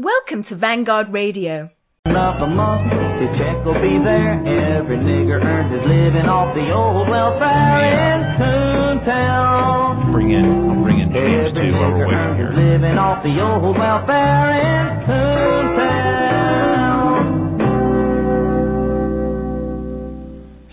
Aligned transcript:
Welcome 0.00 0.48
to 0.48 0.56
Vanguard 0.56 1.12
Radio. 1.12 1.68
Enough 2.08 2.40
a 2.40 2.46
month, 2.48 2.88
his 3.20 3.28
check 3.36 3.60
will 3.68 3.76
be 3.84 4.00
there. 4.00 4.32
Every 4.80 4.96
nigger 4.96 5.36
earns 5.44 5.68
his 5.68 5.84
living 5.84 6.24
off 6.24 6.56
the 6.56 6.72
old 6.72 7.04
welfare 7.04 7.84
in 7.84 8.40
Toontown. 8.40 10.08
Bring 10.16 10.32
in, 10.32 10.72
I'll 10.72 10.80
bring 10.80 11.04
in 11.04 11.12
James 11.12 11.52
Every 11.52 11.68
too 11.68 11.76
while 11.76 11.92
we're 11.92 12.08
waiting 12.08 12.32
here. 12.40 12.48
living 12.56 12.96
off 12.96 13.20
the 13.20 13.36
old 13.44 13.76
welfare 13.76 14.56
in 14.56 15.04
Toontown. 15.04 15.60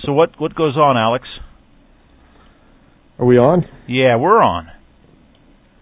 So 0.07 0.13
what 0.13 0.39
what 0.39 0.55
goes 0.55 0.77
on, 0.77 0.95
Alex? 0.95 1.27
Are 3.19 3.25
we 3.25 3.37
on? 3.37 3.65
Yeah, 3.89 4.15
we're 4.15 4.41
on. 4.41 4.71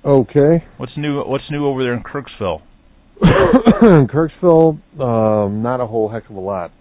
Okay. 0.03 0.65
What's 0.77 0.97
new? 0.97 1.21
What's 1.21 1.45
new 1.51 1.67
over 1.67 1.83
there 1.83 1.93
in 1.93 2.01
Kirksville? 2.01 2.61
Kirksville, 3.23 4.79
um, 4.99 5.61
not 5.61 5.79
a 5.79 5.87
whole 5.87 6.09
heck 6.09 6.29
of 6.29 6.35
a 6.35 6.39
lot. 6.39 6.71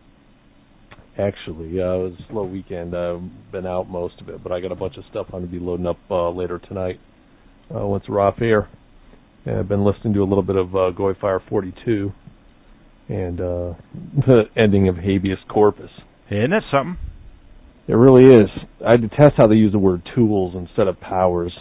Actually, 1.16 1.80
uh, 1.80 1.94
it 1.94 2.02
was 2.02 2.12
a 2.18 2.32
slow 2.32 2.44
weekend. 2.44 2.94
I've 2.94 3.22
been 3.52 3.66
out 3.66 3.88
most 3.88 4.20
of 4.20 4.28
it, 4.28 4.42
but 4.42 4.50
I 4.50 4.60
got 4.60 4.72
a 4.72 4.76
bunch 4.76 4.96
of 4.96 5.04
stuff 5.10 5.26
I'm 5.28 5.40
going 5.40 5.46
to 5.46 5.50
be 5.52 5.64
loading 5.64 5.86
up 5.86 5.98
uh, 6.10 6.30
later 6.30 6.58
tonight 6.58 6.98
uh, 7.74 7.86
once 7.86 8.04
we're 8.08 8.20
off 8.20 8.40
air. 8.40 8.68
And 9.46 9.58
I've 9.58 9.68
been 9.68 9.84
listening 9.84 10.14
to 10.14 10.20
a 10.20 10.24
little 10.24 10.42
bit 10.42 10.56
of 10.56 10.74
uh, 10.74 10.90
Goy 10.90 11.12
Fire 11.20 11.40
42 11.48 12.10
and 13.08 13.40
uh, 13.40 13.44
the 14.26 14.42
ending 14.56 14.88
of 14.88 14.96
Habeas 14.96 15.38
Corpus. 15.48 15.90
Isn't 16.30 16.50
that 16.50 16.62
something? 16.72 16.98
It 17.86 17.94
really 17.94 18.24
is. 18.24 18.48
I 18.86 18.96
detest 18.96 19.32
how 19.36 19.46
they 19.46 19.56
use 19.56 19.72
the 19.72 19.78
word 19.78 20.02
tools 20.14 20.54
instead 20.56 20.88
of 20.88 20.98
powers. 21.00 21.52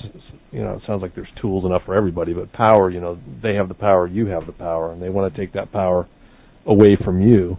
You 0.52 0.62
know, 0.64 0.74
it 0.74 0.82
sounds 0.88 1.02
like 1.02 1.16
there's 1.16 1.28
tools 1.42 1.66
enough 1.66 1.82
for 1.86 1.96
everybody, 1.96 2.34
but 2.34 2.54
power, 2.54 2.90
you 2.90 3.02
know, 3.02 3.20
they 3.42 3.56
have 3.56 3.68
the 3.68 3.74
power, 3.74 4.08
you 4.08 4.28
have 4.28 4.46
the 4.46 4.54
power, 4.54 4.94
and 4.94 5.02
they 5.02 5.10
want 5.10 5.34
to 5.34 5.40
take 5.40 5.54
that 5.54 5.72
power 5.72 6.08
away 6.66 6.98
from 7.04 7.22
you. 7.22 7.58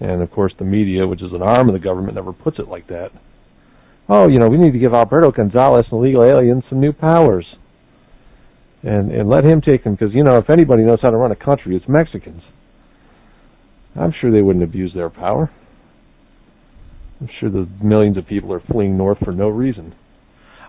And 0.00 0.22
of 0.22 0.30
course, 0.30 0.52
the 0.58 0.64
media, 0.64 1.06
which 1.06 1.22
is 1.22 1.32
an 1.32 1.42
arm 1.42 1.68
of 1.68 1.72
the 1.72 1.80
government, 1.80 2.14
never 2.14 2.32
puts 2.32 2.58
it 2.60 2.68
like 2.68 2.86
that. 2.88 3.08
Oh, 4.08 4.28
you 4.28 4.38
know, 4.38 4.48
we 4.48 4.58
need 4.58 4.72
to 4.72 4.78
give 4.78 4.94
Alberto 4.94 5.32
Gonzales, 5.32 5.86
an 5.90 5.98
illegal 5.98 6.24
alien, 6.24 6.62
some 6.68 6.80
new 6.80 6.92
powers, 6.92 7.46
and 8.82 9.10
and 9.10 9.28
let 9.28 9.44
him 9.44 9.60
take 9.60 9.82
them 9.84 9.94
because 9.94 10.14
you 10.14 10.22
know, 10.22 10.36
if 10.36 10.48
anybody 10.48 10.84
knows 10.84 11.00
how 11.02 11.10
to 11.10 11.16
run 11.16 11.32
a 11.32 11.36
country, 11.36 11.76
it's 11.76 11.84
Mexicans. 11.88 12.42
I'm 13.96 14.14
sure 14.20 14.30
they 14.30 14.40
wouldn't 14.42 14.64
abuse 14.64 14.92
their 14.94 15.10
power. 15.10 15.50
I'm 17.20 17.28
sure 17.40 17.50
the 17.50 17.68
millions 17.82 18.16
of 18.16 18.26
people 18.26 18.52
are 18.52 18.62
fleeing 18.70 18.96
north 18.96 19.18
for 19.24 19.32
no 19.32 19.48
reason. 19.48 19.94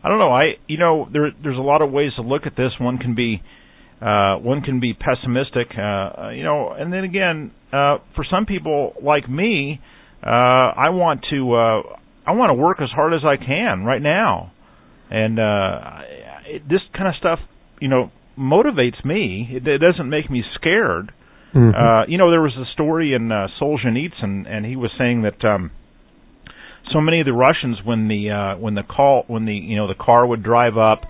I 0.04 0.10
don't 0.10 0.20
know. 0.20 0.32
I 0.32 0.54
you 0.68 0.78
know 0.78 1.08
there 1.12 1.32
there's 1.44 1.58
a 1.58 1.62
lot 1.62 1.82
of 1.82 1.92
ways 1.92 2.12
to 2.16 2.22
look 2.22 2.44
at 2.46 2.56
this. 2.56 2.72
One 2.80 2.98
can 2.98 3.16
be 3.16 3.42
uh, 4.02 4.38
one 4.38 4.62
can 4.62 4.80
be 4.80 4.94
pessimistic, 4.94 5.68
uh, 5.78 6.30
you 6.30 6.44
know, 6.44 6.72
and 6.72 6.92
then 6.92 7.04
again, 7.04 7.52
uh, 7.74 7.98
for 8.16 8.26
some 8.30 8.46
people 8.46 8.94
like 9.04 9.30
me, 9.30 9.82
uh, 10.26 10.30
I 10.30 10.90
want 10.90 11.26
to 11.32 11.54
uh, 11.54 11.98
I 12.26 12.32
want 12.32 12.50
to 12.50 12.54
work 12.54 12.78
as 12.82 12.90
hard 12.96 13.14
as 13.14 13.22
I 13.26 13.36
can 13.36 13.84
right 13.84 14.02
now, 14.02 14.54
and 15.10 15.38
uh, 15.38 16.02
it, 16.46 16.70
this 16.70 16.80
kind 16.96 17.10
of 17.10 17.16
stuff, 17.20 17.40
you 17.82 17.90
know, 17.90 18.12
motivates 18.38 19.04
me. 19.04 19.50
It, 19.52 19.68
it 19.68 19.80
doesn't 19.80 20.10
make 20.10 20.30
me 20.32 20.44
scared. 20.56 21.12
Mm-hmm. 21.54 21.76
Uh, 21.76 22.06
you 22.08 22.18
know, 22.18 22.32
there 22.32 22.42
was 22.42 22.56
a 22.56 22.72
story 22.74 23.14
in 23.14 23.32
uh, 23.32 23.48
Solzhenitsyn, 23.62 24.48
and 24.48 24.66
he 24.66 24.76
was 24.76 24.92
saying 24.98 25.24
that 25.24 25.44
um, 25.44 25.72
so 26.94 27.02
many 27.02 27.20
of 27.20 27.26
the 27.26 27.34
Russians, 27.34 27.78
when 27.84 28.08
the 28.08 28.30
uh, 28.32 28.60
when 28.60 28.76
the 28.76 28.84
call 28.84 29.24
when 29.28 29.46
the 29.46 29.54
you 29.54 29.76
know 29.76 29.88
the 29.88 29.96
car 29.96 30.26
would 30.26 30.44
drive 30.44 30.78
up, 30.78 31.02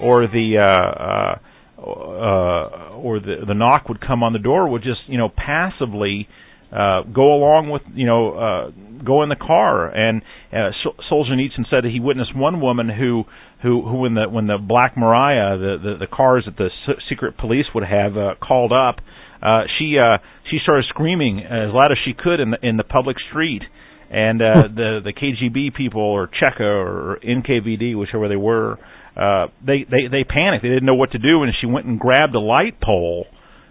or 0.00 0.26
the 0.26 0.58
uh, 0.58 1.02
uh, 1.02 1.38
uh, 1.80 2.94
or 2.96 3.20
the 3.20 3.44
the 3.46 3.54
knock 3.54 3.88
would 3.88 4.00
come 4.00 4.22
on 4.22 4.32
the 4.32 4.38
door, 4.38 4.68
would 4.68 4.82
just 4.82 5.00
you 5.06 5.18
know 5.18 5.28
passively 5.28 6.28
uh, 6.72 7.02
go 7.02 7.34
along 7.34 7.70
with 7.70 7.82
you 7.94 8.06
know 8.06 8.32
uh, 8.32 8.70
go 9.04 9.22
in 9.22 9.28
the 9.28 9.36
car. 9.36 9.88
And 9.88 10.22
uh, 10.52 10.70
Sol- 10.82 11.24
Solzhenitsyn 11.24 11.68
said 11.70 11.84
that 11.84 11.90
he 11.92 12.00
witnessed 12.00 12.36
one 12.36 12.60
woman 12.60 12.88
who 12.88 13.24
who 13.62 13.82
who 13.82 14.00
when 14.00 14.14
the 14.14 14.28
when 14.28 14.46
the 14.46 14.58
Black 14.58 14.96
Maria 14.96 15.56
the 15.56 15.78
the, 15.82 15.96
the 16.00 16.06
cars 16.06 16.44
that 16.46 16.56
the 16.56 16.70
secret 17.08 17.38
police 17.38 17.66
would 17.74 17.84
have 17.84 18.16
uh, 18.16 18.34
called 18.42 18.72
up, 18.72 18.96
uh, 19.42 19.62
she 19.78 19.96
uh, 19.98 20.18
she 20.50 20.58
started 20.62 20.84
screaming 20.88 21.40
as 21.40 21.70
loud 21.72 21.92
as 21.92 21.98
she 22.04 22.12
could 22.12 22.40
in 22.40 22.50
the 22.50 22.58
in 22.62 22.76
the 22.76 22.84
public 22.84 23.16
street. 23.30 23.62
And 24.10 24.42
uh, 24.42 24.68
the 24.74 25.00
the 25.04 25.12
KGB 25.12 25.74
people 25.74 26.02
or 26.02 26.28
Cheka 26.28 26.60
or 26.60 27.18
NKVD, 27.24 27.98
whichever 27.98 28.28
they 28.28 28.36
were, 28.36 28.78
uh, 29.16 29.46
they 29.64 29.84
they 29.88 30.08
they 30.10 30.24
panicked. 30.24 30.62
They 30.62 30.68
didn't 30.68 30.86
know 30.86 30.94
what 30.94 31.12
to 31.12 31.18
do, 31.18 31.42
and 31.42 31.52
she 31.60 31.66
went 31.66 31.86
and 31.86 31.98
grabbed 31.98 32.34
a 32.34 32.40
light 32.40 32.80
pole, 32.80 33.26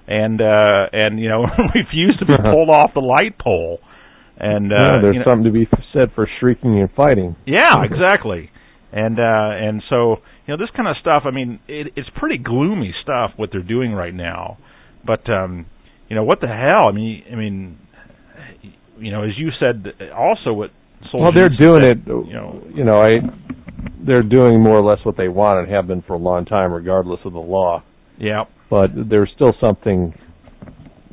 and 0.07 0.41
uh, 0.41 0.87
and 0.91 1.19
you 1.19 1.29
know 1.29 1.45
refused 1.75 2.19
to 2.19 2.25
be 2.25 2.33
pulled 2.35 2.69
off 2.69 2.91
the 2.93 3.01
light 3.01 3.37
pole. 3.39 3.79
And 4.37 4.73
uh, 4.73 4.75
yeah, 4.75 5.01
there's 5.01 5.13
you 5.13 5.19
know, 5.19 5.25
something 5.29 5.45
to 5.45 5.51
be 5.51 5.67
said 5.93 6.11
for 6.15 6.27
shrieking 6.39 6.79
and 6.79 6.89
fighting. 6.95 7.35
yeah, 7.45 7.83
exactly. 7.83 8.49
And 8.93 9.19
uh 9.19 9.49
and 9.57 9.81
so, 9.89 10.17
you 10.45 10.53
know, 10.53 10.57
this 10.57 10.69
kind 10.75 10.87
of 10.87 10.95
stuff, 11.01 11.23
I 11.25 11.31
mean, 11.31 11.59
it 11.67 11.93
it's 11.95 12.09
pretty 12.15 12.37
gloomy 12.37 12.93
stuff 13.01 13.31
what 13.37 13.49
they're 13.51 13.63
doing 13.63 13.91
right 13.91 14.13
now. 14.13 14.57
But 15.05 15.27
um 15.29 15.65
you 16.09 16.15
know, 16.15 16.23
what 16.23 16.41
the 16.41 16.47
hell? 16.47 16.87
I 16.87 16.91
mean, 16.91 17.23
I 17.31 17.35
mean, 17.35 17.79
you 18.97 19.11
know, 19.11 19.23
as 19.23 19.31
you 19.37 19.49
said 19.59 19.85
also 20.15 20.53
what 20.53 20.71
well, 21.13 21.31
they're 21.35 21.49
doing 21.49 21.83
said, 21.83 21.97
it. 21.97 22.07
you 22.07 22.33
know, 22.33 22.63
you 22.73 22.83
know, 22.83 22.95
I 22.95 23.09
they're 24.05 24.23
doing 24.23 24.61
more 24.61 24.77
or 24.77 24.83
less 24.83 25.03
what 25.05 25.17
they 25.17 25.27
want 25.27 25.59
and 25.59 25.73
have 25.73 25.87
been 25.87 26.01
for 26.01 26.13
a 26.13 26.17
long 26.17 26.45
time, 26.45 26.71
regardless 26.71 27.19
of 27.25 27.33
the 27.33 27.39
law. 27.39 27.83
yeah. 28.17 28.45
But 28.69 28.89
there's 29.09 29.29
still 29.35 29.53
something 29.61 30.13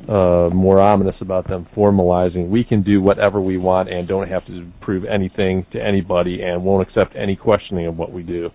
uh 0.09 0.49
more 0.51 0.79
ominous 0.79 1.15
about 1.21 1.47
them 1.47 1.67
formalizing. 1.75 2.49
We 2.49 2.63
can 2.63 2.81
do 2.81 3.01
whatever 3.01 3.39
we 3.39 3.57
want 3.57 3.87
and 3.89 4.07
don't 4.07 4.27
have 4.27 4.45
to 4.47 4.71
prove 4.81 5.03
anything 5.05 5.65
to 5.73 5.79
anybody 5.79 6.41
and 6.41 6.63
won't 6.63 6.87
accept 6.87 7.15
any 7.15 7.35
questioning 7.35 7.85
of 7.85 7.97
what 7.97 8.11
we 8.11 8.23
do. 8.23 8.49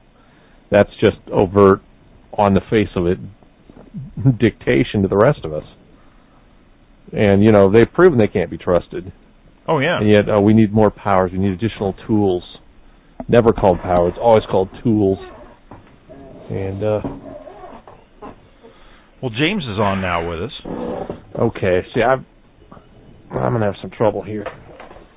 That's 0.70 0.90
just 0.98 1.18
overt, 1.32 1.82
on 2.36 2.54
the 2.54 2.60
face 2.68 2.88
of 2.96 3.06
it, 3.06 3.18
dictation 4.38 5.02
to 5.02 5.08
the 5.08 5.16
rest 5.16 5.44
of 5.44 5.52
us. 5.52 5.62
And 7.12 7.42
you 7.42 7.52
know 7.52 7.70
they've 7.70 7.90
proven 7.92 8.18
they 8.18 8.28
can't 8.28 8.50
be 8.50 8.58
trusted. 8.58 9.12
Oh 9.68 9.78
yeah. 9.78 9.98
And 10.00 10.10
yet, 10.10 10.28
uh, 10.28 10.40
we 10.40 10.54
need 10.54 10.72
more 10.72 10.90
powers. 10.90 11.30
We 11.32 11.38
need 11.38 11.52
additional 11.52 11.94
tools. 12.06 12.42
Never 13.28 13.52
called 13.52 13.78
powers. 13.80 14.12
It's 14.14 14.20
always 14.22 14.44
called 14.50 14.68
tools. 14.82 15.18
And 16.50 16.82
uh 16.84 17.00
Well, 19.22 19.30
James 19.30 19.64
is 19.64 19.78
on 19.80 20.00
now 20.00 20.28
with 20.28 20.42
us. 20.42 20.52
okay, 21.40 21.80
see, 21.94 22.02
I've, 22.02 22.24
I'm 23.32 23.52
gonna 23.52 23.66
have 23.66 23.74
some 23.80 23.90
trouble 23.90 24.22
here. 24.22 24.44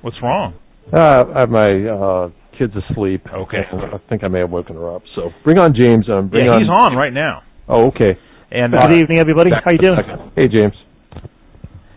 What's 0.02 0.16
wrong? 0.22 0.54
Uh, 0.92 1.24
I 1.34 1.40
have 1.40 1.50
my 1.50 1.70
uh 1.86 2.30
kids 2.58 2.72
asleep. 2.90 3.22
Okay. 3.32 3.62
I 3.70 3.98
think 4.08 4.24
I 4.24 4.28
may 4.28 4.40
have 4.40 4.50
woken 4.50 4.74
her 4.76 4.94
up. 4.94 5.02
So 5.14 5.30
bring 5.44 5.58
on 5.58 5.74
James. 5.74 6.06
Um, 6.10 6.28
bring 6.28 6.46
yeah, 6.46 6.52
on. 6.52 6.60
he's 6.60 6.70
on 6.86 6.96
right 6.96 7.12
now. 7.12 7.42
Oh, 7.68 7.86
okay. 7.88 8.18
And 8.50 8.74
uh, 8.74 8.86
Good 8.88 8.98
evening, 9.02 9.18
everybody. 9.20 9.50
How 9.54 9.70
you 9.70 9.78
doing? 9.78 10.32
Hey, 10.36 10.48
James. 10.48 10.74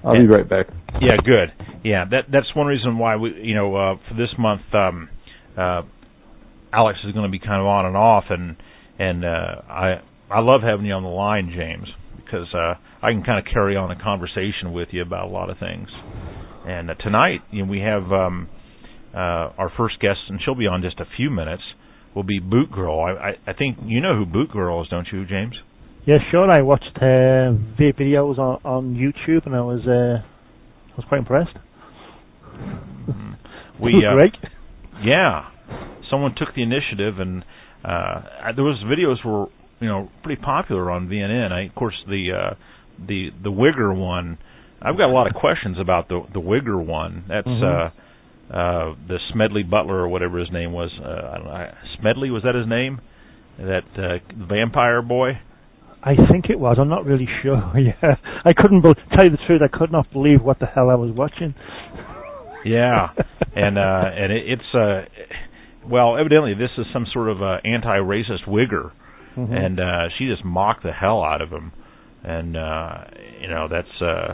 I'll 0.04 0.14
be 0.14 0.28
right 0.28 0.48
back. 0.48 0.68
Yeah, 1.02 1.18
good. 1.24 1.50
Yeah, 1.84 2.06
that 2.12 2.26
that's 2.32 2.54
one 2.56 2.68
reason 2.68 2.98
why 2.98 3.16
we, 3.16 3.34
you 3.42 3.56
know, 3.56 3.76
uh, 3.76 3.96
for 4.08 4.16
this 4.16 4.30
month, 4.38 4.62
um, 4.74 5.10
uh, 5.58 5.82
Alex 6.74 7.00
is 7.06 7.14
going 7.14 7.26
to 7.26 7.32
be 7.32 7.40
kind 7.40 7.62
of 7.62 7.68
on 7.68 7.86
and 7.86 7.96
off, 7.96 8.26
and 8.30 8.58
and 9.00 9.24
uh, 9.26 9.62
I 9.70 10.02
I 10.30 10.40
love 10.40 10.62
having 10.62 10.86
you 10.86 10.94
on 10.94 11.04
the 11.04 11.10
line, 11.10 11.52
James, 11.56 11.88
because 12.18 12.48
uh, 12.54 12.76
I 13.02 13.12
can 13.12 13.24
kind 13.24 13.40
of 13.40 13.52
carry 13.52 13.76
on 13.76 13.92
a 13.92 14.02
conversation 14.02 14.74
with 14.74 14.90
you 14.92 15.02
about 15.02 15.28
a 15.28 15.32
lot 15.32 15.50
of 15.50 15.58
things. 15.60 15.88
And 16.66 16.90
uh, 16.90 16.96
tonight, 16.96 17.42
you 17.52 17.64
know, 17.64 17.72
we 17.72 17.80
have 17.80 18.12
um, 18.12 18.50
uh, 19.14 19.52
our 19.58 19.72
first 19.78 20.00
guest, 20.00 20.20
and 20.30 20.40
she'll 20.44 20.56
be 20.56 20.68
on 20.68 20.82
just 20.82 21.00
a 21.00 21.06
few 21.18 21.30
minutes. 21.30 21.64
Will 22.16 22.24
be 22.24 22.40
Boot 22.40 22.72
Girl. 22.72 23.00
I, 23.00 23.30
I 23.30 23.52
I 23.52 23.54
think 23.54 23.78
you 23.86 24.02
know 24.02 24.16
who 24.16 24.26
Boot 24.26 24.52
Girl 24.52 24.82
is, 24.82 24.88
don't 24.90 25.08
you, 25.12 25.26
James? 25.26 25.56
Yeah, 26.06 26.18
sure. 26.32 26.52
I 26.52 26.62
watched 26.62 26.92
uh, 26.98 27.56
the 27.78 27.94
videos 27.98 28.38
on, 28.38 28.60
on 28.66 28.96
YouTube, 28.96 29.46
and 29.46 29.56
I 29.56 29.62
was 29.62 29.82
uh, 29.88 30.22
I 30.22 30.96
was 30.98 31.06
quite 31.08 31.20
impressed. 31.20 31.56
We 33.82 34.06
uh, 34.08 34.14
Great. 34.14 34.34
Yeah, 35.04 35.50
someone 36.10 36.36
took 36.38 36.54
the 36.56 36.62
initiative, 36.62 37.20
and 37.20 37.44
uh, 37.84 38.22
was 38.58 38.82
videos 38.86 39.26
were 39.26 39.48
you 39.80 39.88
know 39.88 40.10
pretty 40.22 40.42
popular 40.42 40.92
on 40.92 41.08
VNN. 41.10 41.52
I, 41.52 41.64
of 41.66 41.76
course, 41.76 41.96
the 42.08 42.28
uh, 42.32 42.56
the 43.06 43.30
the 43.44 43.50
Wigger 43.50 43.96
one. 43.96 44.38
I've 44.82 44.96
got 44.98 45.10
a 45.10 45.14
lot 45.14 45.28
of 45.28 45.34
questions 45.34 45.78
about 45.82 46.08
the 46.08 46.22
the 46.34 46.40
Wigger 46.40 46.84
one. 46.86 47.24
That's 47.28 47.48
Mhm. 47.48 47.64
uh, 47.64 48.54
uh, 48.54 48.96
the 49.08 49.18
Smedley 49.34 49.64
Butler 49.64 49.96
or 49.96 50.08
whatever 50.08 50.38
his 50.38 50.52
name 50.52 50.72
was. 50.72 50.92
Uh, 51.04 51.08
I 51.08 51.38
don't 51.38 51.48
know, 51.48 51.72
Smedley 52.00 52.30
was 52.30 52.44
that 52.44 52.56
his 52.56 52.68
name? 52.68 53.02
That 53.58 53.84
uh, 53.98 54.20
vampire 54.48 55.02
boy. 55.02 55.40
I 56.06 56.16
think 56.32 56.50
it 56.50 56.60
was. 56.60 56.78
I'm 56.80 56.90
not 56.90 57.06
really 57.06 57.28
sure. 57.42 57.56
yeah, 57.80 58.16
I 58.46 58.52
couldn't 58.54 58.82
be- 58.82 58.94
tell 59.16 59.24
you 59.26 59.32
the 59.32 59.38
truth. 59.48 59.62
I 59.64 59.76
could 59.76 59.92
not 59.92 60.12
believe 60.12 60.42
what 60.42 60.60
the 60.60 60.66
hell 60.66 60.90
I 60.90 60.96
was 60.96 61.12
watching. 61.16 61.56
Yeah, 62.66 63.08
and 63.56 63.78
uh, 63.78 64.04
and 64.16 64.32
it, 64.32 64.44
it's 64.48 64.76
uh, 64.76 65.02
well, 65.90 66.18
evidently 66.18 66.54
this 66.54 66.72
is 66.78 66.86
some 66.94 67.06
sort 67.14 67.30
of 67.30 67.42
uh, 67.42 67.58
anti-racist 67.66 68.48
wigger, 68.48 68.92
Mhm. 69.38 69.52
and 69.66 69.80
uh, 69.80 70.10
she 70.18 70.28
just 70.28 70.46
mocked 70.46 70.84
the 70.84 70.92
hell 70.92 71.24
out 71.24 71.42
of 71.42 71.50
him. 71.50 71.72
and 72.24 72.56
uh, 72.56 72.98
you 73.42 73.48
know 73.50 73.68
that's 73.70 74.02
uh, 74.02 74.34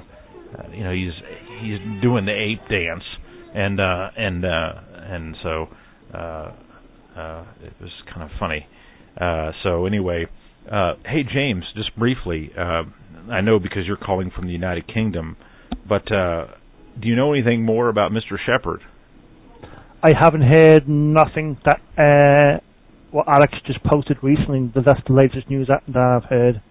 you 0.74 0.84
know 0.84 0.92
he's 0.94 1.14
he's 1.62 1.80
doing 2.02 2.26
the 2.26 2.32
ape 2.34 2.62
dance, 2.70 3.04
and 3.56 3.80
uh, 3.80 4.10
and 4.18 4.46
uh, 4.46 4.74
and 5.14 5.36
so 5.42 5.68
uh, 6.14 6.52
uh, 7.18 7.44
it 7.64 7.74
was 7.82 7.92
kind 8.14 8.24
of 8.24 8.30
funny. 8.40 8.68
Uh, 9.20 9.52
so 9.64 9.86
anyway, 9.86 10.26
uh, 10.72 10.94
hey 11.06 11.24
James, 11.32 11.64
just 11.76 11.98
briefly, 11.98 12.52
uh, 12.58 12.84
I 13.32 13.42
know 13.42 13.60
because 13.60 13.84
you're 13.86 13.98
calling 13.98 14.32
from 14.36 14.46
the 14.46 14.54
United 14.54 14.88
Kingdom, 14.88 15.38
but 15.88 16.12
uh, 16.12 16.48
do 17.02 17.08
you 17.08 17.16
know 17.16 17.34
anything 17.34 17.64
more 17.64 17.90
about 17.90 18.12
Mr. 18.12 18.38
Shepard? 18.46 18.82
I 20.02 20.12
haven't 20.18 20.44
heard 20.44 20.88
nothing 20.88 21.58
that 21.66 21.82
uh, 21.98 22.60
what 23.12 23.28
Alex 23.28 23.54
just 23.66 23.84
posted 23.84 24.18
recently. 24.22 24.62
But 24.62 24.86
that's 24.86 25.02
the 25.08 25.14
latest 25.14 25.50
news 25.50 25.68
that, 25.68 25.84
that 25.92 25.98
I've 25.98 26.30
heard. 26.30 26.62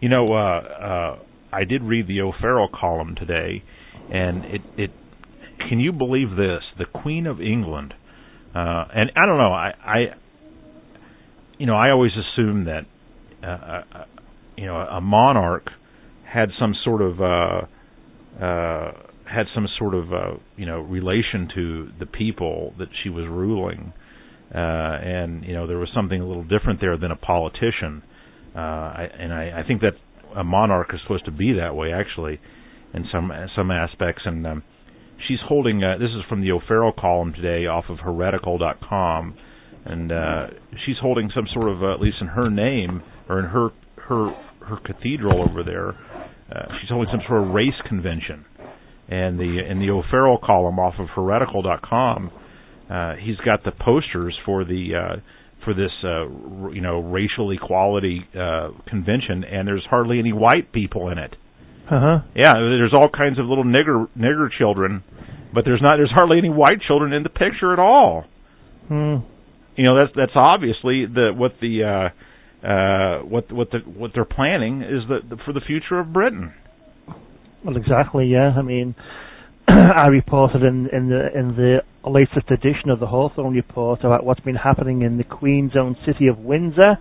You 0.00 0.08
know, 0.08 0.32
uh, 0.32 0.60
uh, 0.60 1.18
I 1.52 1.64
did 1.64 1.82
read 1.82 2.08
the 2.08 2.20
O'Farrell 2.20 2.68
column 2.68 3.14
today, 3.18 3.62
and 4.12 4.44
it, 4.44 4.60
it 4.76 4.90
can 5.68 5.80
you 5.80 5.92
believe 5.92 6.30
this? 6.30 6.62
The 6.78 6.84
Queen 6.84 7.26
of 7.26 7.40
England, 7.40 7.94
uh, 8.54 8.84
and 8.94 9.10
I 9.16 9.26
don't 9.26 9.38
know, 9.38 9.52
I, 9.52 9.72
I, 9.82 10.00
you 11.58 11.66
know, 11.66 11.74
I 11.76 11.90
always 11.90 12.12
assumed 12.12 12.66
that, 12.66 12.82
uh, 13.42 13.46
uh, 13.46 14.04
you 14.56 14.66
know, 14.66 14.76
a 14.76 15.00
monarch 15.00 15.68
had 16.24 16.48
some 16.58 16.74
sort 16.84 17.02
of, 17.02 17.20
uh, 17.20 18.44
uh, 18.44 18.92
had 19.24 19.46
some 19.54 19.66
sort 19.78 19.94
of, 19.94 20.12
uh, 20.12 20.34
you 20.56 20.66
know, 20.66 20.80
relation 20.80 21.48
to 21.54 21.88
the 21.98 22.06
people 22.06 22.74
that 22.78 22.88
she 23.02 23.08
was 23.08 23.26
ruling, 23.28 23.92
uh, 24.54 24.58
and 24.58 25.44
you 25.44 25.52
know, 25.52 25.66
there 25.66 25.78
was 25.78 25.88
something 25.94 26.20
a 26.20 26.26
little 26.26 26.44
different 26.44 26.80
there 26.80 26.96
than 26.96 27.10
a 27.10 27.16
politician. 27.16 28.02
Uh, 28.54 28.58
I, 28.58 29.08
and 29.18 29.32
I, 29.32 29.62
I 29.62 29.66
think 29.66 29.80
that 29.80 29.94
a 30.36 30.44
monarch 30.44 30.90
is 30.92 31.00
supposed 31.02 31.24
to 31.24 31.32
be 31.32 31.54
that 31.54 31.74
way, 31.74 31.92
actually, 31.92 32.40
in 32.92 33.04
some 33.10 33.32
some 33.56 33.70
aspects. 33.70 34.22
And 34.24 34.46
um, 34.46 34.62
she's 35.26 35.38
holding. 35.48 35.82
Uh, 35.82 35.98
this 35.98 36.10
is 36.10 36.22
from 36.28 36.40
the 36.40 36.52
O'Farrell 36.52 36.92
column 36.92 37.32
today, 37.32 37.66
off 37.66 37.84
of 37.88 37.98
Heretical.com, 37.98 39.34
and 39.84 40.12
uh, 40.12 40.46
she's 40.86 40.96
holding 41.00 41.30
some 41.34 41.46
sort 41.52 41.68
of, 41.68 41.82
uh, 41.82 41.94
at 41.94 42.00
least 42.00 42.16
in 42.20 42.28
her 42.28 42.50
name 42.50 43.02
or 43.28 43.38
in 43.38 43.46
her 43.46 43.68
her 44.08 44.32
her 44.66 44.76
cathedral 44.84 45.46
over 45.48 45.62
there. 45.62 45.90
Uh, 45.90 46.66
she's 46.80 46.90
holding 46.90 47.08
some 47.10 47.20
sort 47.28 47.42
of 47.42 47.54
race 47.54 47.78
convention, 47.88 48.44
and 49.08 49.38
the 49.38 49.60
in 49.68 49.78
the 49.80 49.90
O'Farrell 49.90 50.38
column 50.44 50.78
off 50.78 50.94
of 50.98 51.08
Heretical.com, 51.14 52.30
uh, 52.90 53.14
he's 53.22 53.36
got 53.44 53.64
the 53.64 53.72
posters 53.72 54.36
for 54.44 54.64
the 54.64 54.90
uh, 54.94 55.20
for 55.64 55.74
this 55.74 55.92
uh, 56.04 56.70
you 56.70 56.80
know 56.80 57.00
racial 57.00 57.50
equality 57.50 58.20
uh, 58.38 58.70
convention, 58.88 59.44
and 59.44 59.66
there's 59.66 59.84
hardly 59.88 60.18
any 60.18 60.32
white 60.32 60.72
people 60.72 61.10
in 61.10 61.18
it. 61.18 61.34
Uh 61.90 62.00
huh. 62.00 62.18
Yeah, 62.34 62.52
there's 62.54 62.94
all 62.96 63.08
kinds 63.10 63.38
of 63.38 63.46
little 63.46 63.64
nigger 63.64 64.06
nigger 64.16 64.48
children, 64.58 65.02
but 65.52 65.64
there's 65.64 65.82
not 65.82 65.96
there's 65.96 66.12
hardly 66.14 66.38
any 66.38 66.50
white 66.50 66.80
children 66.86 67.12
in 67.12 67.22
the 67.22 67.28
picture 67.30 67.72
at 67.72 67.78
all. 67.78 68.24
Hmm. 68.88 69.16
You 69.76 69.84
know 69.84 69.96
that's 69.96 70.12
that's 70.16 70.32
obviously 70.36 71.06
the 71.06 71.32
what 71.34 71.52
the 71.60 71.82
uh, 71.82 72.66
uh, 72.66 73.18
what 73.24 73.50
what 73.52 73.70
the 73.70 73.78
what 73.78 74.12
they're 74.14 74.24
planning 74.24 74.82
is 74.82 75.02
the, 75.08 75.18
the 75.28 75.36
for 75.44 75.52
the 75.52 75.60
future 75.60 75.98
of 75.98 76.12
Britain. 76.12 76.54
Well, 77.64 77.76
exactly. 77.76 78.26
Yeah. 78.26 78.52
I 78.56 78.62
mean, 78.62 78.94
I 79.68 80.06
reported 80.08 80.62
in 80.62 80.88
in 80.92 81.08
the 81.08 81.28
in 81.38 81.56
the 81.56 81.78
latest 82.08 82.50
edition 82.50 82.90
of 82.90 83.00
the 83.00 83.06
Hawthorne 83.06 83.54
report 83.54 84.00
about 84.04 84.24
what's 84.24 84.40
been 84.40 84.54
happening 84.54 85.02
in 85.02 85.16
the 85.16 85.24
Queen's 85.24 85.72
own 85.76 85.96
city 86.06 86.28
of 86.28 86.38
Windsor. 86.38 86.98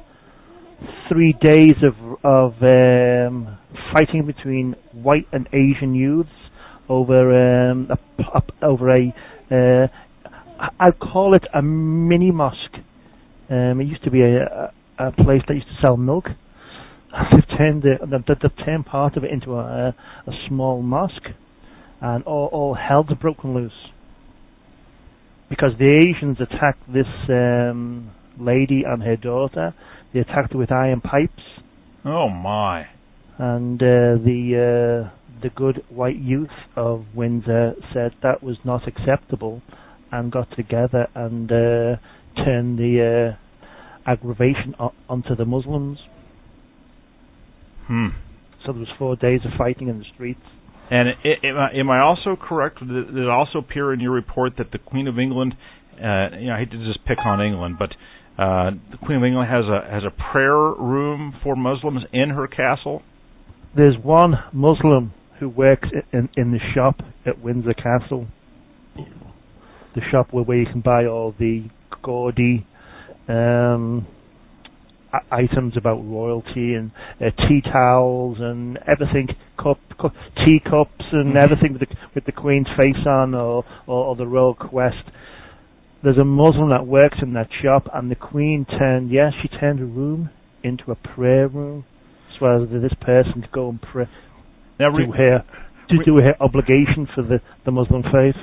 Three 1.09 1.35
days 1.41 1.75
of 1.83 1.93
of 2.23 2.53
um, 2.61 3.57
fighting 3.93 4.25
between 4.25 4.75
white 4.91 5.27
and 5.31 5.47
Asian 5.53 5.93
youths 5.93 6.29
over 6.89 7.69
um, 7.71 7.89
a, 7.89 8.23
a, 8.37 8.65
over 8.65 8.89
a 8.89 9.13
uh, 9.51 9.87
I'd 10.79 10.99
call 10.99 11.35
it 11.35 11.43
a 11.53 11.61
mini 11.61 12.31
mosque. 12.31 12.77
Um, 13.49 13.81
it 13.81 13.85
used 13.85 14.03
to 14.03 14.11
be 14.11 14.21
a, 14.21 14.71
a, 14.99 15.07
a 15.07 15.11
place 15.11 15.41
that 15.47 15.53
used 15.55 15.67
to 15.67 15.77
sell 15.81 15.97
milk. 15.97 16.25
They've 17.31 17.57
turned 17.57 17.85
it, 17.85 18.01
they've 18.09 18.65
turned 18.65 18.85
part 18.85 19.17
of 19.17 19.23
it 19.23 19.31
into 19.31 19.53
a, 19.53 19.95
a 20.25 20.31
small 20.47 20.81
mosque, 20.81 21.27
and 22.01 22.23
all, 22.23 22.49
all 22.51 22.73
hell's 22.75 23.05
broken 23.21 23.53
loose 23.53 23.71
because 25.49 25.71
the 25.77 25.99
Asians 26.09 26.37
attacked 26.41 26.81
this 26.91 27.05
um, 27.29 28.09
lady 28.39 28.83
and 28.87 29.03
her 29.03 29.15
daughter. 29.15 29.75
They 30.13 30.19
attacked 30.21 30.53
her 30.53 30.57
with 30.59 30.71
iron 30.71 31.01
pipes, 31.01 31.43
Oh 32.03 32.29
my! 32.29 32.87
and 33.37 33.81
uh, 33.81 34.17
the 34.23 35.05
uh, 35.07 35.39
the 35.41 35.49
good 35.55 35.83
white 35.89 36.17
youth 36.17 36.49
of 36.75 37.05
Windsor 37.15 37.73
said 37.93 38.13
that 38.23 38.41
was 38.41 38.57
not 38.63 38.87
acceptable, 38.87 39.61
and 40.13 40.31
got 40.31 40.47
together 40.55 41.07
and 41.15 41.51
uh, 41.51 41.95
turned 42.45 42.77
the 42.77 43.35
uh, 43.35 44.09
aggravation 44.09 44.75
o- 44.79 44.93
onto 45.09 45.35
the 45.35 45.43
Muslims. 45.43 45.97
Hmm. 47.87 48.07
So 48.65 48.71
there 48.71 48.79
was 48.79 48.89
four 48.97 49.15
days 49.15 49.41
of 49.43 49.51
fighting 49.57 49.89
in 49.89 49.97
the 49.99 50.05
streets. 50.13 50.39
And 50.91 51.09
i 51.09 51.47
am, 51.47 51.57
I, 51.57 51.79
am 51.79 51.89
I 51.89 51.99
also 51.99 52.37
correct? 52.39 52.79
Did 52.79 53.17
it 53.17 53.27
also 53.27 53.57
appear 53.59 53.91
in 53.91 53.99
your 53.99 54.11
report 54.11 54.53
that 54.59 54.71
the 54.71 54.77
Queen 54.77 55.07
of 55.07 55.17
England, 55.17 55.55
uh, 55.95 56.37
you 56.37 56.47
know, 56.47 56.53
I 56.53 56.59
hate 56.59 56.71
to 56.71 56.85
just 56.85 57.03
pick 57.05 57.17
on 57.25 57.41
England, 57.41 57.77
but 57.79 57.89
uh, 58.41 58.71
the 58.91 58.97
Queen 59.03 59.17
of 59.17 59.23
England 59.23 59.49
has 59.49 59.65
a 59.65 59.91
has 59.91 60.03
a 60.03 60.31
prayer 60.31 60.55
room 60.55 61.33
for 61.43 61.55
Muslims 61.55 62.01
in 62.13 62.29
her 62.29 62.47
castle. 62.47 63.01
There's 63.75 63.95
one 64.01 64.33
Muslim 64.53 65.13
who 65.39 65.49
works 65.49 65.89
in 66.11 66.29
in 66.35 66.51
the 66.51 66.59
shop 66.75 66.97
at 67.25 67.41
Windsor 67.41 67.73
Castle. 67.73 68.27
The 69.95 70.01
shop 70.11 70.27
where, 70.31 70.43
where 70.43 70.57
you 70.57 70.65
can 70.65 70.81
buy 70.81 71.05
all 71.05 71.35
the 71.37 71.65
gaudy 72.01 72.65
um, 73.27 74.07
items 75.31 75.73
about 75.77 75.97
royalty 76.03 76.73
and 76.73 76.91
uh, 77.21 77.29
tea 77.47 77.61
towels 77.61 78.37
and 78.39 78.79
everything, 78.87 79.27
cup, 79.57 79.77
cup 80.01 80.13
teacups 80.45 81.05
and 81.11 81.37
everything 81.37 81.73
with 81.73 81.81
the 81.81 81.95
with 82.15 82.25
the 82.25 82.31
Queen's 82.31 82.67
face 82.81 83.05
on 83.07 83.35
or, 83.35 83.63
or 83.85 84.05
or 84.05 84.15
the 84.15 84.25
royal 84.25 84.55
quest. 84.55 85.03
There's 86.03 86.17
a 86.17 86.25
Muslim 86.25 86.69
that 86.71 86.85
works 86.85 87.17
in 87.21 87.33
that 87.33 87.47
shop, 87.63 87.87
and 87.93 88.11
the 88.11 88.15
Queen 88.15 88.65
turned 88.77 89.11
yes, 89.11 89.33
she 89.41 89.47
turned 89.47 89.79
a 89.79 89.85
room 89.85 90.29
into 90.63 90.91
a 90.91 90.95
prayer 90.95 91.47
room, 91.47 91.85
so 92.39 92.45
as 92.47 92.69
this 92.69 92.91
person 93.01 93.41
could 93.41 93.51
go 93.51 93.69
and 93.69 93.81
pray, 93.81 94.05
Now, 94.79 94.89
re- 94.89 95.05
do 95.05 95.11
her 95.11 95.45
to 95.89 95.97
re- 95.97 96.05
do 96.05 96.15
her 96.17 96.35
obligation 96.41 97.07
for 97.13 97.21
the 97.21 97.39
the 97.65 97.71
Muslim 97.71 98.03
faith. 98.03 98.35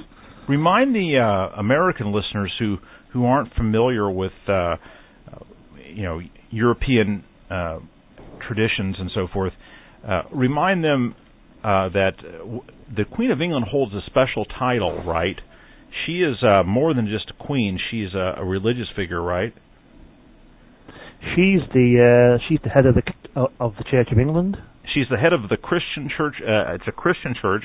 Remind 0.51 0.95
the 0.95 1.19
uh, 1.19 1.61
American 1.61 2.13
listeners 2.13 2.53
who 2.59 2.77
who 3.13 3.25
aren't 3.25 3.53
familiar 3.55 4.11
with 4.11 4.33
uh, 4.49 4.77
you 5.95 6.03
know 6.03 6.21
European 6.51 7.25
uh, 7.51 7.79
traditions 8.47 8.97
and 8.99 9.11
so 9.15 9.29
forth. 9.33 9.53
Uh, 10.07 10.23
remind 10.33 10.83
them 10.83 11.15
uh, 11.63 11.89
that 11.91 12.13
w- 12.39 12.63
the 12.97 13.05
Queen 13.05 13.31
of 13.31 13.41
England 13.41 13.67
holds 13.71 13.93
a 13.95 14.01
special 14.07 14.45
title, 14.59 15.03
right? 15.05 15.37
She 16.07 16.21
is 16.23 16.37
uh, 16.43 16.63
more 16.63 16.95
than 16.95 17.07
just 17.07 17.31
a 17.31 17.45
queen. 17.45 17.79
She's 17.91 18.15
a, 18.15 18.35
a 18.39 18.45
religious 18.45 18.87
figure, 18.97 19.21
right? 19.21 19.53
She's 21.35 21.61
the 21.75 22.39
uh, 22.39 22.43
she's 22.49 22.61
the 22.65 22.71
head 22.71 22.87
of 22.87 22.95
the 22.95 23.03
uh, 23.37 23.47
of 23.59 23.75
the 23.77 23.85
Church 23.91 24.09
of 24.11 24.19
England. 24.19 24.57
She's 24.95 25.07
the 25.11 25.19
head 25.19 25.33
of 25.33 25.49
the 25.49 25.57
Christian 25.57 26.09
Church. 26.17 26.35
Uh, 26.41 26.75
it's 26.75 26.85
a 26.89 26.93
Christian 26.93 27.35
church, 27.41 27.65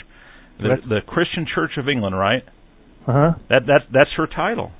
the, 0.59 0.75
the 0.87 0.99
Christian 1.07 1.45
Church 1.53 1.71
of 1.77 1.87
England, 1.87 2.17
right? 2.17 2.43
Uh 3.07 3.13
huh. 3.13 3.31
That 3.49 3.65
that 3.67 3.81
that's 3.93 4.09
her 4.17 4.27
title. 4.27 4.71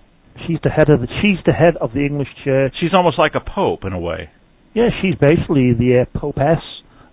She's 0.47 0.57
the 0.63 0.69
head 0.69 0.89
of 0.89 0.99
the 1.01 1.07
she's 1.21 1.37
the 1.45 1.53
head 1.53 1.75
of 1.79 1.93
the 1.93 2.01
English 2.05 2.27
Church. 2.43 2.73
She's 2.79 2.91
almost 2.95 3.17
like 3.19 3.33
a 3.35 3.39
pope 3.41 3.81
in 3.85 3.93
a 3.93 3.99
way. 3.99 4.29
Yeah, 4.73 4.89
she's 5.01 5.15
basically 5.15 5.71
the 5.73 6.03
uh, 6.05 6.17
popess 6.19 6.61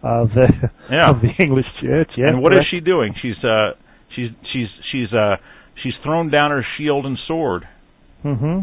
of 0.03 0.31
the 0.35 0.49
Yeah. 0.91 1.09
of 1.11 1.21
the 1.23 1.31
English 1.45 1.67
Church. 1.81 2.11
Yeah. 2.17 2.29
and 2.29 2.43
what 2.43 2.53
is 2.53 2.59
correct. 2.59 2.71
she 2.71 2.81
doing? 2.81 3.15
She's 3.23 3.39
uh 3.45 3.73
she's 4.17 4.31
she's 4.53 4.67
she's 4.91 5.13
uh 5.13 5.37
she's 5.83 5.93
thrown 6.03 6.31
down 6.31 6.51
her 6.51 6.65
shield 6.79 7.07
and 7.07 7.17
sword. 7.29 7.65
hmm 8.23 8.61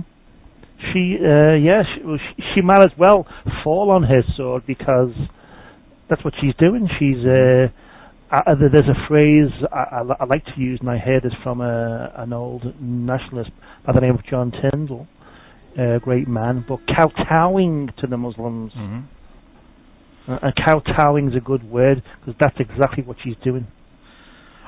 She, 0.94 1.18
uh, 1.20 1.56
yeah, 1.60 1.84
she, 1.84 2.02
she 2.56 2.62
might 2.62 2.80
as 2.82 2.92
well 2.98 3.28
fall 3.64 3.92
on 3.92 4.04
her 4.04 4.24
sword 4.38 4.64
because 4.66 5.12
that's 6.10 6.24
what 6.24 6.34
she's 6.42 6.56
doing. 6.58 6.88
She's, 6.98 7.20
uh, 7.26 7.68
uh, 8.32 8.56
there's 8.60 8.88
a 8.88 9.08
phrase 9.08 9.50
I, 9.72 9.78
I, 9.78 10.02
I 10.20 10.26
like 10.26 10.46
to 10.46 10.62
use, 10.62 10.80
and 10.82 10.90
I 10.90 10.98
heard 10.98 11.24
this 11.24 11.34
from 11.44 11.62
a, 11.62 12.14
an 12.18 12.34
old 12.34 12.64
nationalist 12.80 13.52
by 13.86 13.94
the 13.94 14.02
name 14.02 14.16
of 14.16 14.26
John 14.30 14.52
Tyndall, 14.52 15.08
a 15.78 16.00
great 16.00 16.28
man, 16.28 16.64
but 16.68 16.80
kowtowing 16.96 17.90
to 18.00 18.08
the 18.08 18.18
Muslims. 18.18 18.72
Mm-hmm. 18.78 20.32
Uh, 20.32 20.38
and 20.44 20.54
kowtowing 20.64 21.30
is 21.30 21.36
a 21.36 21.40
good 21.40 21.64
word 21.64 22.04
because 22.20 22.36
that's 22.40 22.58
exactly 22.60 23.04
what 23.04 23.18
she's 23.24 23.36
doing. 23.44 23.66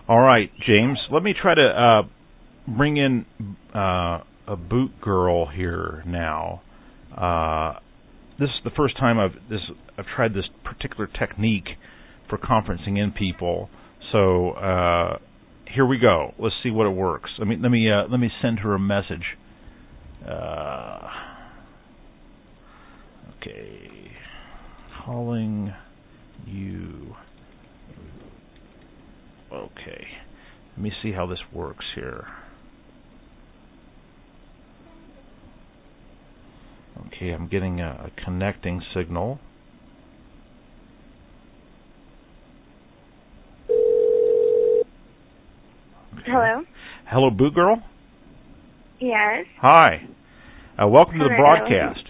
All 0.07 0.19
right, 0.19 0.51
James. 0.67 0.97
Let 1.11 1.21
me 1.21 1.33
try 1.39 1.53
to 1.53 1.61
uh 1.61 2.01
bring 2.67 2.97
in 2.97 3.25
uh 3.75 4.23
a 4.47 4.55
boot 4.55 4.99
girl 4.99 5.47
here 5.47 6.03
now. 6.07 6.61
Uh 7.15 7.79
this 8.39 8.49
is 8.49 8.63
the 8.63 8.71
first 8.75 8.97
time 8.97 9.19
I've 9.19 9.35
this 9.49 9.59
I've 9.97 10.07
tried 10.15 10.33
this 10.33 10.45
particular 10.63 11.07
technique 11.07 11.67
for 12.31 12.39
conferencing 12.39 12.97
in 12.97 13.11
people. 13.11 13.69
So 14.11 14.51
uh, 14.51 15.17
here 15.73 15.85
we 15.85 15.99
go. 15.99 16.33
Let's 16.39 16.55
see 16.63 16.71
what 16.71 16.87
it 16.87 16.95
works. 16.95 17.29
Let 17.37 17.47
me 17.47 17.57
let 17.61 17.69
me 17.69 17.91
uh, 17.91 18.07
let 18.09 18.19
me 18.19 18.31
send 18.41 18.59
her 18.59 18.73
a 18.73 18.79
message. 18.79 19.37
Uh, 20.27 21.07
okay, 23.37 24.11
calling 25.05 25.73
you. 26.47 27.15
Okay, 29.53 30.07
let 30.75 30.81
me 30.81 30.91
see 31.03 31.11
how 31.11 31.27
this 31.27 31.39
works 31.53 31.85
here. 31.93 32.25
Okay, 37.07 37.31
I'm 37.31 37.47
getting 37.47 37.81
a, 37.81 38.09
a 38.09 38.23
connecting 38.23 38.81
signal. 38.95 39.39
Hello. 46.25 46.63
Hello, 47.09 47.29
Boot 47.29 47.53
Girl. 47.55 47.81
Yes. 48.99 49.45
Hi. 49.61 50.07
Uh, 50.81 50.87
welcome 50.87 51.19
to 51.19 51.25
the 51.25 51.35
broadcast. 51.37 52.07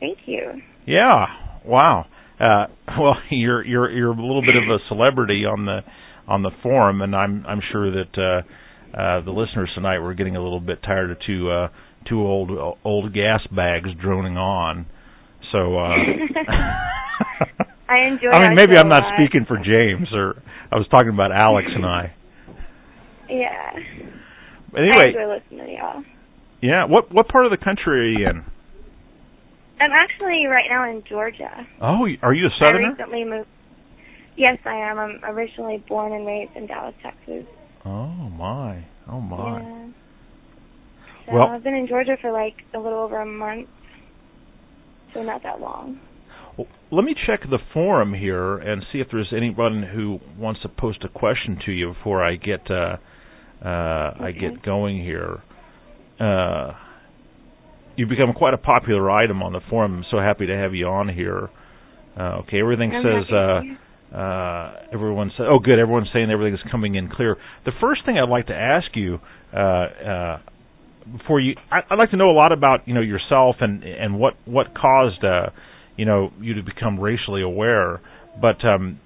Thank 0.00 0.18
you. 0.26 0.60
Yeah. 0.86 1.26
Wow. 1.64 2.06
Uh, 2.38 2.66
well, 3.00 3.16
you're 3.30 3.64
you're 3.64 3.90
you're 3.90 4.12
a 4.12 4.20
little 4.20 4.42
bit 4.42 4.56
of 4.56 4.64
a 4.64 4.78
celebrity 4.88 5.44
on 5.44 5.64
the 5.64 5.80
on 6.28 6.42
the 6.42 6.50
forum, 6.62 7.00
and 7.02 7.14
I'm 7.14 7.44
I'm 7.46 7.60
sure 7.70 7.90
that 7.90 8.18
uh, 8.18 8.98
uh, 8.98 9.24
the 9.24 9.30
listeners 9.30 9.70
tonight 9.74 9.98
were 9.98 10.14
getting 10.14 10.36
a 10.36 10.42
little 10.42 10.60
bit 10.60 10.82
tired 10.82 11.10
of 11.10 11.18
two 11.26 11.50
uh, 11.50 11.68
two 12.08 12.20
old 12.20 12.50
old 12.84 13.14
gas 13.14 13.40
bags 13.54 13.88
droning 14.00 14.36
on. 14.36 14.86
So. 15.52 15.78
Uh, 15.78 15.94
I 17.88 18.06
enjoy. 18.08 18.30
I 18.32 18.48
mean, 18.48 18.56
maybe 18.56 18.78
I'm 18.78 18.88
not 18.88 19.02
speaking 19.16 19.44
for 19.46 19.58
James, 19.58 20.08
or 20.14 20.42
I 20.70 20.76
was 20.76 20.86
talking 20.90 21.10
about 21.10 21.30
Alex 21.30 21.68
and 21.74 21.84
I. 21.84 22.14
Yeah. 23.32 23.72
I 24.74 24.78
Anyway, 24.78 25.08
enjoy 25.08 25.34
listening 25.34 25.66
to 25.66 25.72
y'all. 25.72 26.04
yeah. 26.60 26.84
What 26.84 27.12
what 27.12 27.28
part 27.28 27.44
of 27.46 27.50
the 27.50 27.62
country 27.62 28.00
are 28.00 28.10
you 28.20 28.28
in? 28.28 28.44
I'm 29.80 29.90
actually 29.92 30.46
right 30.46 30.66
now 30.70 30.88
in 30.90 31.02
Georgia. 31.08 31.66
Oh, 31.80 32.06
are 32.22 32.32
you 32.34 32.46
a 32.46 32.50
southerner? 32.58 32.90
recently 32.90 33.24
moved. 33.24 33.48
Yes, 34.36 34.58
I 34.64 34.74
am. 34.76 34.98
I'm 34.98 35.20
originally 35.24 35.82
born 35.88 36.12
and 36.12 36.26
raised 36.26 36.52
in 36.56 36.66
Dallas, 36.66 36.94
Texas. 37.02 37.44
Oh 37.84 38.06
my, 38.06 38.84
oh 39.10 39.20
my. 39.20 39.60
Yeah. 39.60 39.86
So 41.26 41.32
Well- 41.34 41.48
I've 41.48 41.64
been 41.64 41.74
in 41.74 41.86
Georgia 41.88 42.16
for 42.20 42.32
like 42.32 42.54
a 42.74 42.78
little 42.78 43.00
over 43.00 43.20
a 43.20 43.26
month, 43.26 43.68
so 45.14 45.22
not 45.22 45.42
that 45.42 45.60
long. 45.60 45.98
Well, 46.56 46.66
let 46.90 47.04
me 47.04 47.14
check 47.26 47.40
the 47.48 47.58
forum 47.74 48.12
here 48.14 48.58
and 48.58 48.84
see 48.92 49.00
if 49.00 49.08
there's 49.10 49.32
anyone 49.36 49.82
who 49.82 50.20
wants 50.38 50.60
to 50.62 50.68
post 50.68 50.98
a 51.04 51.08
question 51.08 51.58
to 51.66 51.72
you 51.72 51.92
before 51.94 52.22
I 52.22 52.36
get 52.36 52.70
uh, 52.70 52.96
uh, 53.64 53.68
I 53.68 54.32
get 54.38 54.62
going 54.62 55.02
here. 55.02 55.42
Uh, 56.20 56.72
you've 57.96 58.08
become 58.08 58.32
quite 58.34 58.54
a 58.54 58.58
popular 58.58 59.10
item 59.10 59.42
on 59.42 59.52
the 59.52 59.60
forum. 59.70 59.98
I'm 59.98 60.04
so 60.10 60.18
happy 60.18 60.46
to 60.46 60.56
have 60.56 60.74
you 60.74 60.86
on 60.86 61.08
here. 61.08 61.50
Uh, 62.18 62.40
okay, 62.40 62.60
everything 62.60 62.92
I'm 62.94 63.02
says. 63.02 63.32
Uh, 63.32 64.16
uh, 64.16 64.74
everyone 64.92 65.30
said, 65.36 65.46
"Oh, 65.46 65.58
good." 65.58 65.78
Everyone's 65.78 66.08
saying 66.12 66.30
everything 66.30 66.54
is 66.54 66.70
coming 66.70 66.96
in 66.96 67.08
clear. 67.08 67.36
The 67.64 67.72
first 67.80 68.04
thing 68.04 68.18
I'd 68.18 68.28
like 68.28 68.48
to 68.48 68.54
ask 68.54 68.88
you, 68.94 69.18
uh, 69.54 69.56
uh, 69.56 70.38
before 71.16 71.40
you, 71.40 71.54
I, 71.70 71.80
I'd 71.90 71.98
like 71.98 72.10
to 72.10 72.16
know 72.16 72.30
a 72.30 72.36
lot 72.36 72.52
about 72.52 72.86
you 72.86 72.94
know 72.94 73.00
yourself 73.00 73.56
and 73.60 73.82
and 73.82 74.18
what 74.18 74.34
what 74.44 74.74
caused 74.74 75.24
uh, 75.24 75.50
you 75.96 76.04
know 76.04 76.30
you 76.40 76.54
to 76.54 76.62
become 76.62 77.00
racially 77.00 77.42
aware. 77.42 78.00
But 78.40 78.62
um, 78.66 79.00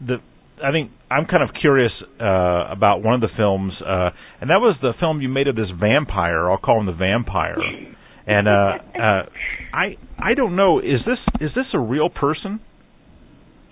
the 0.00 0.16
I 0.64 0.70
think 0.72 0.90
I'm 1.10 1.26
kind 1.26 1.42
of 1.42 1.50
curious 1.60 1.90
uh, 2.20 2.70
about 2.70 3.02
one 3.02 3.14
of 3.14 3.20
the 3.20 3.28
films, 3.36 3.72
uh, 3.84 4.10
and 4.40 4.48
that 4.50 4.60
was 4.60 4.76
the 4.80 4.92
film 5.00 5.20
you 5.20 5.28
made 5.28 5.48
of 5.48 5.56
this 5.56 5.70
vampire. 5.78 6.48
I'll 6.50 6.58
call 6.58 6.78
him 6.80 6.86
the 6.86 6.92
vampire. 6.92 7.56
And 8.26 8.46
uh, 8.46 8.50
uh, 8.94 9.22
I 9.74 9.96
I 10.18 10.34
don't 10.36 10.54
know 10.54 10.78
is 10.78 11.00
this 11.04 11.18
is 11.40 11.50
this 11.56 11.66
a 11.74 11.78
real 11.80 12.08
person? 12.10 12.60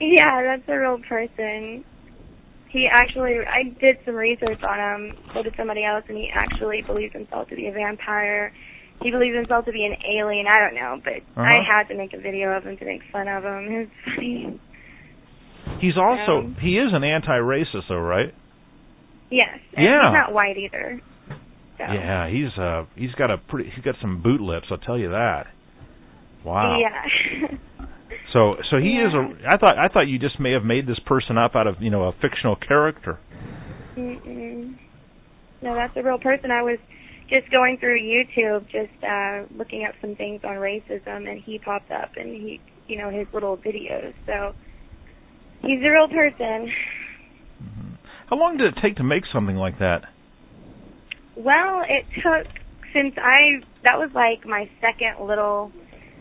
Yeah, 0.01 0.43
that's 0.43 0.69
a 0.69 0.79
real 0.79 0.99
person. 1.09 1.85
He 2.71 2.87
actually, 2.91 3.37
I 3.49 3.75
did 3.81 3.97
some 4.05 4.15
research 4.15 4.61
on 4.63 4.79
him, 4.79 5.17
so 5.35 5.43
did 5.43 5.55
somebody 5.57 5.85
else, 5.85 6.05
and 6.09 6.17
he 6.19 6.29
actually 6.35 6.83
believes 6.87 7.13
himself 7.15 7.49
to 7.49 7.57
be 7.57 7.67
a 7.67 7.73
vampire. 7.73 8.53
He 9.03 9.11
believes 9.11 9.35
himself 9.37 9.65
to 9.65 9.73
be 9.73 9.85
an 9.87 9.97
alien. 10.05 10.47
I 10.47 10.59
don't 10.61 10.75
know, 10.75 11.01
but 11.03 11.23
I 11.41 11.49
Uh-huh. 11.59 11.63
had 11.67 11.89
to 11.89 11.95
make 11.95 12.13
a 12.13 12.19
video 12.21 12.51
of 12.57 12.65
him 12.65 12.77
to 12.77 12.85
make 12.85 13.01
fun 13.13 13.27
of 13.29 13.43
him. 13.45 13.65
It 13.71 13.89
was 13.89 13.89
funny. 14.05 14.61
He's 15.81 15.97
also 15.97 16.39
Um, 16.47 16.57
he 16.61 16.79
is 16.79 16.93
an 16.93 17.05
anti-racist, 17.05 17.89
though, 17.89 18.01
right? 18.01 18.35
Yes. 19.31 19.59
and 19.75 19.85
Yeah. 19.85 20.11
He's 20.11 20.15
not 20.15 20.33
white 20.33 20.57
either. 20.57 21.01
So. 21.79 21.85
Yeah, 21.85 22.29
he's 22.29 22.59
uh 22.59 22.87
he's 22.97 23.13
got 23.13 23.31
a 23.31 23.39
pretty 23.39 23.71
he's 23.71 23.85
got 23.85 23.95
some 24.01 24.21
boot 24.21 24.41
lips, 24.41 24.67
I'll 24.71 24.79
tell 24.79 24.99
you 24.99 25.11
that. 25.11 25.47
Wow. 26.45 26.79
Yeah. 26.81 27.49
So 28.33 28.57
so 28.71 28.77
he 28.77 28.91
is 29.01 29.15
a 29.15 29.49
I 29.49 29.57
thought 29.57 29.79
I 29.79 29.89
thought 29.89 30.03
you 30.03 30.19
just 30.19 30.39
may 30.39 30.53
have 30.53 30.65
made 30.65 30.87
this 30.87 30.99
person 31.07 31.39
up 31.39 31.53
out 31.55 31.67
of, 31.67 31.77
you 31.81 31.91
know, 31.91 32.05
a 32.05 32.13
fictional 32.13 32.57
character. 32.57 33.19
Mm-mm. 33.97 34.77
No, 35.63 35.75
that's 35.75 35.97
a 35.97 36.03
real 36.03 36.19
person. 36.19 36.51
I 36.51 36.63
was 36.63 36.79
just 37.31 37.51
going 37.51 37.79
through 37.79 37.99
YouTube, 38.01 38.65
just 38.71 38.93
uh 39.03 39.45
looking 39.57 39.87
up 39.89 39.95
some 40.03 40.15
things 40.17 40.43
on 40.45 40.57
racism, 40.57 41.29
and 41.29 41.43
he 41.43 41.59
popped 41.59 41.91
up, 41.91 42.11
and 42.17 42.29
he, 42.29 42.61
you 42.87 42.99
know, 42.99 43.09
his 43.11 43.27
little 43.33 43.57
videos. 43.57 44.13
So 44.27 44.53
he's 45.63 45.81
a 45.85 45.91
real 45.91 46.09
person. 46.09 46.73
hmm 47.61 47.95
How 48.31 48.37
long 48.37 48.57
did 48.59 48.75
it 48.75 48.81
take 48.83 48.97
to 48.97 49.05
make 49.05 49.25
something 49.33 49.57
like 49.57 49.79
that? 49.79 50.03
Well, 51.37 51.83
it 51.89 52.05
took 52.23 52.53
since 52.93 53.15
I 53.17 53.61
that 53.85 53.99
was 53.99 54.11
like 54.15 54.47
my 54.47 54.69
second 54.81 55.25
little 55.27 55.71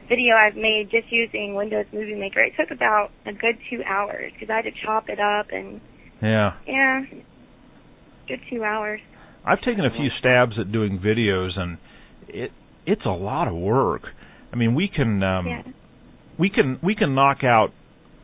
video 0.10 0.36
I've 0.36 0.56
made 0.56 0.90
just 0.92 1.12
using 1.12 1.56
Windows 1.56 1.86
Movie 1.92 2.16
Maker. 2.16 2.42
It 2.42 2.54
took 2.58 2.72
about 2.72 3.10
a 3.26 3.34
good 3.34 3.58
two 3.70 3.82
hours 3.84 4.32
because 4.34 4.50
I 4.50 4.58
had 4.58 4.66
to 4.66 4.72
chop 4.86 5.10
it 5.10 5.20
up 5.20 5.48
and 5.52 5.82
Yeah. 6.22 6.54
yeah, 6.68 7.02
good 8.28 8.40
two 8.50 8.64
hours. 8.64 9.02
I've 9.46 9.62
taken 9.62 9.86
a 9.86 9.92
few 9.92 10.10
stabs 10.20 10.54
at 10.60 10.72
doing 10.72 11.00
videos 11.00 11.58
and 11.58 11.78
it 12.28 12.52
it's 12.86 13.06
a 13.06 13.10
lot 13.10 13.48
of 13.48 13.56
work. 13.56 14.04
I 14.54 14.56
mean, 14.56 14.76
we 14.76 14.88
can 14.94 15.24
um 15.24 15.48
yeah. 15.48 15.64
we 16.38 16.50
can 16.50 16.80
we 16.84 16.96
can 16.96 17.16
knock 17.16 17.44
out 17.44 17.72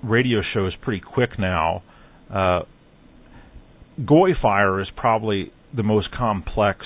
radio 0.03 0.41
shows 0.53 0.73
pretty 0.81 1.01
quick 1.01 1.31
now. 1.39 1.83
Uh, 2.33 2.61
Goy 4.05 4.29
Fire 4.41 4.81
is 4.81 4.87
probably 4.95 5.51
the 5.75 5.83
most 5.83 6.07
complex 6.17 6.79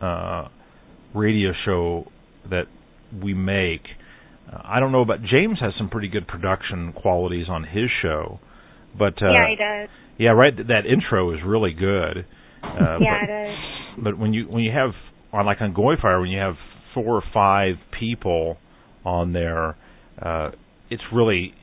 uh, 0.00 0.48
radio 1.14 1.52
show 1.64 2.06
that 2.50 2.64
we 3.22 3.34
make. 3.34 3.82
Uh, 4.52 4.60
I 4.64 4.80
don't 4.80 4.92
know 4.92 5.02
about 5.02 5.20
James 5.22 5.58
has 5.60 5.72
some 5.78 5.88
pretty 5.88 6.08
good 6.08 6.26
production 6.26 6.92
qualities 6.92 7.46
on 7.48 7.64
his 7.64 7.88
show, 8.02 8.40
but 8.98 9.14
uh, 9.22 9.30
yeah, 9.32 9.48
he 9.50 9.56
does. 9.56 9.88
yeah, 10.18 10.30
right. 10.30 10.54
th- 10.54 10.66
That 10.68 10.82
intro 10.86 11.32
is 11.32 11.40
really 11.46 11.72
good. 11.72 12.26
Uh, 12.62 12.98
yeah, 13.00 13.20
but, 13.26 13.30
it 13.30 13.50
is. 13.50 13.58
but 14.04 14.18
when 14.18 14.32
you 14.32 14.44
when 14.46 14.62
you 14.62 14.72
have 14.72 14.90
on 15.32 15.46
like 15.46 15.60
on 15.60 15.72
Goy 15.72 15.94
Fire 16.00 16.20
when 16.20 16.30
you 16.30 16.38
have 16.40 16.54
four 16.94 17.16
or 17.16 17.22
five 17.32 17.76
people 17.98 18.56
on 19.04 19.32
there, 19.32 19.76
uh, 20.20 20.50
it's 20.90 21.02
really 21.12 21.54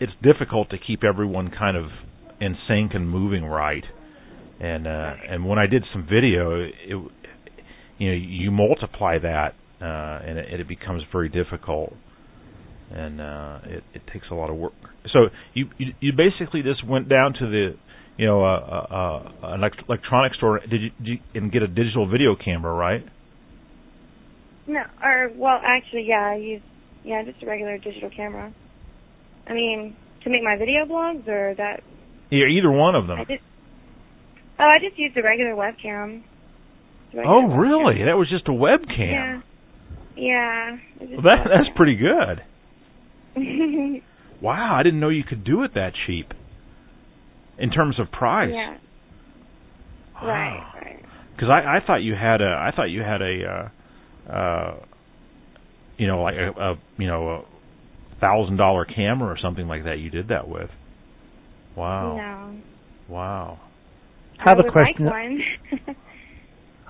it's 0.00 0.12
difficult 0.22 0.70
to 0.70 0.76
keep 0.78 1.04
everyone 1.04 1.50
kind 1.56 1.76
of 1.76 1.86
in 2.40 2.56
sync 2.68 2.92
and 2.94 3.08
moving 3.08 3.44
right. 3.44 3.84
And 4.60 4.86
uh, 4.86 5.12
and 5.28 5.46
when 5.46 5.58
I 5.58 5.66
did 5.66 5.84
some 5.92 6.06
video, 6.10 6.60
it, 6.60 6.72
you 7.98 8.08
know 8.08 8.14
you 8.14 8.50
multiply 8.50 9.18
that 9.18 9.54
uh, 9.80 10.26
and 10.26 10.38
it, 10.38 10.60
it 10.60 10.68
becomes 10.68 11.02
very 11.12 11.28
difficult. 11.28 11.92
And 12.90 13.20
uh, 13.20 13.58
it, 13.64 13.84
it 13.94 14.02
takes 14.12 14.26
a 14.30 14.34
lot 14.34 14.48
of 14.48 14.56
work. 14.56 14.72
So 15.12 15.26
you, 15.54 15.66
you 15.76 15.92
you 16.00 16.12
basically 16.16 16.62
just 16.62 16.86
went 16.86 17.08
down 17.08 17.34
to 17.34 17.46
the 17.46 17.74
you 18.16 18.26
know, 18.26 18.42
uh, 18.42 18.46
uh, 18.46 19.26
uh, 19.44 19.54
an 19.54 19.62
electronic 19.88 20.34
store, 20.34 20.60
did 20.60 20.80
you, 20.80 20.90
did 20.98 21.06
you 21.06 21.18
and 21.34 21.52
get 21.52 21.62
a 21.62 21.68
digital 21.68 22.10
video 22.10 22.34
camera, 22.34 22.72
right? 22.72 23.04
No, 24.66 24.80
or 25.02 25.30
well, 25.34 25.60
actually, 25.62 26.06
yeah, 26.08 26.32
I 26.32 26.36
use 26.36 26.62
yeah, 27.04 27.22
just 27.24 27.42
a 27.42 27.46
regular 27.46 27.78
digital 27.78 28.10
camera. 28.14 28.52
I 29.46 29.52
mean, 29.52 29.96
to 30.24 30.30
make 30.30 30.42
my 30.42 30.56
video 30.56 30.84
blogs, 30.84 31.26
or 31.28 31.54
that 31.56 31.80
Yeah, 32.30 32.46
either 32.46 32.70
one 32.70 32.94
of 32.94 33.06
them. 33.06 33.18
I 33.20 33.24
just 33.24 33.42
oh, 34.58 34.64
I 34.64 34.78
just 34.80 34.98
used 34.98 35.16
a 35.16 35.22
regular 35.22 35.52
webcam. 35.54 36.22
The 37.12 37.18
regular 37.18 37.36
Oh, 37.36 37.48
webcam. 37.48 37.58
really? 37.58 38.04
That 38.04 38.16
was 38.16 38.28
just 38.30 38.48
a 38.48 38.52
webcam. 38.52 39.12
Yeah. 39.12 39.40
Yeah. 40.16 40.76
Well, 41.00 41.22
that 41.22 41.44
that's 41.48 41.76
pretty 41.76 41.96
good. 41.96 42.42
Wow, 44.42 44.76
I 44.78 44.82
didn't 44.82 45.00
know 45.00 45.08
you 45.08 45.24
could 45.24 45.44
do 45.44 45.62
it 45.62 45.72
that 45.74 45.92
cheap. 46.06 46.26
In 47.58 47.70
terms 47.70 47.98
of 47.98 48.12
price. 48.12 48.50
yeah. 48.52 48.76
Wow. 50.22 50.28
Right. 50.28 50.72
Right. 50.84 51.04
Because 51.34 51.48
I, 51.48 51.76
I 51.76 51.86
thought 51.86 52.02
you 52.02 52.14
had 52.14 52.42
a 52.42 52.44
I 52.48 52.70
thought 52.76 52.90
you 52.90 53.00
had 53.00 53.22
a 53.22 53.70
uh, 54.28 54.32
uh, 54.32 54.76
you 55.96 56.06
know 56.06 56.20
like 56.22 56.34
a, 56.34 56.50
a 56.60 56.74
you 56.98 57.06
know 57.06 57.46
thousand 58.20 58.56
dollar 58.56 58.84
camera 58.84 59.28
or 59.28 59.38
something 59.40 59.68
like 59.68 59.84
that 59.84 59.98
you 59.98 60.10
did 60.10 60.28
that 60.28 60.48
with. 60.48 60.70
Wow. 61.76 62.16
No. 62.16 63.14
Wow. 63.14 63.60
I 64.38 64.50
have 64.50 64.58
I 64.58 64.60
a 64.60 64.64
would 64.64 64.72
question. 64.72 65.04
Like 65.06 65.14
one. 65.14 65.96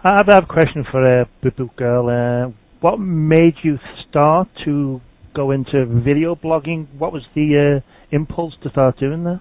I 0.05 0.23
have, 0.25 0.29
a 0.29 0.47
question 0.47 0.85
for 0.91 1.23
uh, 1.23 1.25
Boot 1.43 1.57
Boot 1.57 1.77
Girl. 1.77 2.09
Uh, 2.09 2.53
what 2.81 2.99
made 2.99 3.55
you 3.65 3.79
start 4.09 4.49
to 4.65 5.01
go 5.35 5.51
into 5.51 5.85
video 5.87 6.37
blogging? 6.37 6.87
What 6.97 7.13
was 7.13 7.23
the 7.35 7.81
uh, 7.83 8.15
impulse 8.15 8.55
to 8.63 8.71
start 8.71 8.99
doing 9.01 9.25
that? 9.25 9.41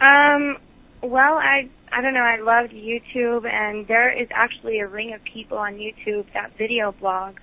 Um, 0.00 0.56
well, 1.02 1.34
I 1.34 1.68
I 1.92 2.00
don't 2.00 2.14
know. 2.14 2.20
I 2.20 2.38
loved 2.40 2.72
YouTube, 2.72 3.46
and 3.46 3.86
there 3.86 4.10
is 4.10 4.28
actually 4.34 4.78
a 4.80 4.86
ring 4.86 5.12
of 5.14 5.20
people 5.24 5.58
on 5.58 5.74
YouTube 5.74 6.26
that 6.34 6.52
video 6.56 6.92
blog, 6.92 7.34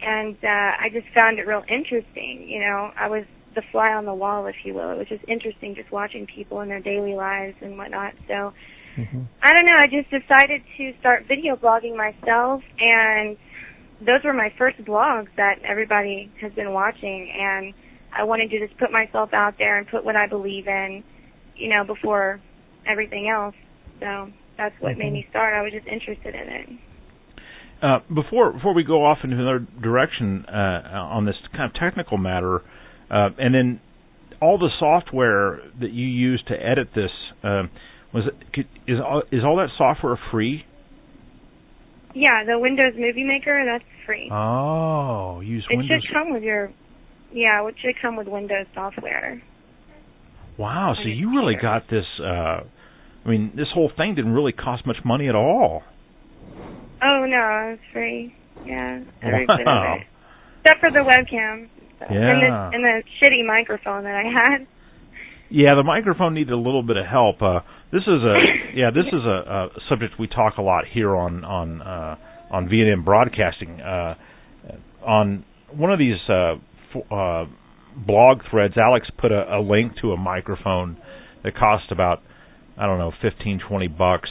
and 0.00 0.36
uh, 0.42 0.46
I 0.80 0.88
just 0.92 1.06
found 1.14 1.38
it 1.38 1.46
real 1.46 1.64
interesting. 1.68 2.46
You 2.48 2.60
know, 2.60 2.90
I 2.96 3.08
was 3.08 3.24
the 3.54 3.62
fly 3.72 3.92
on 3.92 4.04
the 4.04 4.14
wall, 4.14 4.46
if 4.46 4.56
you 4.64 4.74
will. 4.74 4.90
It 4.90 4.98
was 4.98 5.08
just 5.08 5.24
interesting 5.26 5.74
just 5.74 5.90
watching 5.90 6.26
people 6.26 6.60
in 6.60 6.68
their 6.68 6.80
daily 6.80 7.14
lives 7.14 7.56
and 7.60 7.76
whatnot. 7.76 8.14
So 8.28 8.52
Mm-hmm. 8.98 9.22
I 9.42 9.52
don't 9.52 9.64
know. 9.64 9.78
I 9.78 9.86
just 9.86 10.10
decided 10.10 10.62
to 10.76 10.92
start 10.98 11.26
video 11.28 11.54
blogging 11.54 11.96
myself, 11.96 12.62
and 12.80 13.36
those 14.00 14.24
were 14.24 14.32
my 14.32 14.52
first 14.58 14.78
blogs 14.78 15.28
that 15.36 15.62
everybody 15.62 16.30
has 16.40 16.52
been 16.52 16.72
watching. 16.72 17.32
And 17.38 17.74
I 18.12 18.24
wanted 18.24 18.50
to 18.50 18.66
just 18.66 18.78
put 18.78 18.90
myself 18.90 19.32
out 19.32 19.54
there 19.56 19.78
and 19.78 19.86
put 19.86 20.04
what 20.04 20.16
I 20.16 20.26
believe 20.26 20.66
in, 20.66 21.04
you 21.54 21.68
know, 21.68 21.84
before 21.84 22.40
everything 22.86 23.28
else. 23.28 23.54
So 24.00 24.30
that's 24.56 24.74
what 24.80 24.98
made 24.98 25.12
me 25.12 25.26
start. 25.30 25.54
I 25.54 25.62
was 25.62 25.72
just 25.72 25.86
interested 25.86 26.34
in 26.34 26.48
it. 26.48 26.68
Uh, 27.80 27.98
before 28.12 28.52
before 28.52 28.74
we 28.74 28.82
go 28.82 29.04
off 29.04 29.18
into 29.22 29.36
another 29.36 29.64
direction 29.80 30.44
uh, 30.48 30.88
on 30.98 31.24
this 31.24 31.36
kind 31.52 31.70
of 31.70 31.74
technical 31.80 32.18
matter, 32.18 32.62
uh, 33.10 33.28
and 33.38 33.54
then 33.54 33.80
all 34.40 34.58
the 34.58 34.70
software 34.78 35.60
that 35.80 35.90
you 35.90 36.06
use 36.06 36.42
to 36.48 36.54
edit 36.54 36.88
this 36.94 37.10
um, 37.44 37.70
was 38.12 38.24
it 38.26 38.66
is 38.86 38.98
all, 39.04 39.22
is 39.30 39.42
all 39.44 39.56
that 39.56 39.68
software 39.76 40.18
free? 40.32 40.64
Yeah, 42.14 42.42
the 42.46 42.58
Windows 42.58 42.94
Movie 42.96 43.24
Maker 43.24 43.62
that's 43.64 43.84
free. 44.06 44.30
Oh, 44.32 45.40
use 45.40 45.64
it 45.70 45.76
Windows. 45.76 45.98
It 46.02 46.06
should 46.06 46.14
come 46.14 46.32
with 46.32 46.42
your, 46.42 46.72
yeah, 47.32 47.66
it 47.68 47.74
should 47.80 47.94
come 48.00 48.16
with 48.16 48.26
Windows 48.26 48.66
software. 48.74 49.42
Wow, 50.56 50.94
so 50.96 51.08
you 51.08 51.30
really 51.36 51.54
got 51.60 51.82
this. 51.88 52.06
Uh, 52.20 52.64
I 53.24 53.28
mean, 53.28 53.52
this 53.54 53.68
whole 53.72 53.92
thing 53.96 54.14
didn't 54.16 54.32
really 54.32 54.52
cost 54.52 54.86
much 54.86 54.96
money 55.04 55.28
at 55.28 55.36
all. 55.36 55.82
Oh 57.02 57.24
no, 57.28 57.74
it's 57.74 57.82
free. 57.92 58.34
Yeah, 58.66 59.00
every 59.22 59.46
bit 59.46 59.66
of 59.66 60.00
it. 60.00 60.06
Except 60.64 60.80
for 60.80 60.90
the 60.90 61.00
webcam. 61.06 61.68
So. 62.00 62.06
And 62.10 62.42
the 62.42 62.70
and 62.74 62.84
the 62.84 63.02
shitty 63.20 63.46
microphone 63.46 64.04
that 64.04 64.14
I 64.14 64.24
had. 64.24 64.66
Yeah, 65.50 65.74
the 65.76 65.82
microphone 65.82 66.34
needed 66.34 66.52
a 66.52 66.58
little 66.58 66.82
bit 66.82 66.96
of 66.96 67.06
help. 67.06 67.40
Uh, 67.40 67.60
this 67.92 68.02
is 68.02 68.22
a 68.22 68.36
yeah, 68.74 68.90
this 68.90 69.06
is 69.06 69.24
a, 69.24 69.28
a 69.28 69.68
subject 69.88 70.14
we 70.18 70.26
talk 70.26 70.58
a 70.58 70.62
lot 70.62 70.84
here 70.92 71.16
on 71.16 71.44
on 71.44 71.82
uh, 71.82 72.16
on 72.50 72.68
VNN 72.68 73.04
Broadcasting. 73.04 73.80
Uh, 73.80 74.14
on 75.04 75.44
one 75.74 75.92
of 75.92 75.98
these 75.98 76.18
uh, 76.28 76.54
f- 76.94 77.12
uh, 77.12 77.44
blog 78.06 78.42
threads, 78.50 78.74
Alex 78.76 79.06
put 79.18 79.32
a, 79.32 79.56
a 79.56 79.60
link 79.60 79.92
to 80.02 80.12
a 80.12 80.16
microphone 80.16 80.98
that 81.44 81.56
cost 81.56 81.90
about 81.90 82.22
I 82.76 82.86
don't 82.86 82.98
know 82.98 83.12
fifteen 83.22 83.60
twenty 83.66 83.88
bucks 83.88 84.28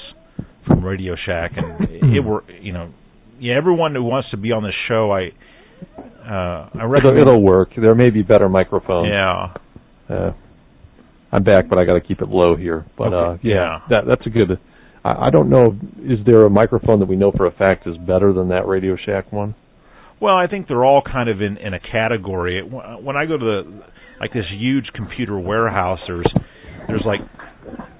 from 0.67 0.83
Radio 0.83 1.15
Shack, 1.25 1.51
and 1.55 1.89
it 2.15 2.19
were 2.23 2.43
you 2.61 2.73
know 2.73 2.91
yeah 3.39 3.55
everyone 3.57 3.93
who 3.95 4.03
wants 4.03 4.29
to 4.31 4.37
be 4.37 4.51
on 4.51 4.63
this 4.63 4.75
show, 4.87 5.11
I 5.11 5.29
uh, 6.27 6.69
I 6.73 6.77
It'll, 6.79 6.87
recommend 6.87 7.19
it'll 7.19 7.43
work. 7.43 7.69
There 7.79 7.95
may 7.95 8.09
be 8.09 8.21
better 8.23 8.49
microphones. 8.49 9.09
yeah. 9.11 9.53
Uh, 10.09 10.31
I'm 11.31 11.43
back, 11.43 11.67
but 11.69 11.77
I 11.77 11.85
got 11.85 11.95
to 11.95 12.01
keep 12.01 12.21
it 12.21 12.29
low 12.29 12.55
here. 12.55 12.85
But 12.97 13.13
uh, 13.13 13.37
yeah, 13.43 13.53
yeah. 13.53 13.79
that 13.89 14.01
that's 14.07 14.25
a 14.25 14.29
good. 14.29 14.59
I, 15.03 15.27
I 15.27 15.29
don't 15.29 15.49
know. 15.49 15.77
Is 15.99 16.19
there 16.25 16.45
a 16.45 16.49
microphone 16.49 16.99
that 16.99 17.07
we 17.07 17.15
know 17.17 17.31
for 17.35 17.45
a 17.45 17.51
fact 17.51 17.85
is 17.87 17.97
better 17.97 18.31
than 18.33 18.49
that 18.49 18.65
Radio 18.67 18.95
Shack 19.05 19.31
one? 19.33 19.53
Well, 20.21 20.35
I 20.35 20.47
think 20.47 20.67
they're 20.67 20.85
all 20.85 21.01
kind 21.01 21.29
of 21.29 21.41
in 21.41 21.57
in 21.57 21.73
a 21.73 21.79
category. 21.79 22.59
It- 22.59 22.71
When 23.03 23.17
I 23.17 23.25
go 23.25 23.37
to 23.37 23.45
the 23.45 23.83
like 24.21 24.31
this 24.33 24.45
huge 24.57 24.85
computer 24.95 25.37
warehouse, 25.37 25.99
there's 26.07 26.25
there's 26.87 27.03
like 27.05 27.19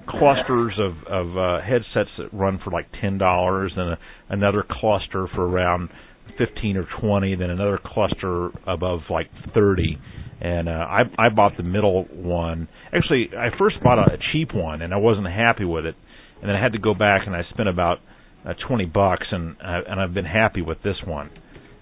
clusters 0.08 0.78
of 0.78 0.92
of 1.06 1.36
uh, 1.36 1.60
headsets 1.60 2.10
that 2.18 2.32
run 2.32 2.60
for 2.64 2.70
like 2.70 2.86
ten 3.00 3.18
dollars, 3.18 3.72
and 3.76 3.92
a, 3.92 3.98
another 4.28 4.64
cluster 4.68 5.26
for 5.34 5.46
around 5.48 5.90
fifteen 6.38 6.76
or 6.76 6.86
twenty, 7.00 7.34
then 7.34 7.50
another 7.50 7.78
cluster 7.84 8.50
above 8.66 9.00
like 9.10 9.28
thirty. 9.54 9.98
And 10.40 10.68
uh, 10.68 10.72
I 10.72 11.00
I 11.18 11.28
bought 11.30 11.56
the 11.56 11.64
middle 11.64 12.04
one. 12.12 12.68
Actually, 12.92 13.30
I 13.36 13.48
first 13.58 13.76
bought 13.82 13.98
a, 13.98 14.14
a 14.14 14.18
cheap 14.32 14.54
one, 14.54 14.82
and 14.82 14.94
I 14.94 14.98
wasn't 14.98 15.26
happy 15.26 15.64
with 15.64 15.84
it. 15.84 15.96
And 16.40 16.48
then 16.48 16.54
I 16.56 16.62
had 16.62 16.72
to 16.72 16.78
go 16.78 16.94
back, 16.94 17.22
and 17.26 17.34
I 17.34 17.42
spent 17.50 17.68
about 17.68 17.98
uh, 18.46 18.54
twenty 18.68 18.86
bucks, 18.86 19.26
and 19.30 19.56
uh, 19.56 19.80
and 19.88 20.00
I've 20.00 20.14
been 20.14 20.24
happy 20.24 20.62
with 20.62 20.82
this 20.82 20.96
one 21.04 21.30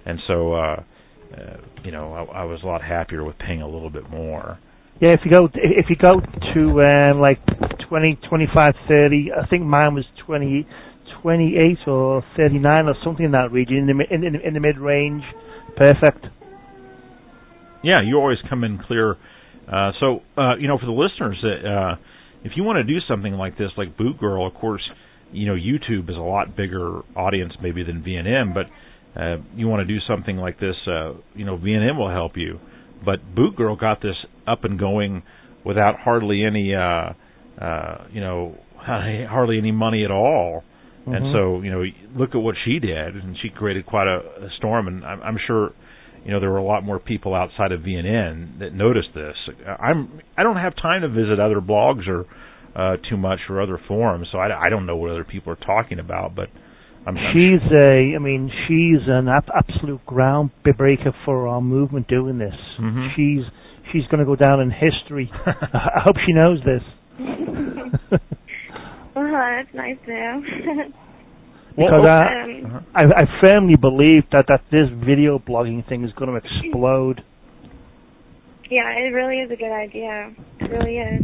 and 0.07 0.21
so 0.27 0.55
uh, 0.55 0.83
uh 1.37 1.57
you 1.85 1.91
know 1.91 2.15
I, 2.15 2.41
I 2.41 2.45
was 2.45 2.61
a 2.63 2.67
lot 2.67 2.83
happier 2.83 3.25
with 3.25 3.37
paying 3.39 3.61
a 3.61 3.69
little 3.69 3.91
bit 3.91 4.09
more. 4.09 4.59
Yeah, 5.01 5.11
if 5.11 5.21
you 5.25 5.31
go 5.31 5.49
if 5.55 5.87
you 5.91 5.97
go 5.97 6.21
to 6.21 6.61
um, 6.81 7.21
like 7.21 7.39
20, 7.89 8.19
25, 8.29 8.75
30, 8.89 9.31
I 9.33 9.47
think 9.47 9.63
mine 9.63 9.95
was 9.95 10.05
20, 10.25 10.67
28 11.23 11.79
or 11.87 12.25
39 12.37 12.87
or 12.87 12.95
something 13.05 13.27
in 13.27 13.33
that 13.33 13.53
region 13.53 13.77
in 13.77 13.87
the 13.87 14.05
in, 14.15 14.25
in, 14.25 14.35
in 14.37 14.55
the 14.55 14.61
mid 14.61 14.79
range. 14.79 15.23
Perfect. 15.77 16.27
Yeah, 17.83 18.01
you 18.03 18.17
always 18.17 18.39
come 18.49 18.65
in 18.65 18.79
clear. 18.79 19.17
Uh, 19.71 19.93
so 20.01 20.21
uh, 20.39 20.57
you 20.57 20.67
know 20.67 20.79
for 20.79 20.87
the 20.87 20.93
listeners 20.93 21.37
that 21.43 21.69
uh, 21.69 21.97
if 22.45 22.53
you 22.57 22.65
want 22.65 22.77
to 22.79 22.85
do 22.85 22.99
something 23.07 23.35
like 23.35 23.59
this, 23.59 23.69
like 23.77 23.99
Boot 23.99 24.19
Girl, 24.19 24.47
of 24.47 24.55
course, 24.55 24.83
you 25.31 25.47
know 25.47 25.55
YouTube 25.55 26.09
is 26.09 26.17
a 26.17 26.21
lot 26.21 26.57
bigger 26.57 27.01
audience 27.15 27.53
maybe 27.63 27.83
than 27.83 28.03
VNN, 28.03 28.55
but 28.55 29.21
uh, 29.21 29.37
you 29.55 29.69
want 29.69 29.87
to 29.87 29.95
do 29.95 29.99
something 30.09 30.37
like 30.37 30.59
this, 30.59 30.77
uh, 30.87 31.13
you 31.35 31.45
know 31.45 31.59
VNN 31.59 31.99
will 31.99 32.11
help 32.11 32.33
you. 32.37 32.59
But 33.05 33.35
Boot 33.35 33.57
Girl 33.57 33.77
got 33.77 34.01
this 34.01 34.17
up 34.47 34.65
and 34.65 34.79
going 34.79 35.23
without 35.65 35.99
hardly 35.99 36.45
any, 36.45 36.75
uh, 36.75 37.13
uh, 37.61 38.05
you 38.13 38.21
know, 38.21 38.57
hardly 38.77 39.59
any 39.59 39.73
money 39.73 40.05
at 40.05 40.11
all. 40.11 40.63
And 41.07 41.15
Mhm. 41.25 41.33
so, 41.33 41.63
you 41.63 41.71
know, 41.71 41.85
look 42.17 42.31
at 42.35 42.41
what 42.41 42.57
she 42.65 42.81
did, 42.81 43.15
and 43.15 43.37
she 43.41 43.49
created 43.49 43.87
quite 43.87 44.09
a, 44.09 44.19
a 44.47 44.51
storm. 44.59 44.89
And 44.89 45.05
I'm, 45.05 45.23
I'm 45.23 45.39
sure, 45.47 45.71
you 46.25 46.33
know, 46.33 46.41
there 46.41 46.51
were 46.51 46.59
a 46.59 46.65
lot 46.65 46.83
more 46.83 46.99
people 46.99 47.33
outside 47.33 47.71
of 47.71 47.81
VNN 47.83 48.59
that 48.59 48.75
noticed 48.75 49.11
this. 49.15 49.37
I'm, 49.81 50.21
I 50.37 50.43
don't 50.43 50.57
have 50.57 50.75
time 50.77 51.03
to 51.03 51.09
visit 51.09 51.39
other 51.39 51.61
blogs 51.61 52.09
or 52.09 52.25
uh, 52.75 52.97
too 53.09 53.17
much 53.17 53.39
or 53.49 53.63
other 53.63 53.79
forums, 53.87 54.27
so 54.33 54.39
I, 54.39 54.67
I 54.67 54.69
don't 54.69 54.85
know 54.85 54.97
what 54.97 55.11
other 55.13 55.23
people 55.25 55.53
are 55.53 55.65
talking 55.65 56.01
about. 56.01 56.35
But 56.35 56.49
I'm, 57.07 57.17
She's 57.33 57.63
a, 57.73 58.15
I 58.17 58.19
mean, 58.19 58.51
she's 58.67 59.07
an 59.07 59.29
ab- 59.29 59.49
absolute 59.55 60.01
groundbreaker 60.07 61.13
for 61.25 61.47
our 61.47 61.61
movement 61.61 62.09
doing 62.09 62.39
this. 62.39 62.55
Mhm. 62.81 63.15
She's 63.15 63.45
she's 63.93 64.07
going 64.11 64.21
to 64.21 64.27
go 64.27 64.37
down 64.37 64.61
in 64.61 64.71
history. 64.71 65.31
I 65.47 66.01
hope 66.05 66.17
she 66.27 66.33
knows 66.33 66.59
this. 66.65 66.83
well, 69.15 69.33
that's 69.33 69.75
nice 69.75 69.97
to 70.07 70.13
know. 70.13 70.43
because 71.77 72.03
Well, 72.03 72.07
I, 72.09 72.43
um, 72.45 72.87
I 72.95 73.03
I 73.05 73.25
firmly 73.45 73.77
believe 73.77 74.25
that 74.33 74.47
that 74.49 74.63
this 74.71 74.89
video 75.05 75.39
blogging 75.39 75.87
thing 75.89 76.05
is 76.05 76.13
going 76.13 76.31
to 76.31 76.37
explode. 76.37 77.23
yeah, 78.71 78.89
it 78.99 79.13
really 79.13 79.37
is 79.41 79.51
a 79.51 79.57
good 79.57 79.73
idea. 79.73 80.35
It 80.61 80.71
really 80.71 80.97
is. 80.99 81.23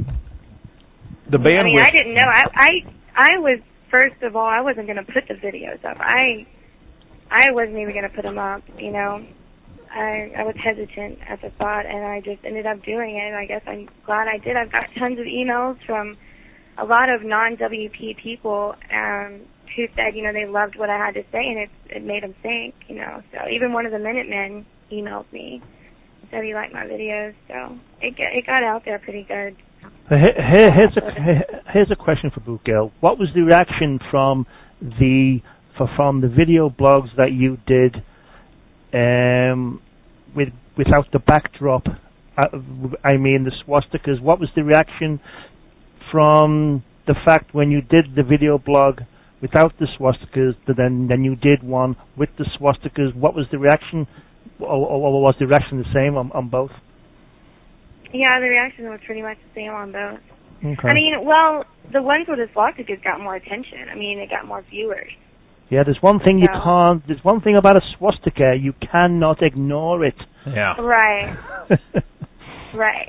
the 1.30 1.38
bandwidth. 1.38 1.60
I 1.60 1.64
mean, 1.64 1.80
I 1.80 1.90
didn't 1.90 2.14
know. 2.14 2.28
I 2.28 2.44
I 2.54 2.70
I 3.16 3.38
was 3.38 3.60
first 3.90 4.22
of 4.22 4.36
all, 4.36 4.46
I 4.46 4.60
wasn't 4.60 4.86
going 4.86 4.96
to 5.04 5.04
put 5.12 5.24
the 5.28 5.34
videos 5.34 5.84
up. 5.84 5.98
I 6.00 6.46
I 7.30 7.52
wasn't 7.52 7.78
even 7.78 7.92
going 7.92 8.08
to 8.08 8.14
put 8.14 8.22
them 8.22 8.38
up. 8.38 8.62
You 8.78 8.92
know, 8.92 9.24
I 9.92 10.32
I 10.38 10.44
was 10.44 10.54
hesitant 10.62 11.18
at 11.28 11.40
the 11.42 11.50
thought, 11.58 11.86
and 11.86 12.04
I 12.04 12.20
just 12.20 12.44
ended 12.44 12.66
up 12.66 12.82
doing 12.84 13.16
it. 13.16 13.26
And 13.28 13.36
I 13.36 13.46
guess 13.46 13.62
I'm 13.66 13.88
glad 14.06 14.28
I 14.28 14.38
did. 14.38 14.56
I've 14.56 14.72
got 14.72 14.84
tons 14.98 15.18
of 15.18 15.26
emails 15.26 15.76
from 15.86 16.16
a 16.78 16.84
lot 16.84 17.08
of 17.10 17.22
non-WP 17.22 18.16
people 18.22 18.74
um, 18.90 19.42
who 19.76 19.84
said, 19.94 20.14
you 20.14 20.22
know, 20.22 20.32
they 20.32 20.46
loved 20.46 20.76
what 20.78 20.88
I 20.90 20.96
had 20.96 21.14
to 21.14 21.22
say, 21.30 21.44
and 21.44 21.58
it 21.58 21.70
it 21.90 22.04
made 22.04 22.22
them 22.22 22.34
think. 22.42 22.74
You 22.88 22.96
know, 22.96 23.22
so 23.32 23.48
even 23.50 23.72
one 23.72 23.86
of 23.86 23.92
the 23.92 23.98
Minutemen 23.98 24.66
emailed 24.90 25.30
me. 25.32 25.62
Said 26.30 26.44
he 26.44 26.54
liked 26.54 26.72
my 26.72 26.84
videos, 26.86 27.34
so 27.48 27.76
it 28.00 28.14
it 28.18 28.46
got 28.46 28.62
out 28.62 28.82
there 28.86 28.98
pretty 28.98 29.24
good. 29.28 29.54
Uh, 30.10 30.16
Here, 30.16 30.34
here- 30.36 30.72
here's 30.74 30.96
a 30.96 31.70
here's 31.72 31.90
a 31.90 31.96
question 31.96 32.30
for 32.30 32.40
Boot 32.40 32.64
Girl. 32.64 32.90
What 33.00 33.18
was 33.18 33.28
the 33.34 33.42
reaction 33.42 33.98
from 34.10 34.46
the 34.80 35.40
for, 35.76 35.88
from 35.94 36.22
the 36.22 36.28
video 36.28 36.70
blogs 36.70 37.14
that 37.18 37.32
you 37.32 37.58
did 37.66 38.02
um, 38.94 39.80
with 40.34 40.48
without 40.76 41.06
the 41.12 41.18
backdrop? 41.18 41.86
Uh, 42.36 42.58
I 43.04 43.16
mean 43.16 43.44
the 43.44 43.52
swastikas. 43.64 44.20
What 44.20 44.40
was 44.40 44.48
the 44.56 44.64
reaction 44.64 45.20
from 46.10 46.82
the 47.06 47.14
fact 47.24 47.54
when 47.54 47.70
you 47.70 47.80
did 47.80 48.14
the 48.16 48.22
video 48.22 48.58
blog 48.58 49.00
without 49.40 49.72
the 49.78 49.86
swastikas, 49.98 50.54
then 50.66 51.08
then 51.08 51.24
you 51.24 51.36
did 51.36 51.62
one 51.62 51.96
with 52.16 52.30
the 52.38 52.44
swastikas? 52.58 53.14
What 53.14 53.34
was 53.34 53.46
the 53.50 53.58
reaction 53.58 54.06
or, 54.60 54.86
or 54.86 55.22
was 55.22 55.34
the 55.38 55.46
reaction 55.46 55.78
the 55.78 55.92
same 55.94 56.16
on, 56.16 56.30
on 56.32 56.48
both? 56.48 56.70
Yeah, 58.12 58.40
the 58.40 58.48
reaction 58.48 58.88
was 58.88 59.00
pretty 59.06 59.22
much 59.22 59.38
the 59.38 59.60
same 59.60 59.72
on 59.72 59.92
both. 59.92 60.20
Okay. 60.64 60.88
I 60.88 60.94
mean, 60.94 61.24
well, 61.24 61.64
the 61.92 62.02
ones 62.02 62.26
with 62.28 62.38
the 62.38 62.46
swastikas 62.54 63.02
got 63.02 63.20
more 63.20 63.34
attention. 63.34 63.88
I 63.90 63.96
mean, 63.96 64.18
it 64.18 64.30
got 64.30 64.46
more 64.46 64.62
viewers. 64.70 65.10
Yeah, 65.72 65.82
there's 65.84 66.02
one 66.02 66.20
thing 66.20 66.38
you 66.38 66.46
Yeah. 66.52 66.60
can't. 66.62 67.06
There's 67.06 67.24
one 67.24 67.40
thing 67.40 67.56
about 67.56 67.76
a 67.76 67.80
swastika 67.96 68.54
you 68.60 68.74
cannot 68.74 69.42
ignore 69.42 70.04
it. 70.04 70.14
Yeah. 70.46 70.74
Right, 70.80 71.36
right. 72.74 73.08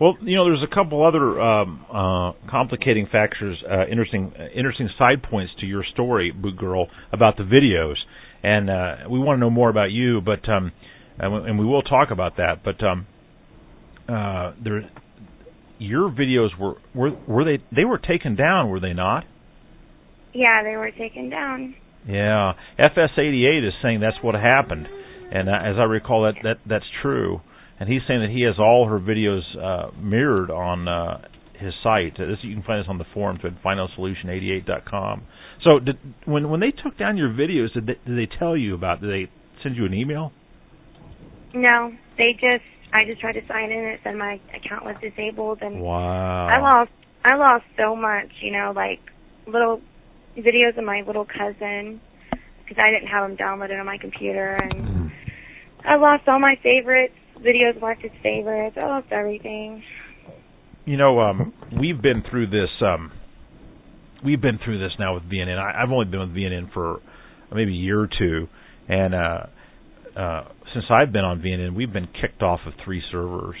Well, 0.00 0.16
you 0.22 0.36
know, 0.36 0.44
there's 0.44 0.62
a 0.62 0.74
couple 0.74 1.04
other 1.06 1.40
um, 1.40 1.84
uh, 1.92 2.32
complicating 2.50 3.06
factors, 3.10 3.62
uh, 3.70 3.86
interesting, 3.86 4.32
uh, 4.38 4.46
interesting 4.54 4.88
side 4.98 5.22
points 5.22 5.52
to 5.60 5.66
your 5.66 5.84
story, 5.92 6.30
Boot 6.32 6.56
Girl, 6.56 6.88
about 7.12 7.36
the 7.36 7.44
videos, 7.44 7.94
and 8.42 8.68
uh, 8.70 9.08
we 9.10 9.18
want 9.18 9.36
to 9.36 9.40
know 9.40 9.50
more 9.50 9.70
about 9.70 9.90
you. 9.90 10.20
But 10.20 10.48
um, 10.48 10.72
and, 11.18 11.32
we, 11.32 11.48
and 11.50 11.58
we 11.58 11.64
will 11.64 11.82
talk 11.82 12.10
about 12.10 12.36
that. 12.36 12.62
But 12.64 12.82
um, 12.84 13.06
uh, 14.08 14.52
there, 14.62 14.90
your 15.78 16.10
videos 16.10 16.48
were 16.58 16.74
were 16.94 17.10
were 17.26 17.44
they 17.44 17.58
they 17.74 17.84
were 17.84 17.98
taken 17.98 18.36
down, 18.36 18.68
were 18.68 18.80
they 18.80 18.92
not? 18.94 19.24
Yeah, 20.34 20.62
they 20.62 20.76
were 20.76 20.90
taken 20.90 21.30
down. 21.30 21.74
Yeah, 22.06 22.52
FS88 22.78 23.66
is 23.66 23.72
saying 23.82 24.00
that's 24.00 24.22
what 24.22 24.34
happened, 24.34 24.86
and 25.32 25.48
uh, 25.48 25.52
as 25.52 25.76
I 25.78 25.84
recall, 25.84 26.22
that 26.24 26.34
that 26.42 26.56
that's 26.68 26.84
true. 27.02 27.40
And 27.80 27.88
he's 27.88 28.02
saying 28.06 28.20
that 28.20 28.30
he 28.30 28.42
has 28.42 28.54
all 28.58 28.86
her 28.88 29.00
videos 29.00 29.42
uh, 29.58 29.90
mirrored 30.00 30.50
on 30.50 30.86
uh, 30.86 31.26
his 31.58 31.72
site. 31.82 32.14
Uh, 32.20 32.26
This 32.26 32.38
you 32.42 32.54
can 32.54 32.62
find 32.62 32.80
this 32.80 32.88
on 32.88 32.98
the 32.98 33.04
forums 33.12 33.40
at 33.42 33.60
finalsolution88.com. 33.64 35.22
So, 35.64 35.78
did, 35.80 35.96
when 36.26 36.50
when 36.50 36.60
they 36.60 36.70
took 36.70 36.98
down 36.98 37.16
your 37.16 37.30
videos, 37.30 37.72
did 37.74 37.86
they, 37.86 37.94
did 38.06 38.18
they 38.18 38.28
tell 38.38 38.56
you 38.56 38.74
about? 38.74 39.00
Did 39.00 39.10
they 39.10 39.30
send 39.62 39.76
you 39.76 39.86
an 39.86 39.94
email? 39.94 40.32
No, 41.54 41.92
they 42.18 42.32
just. 42.34 42.64
I 42.92 43.04
just 43.06 43.20
tried 43.20 43.32
to 43.32 43.40
sign 43.48 43.72
in. 43.72 43.78
It 43.84 44.00
said 44.04 44.14
my 44.14 44.38
account 44.54 44.84
was 44.84 44.94
disabled, 45.02 45.58
and 45.62 45.80
Wow. 45.80 46.46
I 46.46 46.60
lost. 46.60 46.90
I 47.24 47.34
lost 47.36 47.64
so 47.78 47.96
much. 47.96 48.30
You 48.40 48.52
know, 48.52 48.72
like 48.74 49.00
little 49.46 49.80
videos 50.36 50.76
of 50.78 50.84
my 50.84 51.02
little 51.06 51.26
cousin 51.26 52.00
because 52.64 52.78
I 52.78 52.90
didn't 52.90 53.08
have 53.08 53.28
them 53.28 53.36
downloaded 53.36 53.78
on 53.78 53.86
my 53.86 53.98
computer, 53.98 54.56
and 54.56 55.10
I 55.84 55.96
lost 55.96 56.24
all 56.28 56.40
my 56.40 56.54
favorites. 56.62 57.14
Videos 57.38 57.78
marked 57.80 58.04
as 58.04 58.10
favorites. 58.22 58.76
I 58.80 58.86
lost 58.86 59.08
everything. 59.10 59.82
You 60.86 60.96
know, 60.96 61.20
um, 61.20 61.52
we've 61.78 62.00
been 62.00 62.22
through 62.30 62.48
this. 62.48 62.70
Um, 62.80 63.12
we've 64.24 64.40
been 64.40 64.58
through 64.64 64.78
this 64.78 64.92
now 64.98 65.14
with 65.14 65.24
VNN. 65.24 65.58
I, 65.58 65.82
I've 65.82 65.90
only 65.90 66.06
been 66.06 66.20
with 66.20 66.30
VNN 66.30 66.72
for 66.72 67.00
maybe 67.52 67.72
a 67.72 67.76
year 67.76 68.00
or 68.00 68.08
two, 68.18 68.46
and 68.88 69.14
uh, 69.14 70.18
uh, 70.18 70.44
since 70.72 70.86
I've 70.90 71.12
been 71.12 71.24
on 71.24 71.40
VNN, 71.40 71.74
we've 71.74 71.92
been 71.92 72.08
kicked 72.20 72.42
off 72.42 72.60
of 72.66 72.72
three 72.84 73.02
servers. 73.10 73.56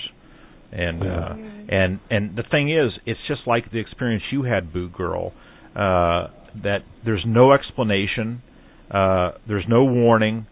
And 0.72 1.02
uh, 1.02 1.34
and 1.68 2.00
and 2.10 2.36
the 2.36 2.42
thing 2.50 2.68
is, 2.70 2.90
it's 3.06 3.20
just 3.28 3.42
like 3.46 3.70
the 3.70 3.78
experience 3.78 4.24
you 4.32 4.42
had, 4.42 4.72
Boot 4.72 4.92
Girl. 4.92 5.32
Uh, 5.76 6.28
that 6.62 6.78
there's 7.04 7.24
no 7.26 7.52
explanation, 7.52 8.42
uh, 8.90 9.32
there's 9.46 9.64
no 9.68 9.84
warning. 9.84 10.46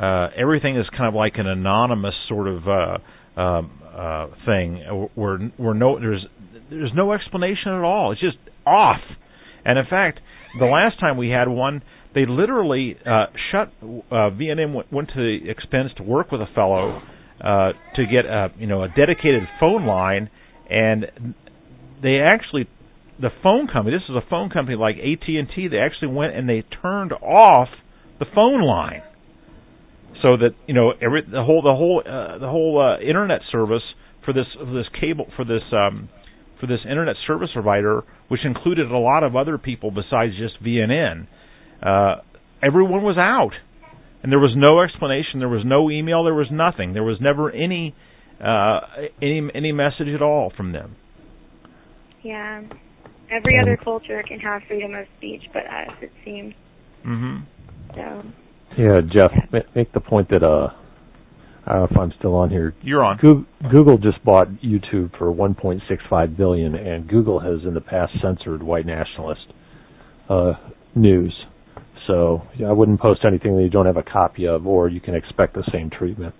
Uh, 0.00 0.28
everything 0.36 0.76
is 0.76 0.86
kind 0.90 1.08
of 1.08 1.14
like 1.14 1.34
an 1.36 1.46
anonymous 1.46 2.14
sort 2.28 2.48
of 2.48 2.68
uh, 2.68 3.40
um, 3.40 3.70
uh, 3.94 4.26
thing 4.44 5.08
where 5.14 5.38
where 5.56 5.74
no 5.74 5.98
there's 5.98 6.24
there's 6.70 6.92
no 6.94 7.12
explanation 7.12 7.72
at 7.72 7.82
all. 7.82 8.12
It's 8.12 8.20
just 8.20 8.36
off. 8.66 9.00
And 9.64 9.78
in 9.78 9.84
fact, 9.88 10.20
the 10.58 10.66
last 10.66 11.00
time 11.00 11.16
we 11.16 11.30
had 11.30 11.48
one, 11.48 11.82
they 12.14 12.24
literally 12.26 12.96
uh, 13.04 13.26
shut 13.50 13.72
uh, 13.82 14.30
VNN 14.30 14.74
went, 14.74 14.92
went 14.92 15.08
to 15.08 15.14
the 15.16 15.50
expense 15.50 15.90
to 15.96 16.02
work 16.02 16.30
with 16.30 16.40
a 16.40 16.46
fellow 16.54 17.00
uh, 17.40 17.72
to 17.94 18.04
get 18.06 18.24
a 18.26 18.48
you 18.58 18.66
know 18.66 18.82
a 18.82 18.88
dedicated 18.88 19.42
phone 19.60 19.86
line, 19.86 20.30
and 20.70 21.34
they 22.02 22.18
actually 22.20 22.68
the 23.20 23.30
phone 23.42 23.66
company. 23.66 23.96
This 23.96 24.08
is 24.08 24.16
a 24.16 24.28
phone 24.28 24.50
company 24.50 24.76
like 24.76 24.96
AT 24.96 25.28
and 25.28 25.48
T. 25.54 25.68
They 25.68 25.78
actually 25.78 26.08
went 26.08 26.34
and 26.34 26.48
they 26.48 26.64
turned 26.82 27.12
off 27.12 27.68
the 28.18 28.26
phone 28.34 28.62
line 28.62 29.02
so 30.22 30.36
that 30.36 30.50
you 30.66 30.74
know 30.74 30.92
every 31.00 31.22
the 31.22 31.42
whole 31.42 31.62
the 31.62 31.74
whole 31.74 32.02
uh, 32.04 32.38
the 32.38 32.48
whole 32.48 32.80
uh, 32.80 33.00
internet 33.00 33.40
service 33.50 33.82
for 34.24 34.32
this 34.32 34.46
for 34.58 34.72
this 34.72 34.86
cable 35.00 35.26
for 35.36 35.44
this 35.44 35.62
um, 35.72 36.08
for 36.60 36.66
this 36.66 36.80
internet 36.88 37.16
service 37.26 37.50
provider, 37.52 38.02
which 38.28 38.40
included 38.44 38.90
a 38.90 38.98
lot 38.98 39.22
of 39.22 39.36
other 39.36 39.58
people 39.58 39.90
besides 39.90 40.32
just 40.38 40.62
VNN. 40.62 41.26
Uh, 41.82 42.16
everyone 42.62 43.02
was 43.02 43.16
out, 43.18 43.52
and 44.22 44.32
there 44.32 44.38
was 44.38 44.54
no 44.56 44.80
explanation. 44.80 45.38
There 45.38 45.48
was 45.48 45.64
no 45.64 45.90
email. 45.90 46.24
There 46.24 46.34
was 46.34 46.48
nothing. 46.50 46.94
There 46.94 47.04
was 47.04 47.18
never 47.20 47.50
any 47.50 47.94
uh, 48.40 48.80
any 49.20 49.42
any 49.54 49.72
message 49.72 50.08
at 50.14 50.22
all 50.22 50.52
from 50.56 50.72
them. 50.72 50.96
Yeah. 52.22 52.62
Every 53.30 53.58
other 53.60 53.76
culture 53.82 54.22
can 54.26 54.38
have 54.40 54.62
freedom 54.68 54.94
of 54.94 55.06
speech, 55.18 55.42
but 55.52 55.64
us, 55.66 55.96
it 56.02 56.12
seems. 56.24 56.54
hmm 57.02 57.38
So. 57.94 58.22
Yeah, 58.78 59.00
Jeff, 59.12 59.32
ma- 59.52 59.60
make 59.74 59.92
the 59.92 60.00
point 60.00 60.28
that 60.30 60.42
uh, 60.42 60.68
I 61.66 61.72
don't 61.72 61.80
know 61.80 61.88
if 61.90 61.98
I'm 61.98 62.12
still 62.18 62.34
on 62.34 62.50
here. 62.50 62.74
You're 62.82 63.02
on. 63.02 63.16
Google, 63.16 63.44
Google 63.70 63.98
just 63.98 64.22
bought 64.24 64.48
YouTube 64.64 65.16
for 65.18 65.32
1.65 65.32 66.36
billion, 66.36 66.74
and 66.74 67.08
Google 67.08 67.40
has 67.40 67.66
in 67.66 67.74
the 67.74 67.80
past 67.80 68.12
censored 68.22 68.62
white 68.62 68.86
nationalist 68.86 69.46
uh, 70.28 70.52
news. 70.94 71.34
So 72.06 72.42
yeah, 72.56 72.68
I 72.68 72.72
wouldn't 72.72 73.00
post 73.00 73.20
anything 73.26 73.56
that 73.56 73.62
you 73.62 73.70
don't 73.70 73.86
have 73.86 73.96
a 73.96 74.02
copy 74.02 74.46
of, 74.46 74.66
or 74.66 74.88
you 74.88 75.00
can 75.00 75.14
expect 75.16 75.54
the 75.54 75.68
same 75.72 75.90
treatment. 75.90 76.34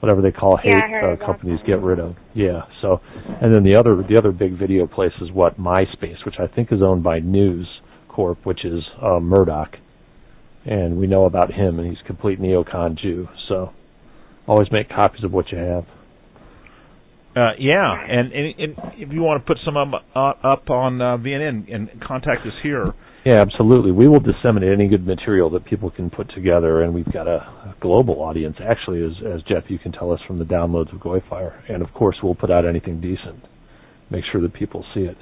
Whatever 0.00 0.22
they 0.22 0.30
call 0.30 0.56
hate 0.56 0.74
Yeah, 0.76 1.16
uh, 1.20 1.26
companies 1.26 1.58
get 1.66 1.82
rid 1.82 1.98
of. 1.98 2.14
Yeah. 2.34 2.62
So, 2.82 3.00
and 3.42 3.54
then 3.54 3.64
the 3.64 3.76
other 3.76 3.96
the 4.08 4.16
other 4.16 4.30
big 4.30 4.58
video 4.58 4.86
place 4.86 5.12
is 5.20 5.32
what 5.32 5.58
MySpace, 5.58 6.24
which 6.24 6.36
I 6.38 6.46
think 6.46 6.72
is 6.72 6.80
owned 6.82 7.02
by 7.02 7.18
News 7.18 7.66
Corp, 8.08 8.44
which 8.46 8.64
is 8.64 8.82
uh, 9.02 9.18
Murdoch, 9.18 9.74
and 10.64 10.98
we 10.98 11.06
know 11.06 11.24
about 11.24 11.52
him, 11.52 11.78
and 11.78 11.88
he's 11.88 11.98
a 12.04 12.06
complete 12.06 12.40
neocon 12.40 12.96
Jew. 12.96 13.28
So, 13.48 13.72
always 14.46 14.68
make 14.70 14.88
copies 14.88 15.24
of 15.24 15.32
what 15.32 15.50
you 15.50 15.58
have. 15.58 15.84
Uh, 17.36 17.52
yeah, 17.58 17.94
and, 18.08 18.32
and, 18.32 18.54
and 18.58 18.74
if 18.96 19.12
you 19.12 19.20
want 19.20 19.40
to 19.40 19.46
put 19.46 19.58
some 19.64 19.76
up, 19.76 20.02
uh, 20.16 20.32
up 20.42 20.70
on 20.70 21.00
uh, 21.00 21.16
VNN 21.18 21.72
and 21.72 21.88
contact 22.06 22.46
us 22.46 22.54
here. 22.62 22.92
Yeah, 23.24 23.40
absolutely. 23.42 23.92
We 23.92 24.08
will 24.08 24.20
disseminate 24.20 24.72
any 24.72 24.88
good 24.88 25.06
material 25.06 25.50
that 25.50 25.64
people 25.66 25.90
can 25.90 26.08
put 26.08 26.32
together, 26.34 26.82
and 26.82 26.94
we've 26.94 27.12
got 27.12 27.28
a, 27.28 27.36
a 27.36 27.76
global 27.80 28.22
audience. 28.22 28.56
Actually, 28.58 29.04
as, 29.04 29.12
as 29.34 29.42
Jeff, 29.42 29.64
you 29.68 29.78
can 29.78 29.92
tell 29.92 30.10
us 30.10 30.20
from 30.26 30.38
the 30.38 30.44
downloads 30.44 30.92
of 30.94 31.00
Goyfire, 31.00 31.60
and 31.68 31.82
of 31.82 31.92
course, 31.92 32.16
we'll 32.22 32.34
put 32.34 32.50
out 32.50 32.66
anything 32.66 33.00
decent. 33.00 33.44
Make 34.10 34.24
sure 34.32 34.40
that 34.40 34.54
people 34.54 34.84
see 34.94 35.02
it. 35.02 35.16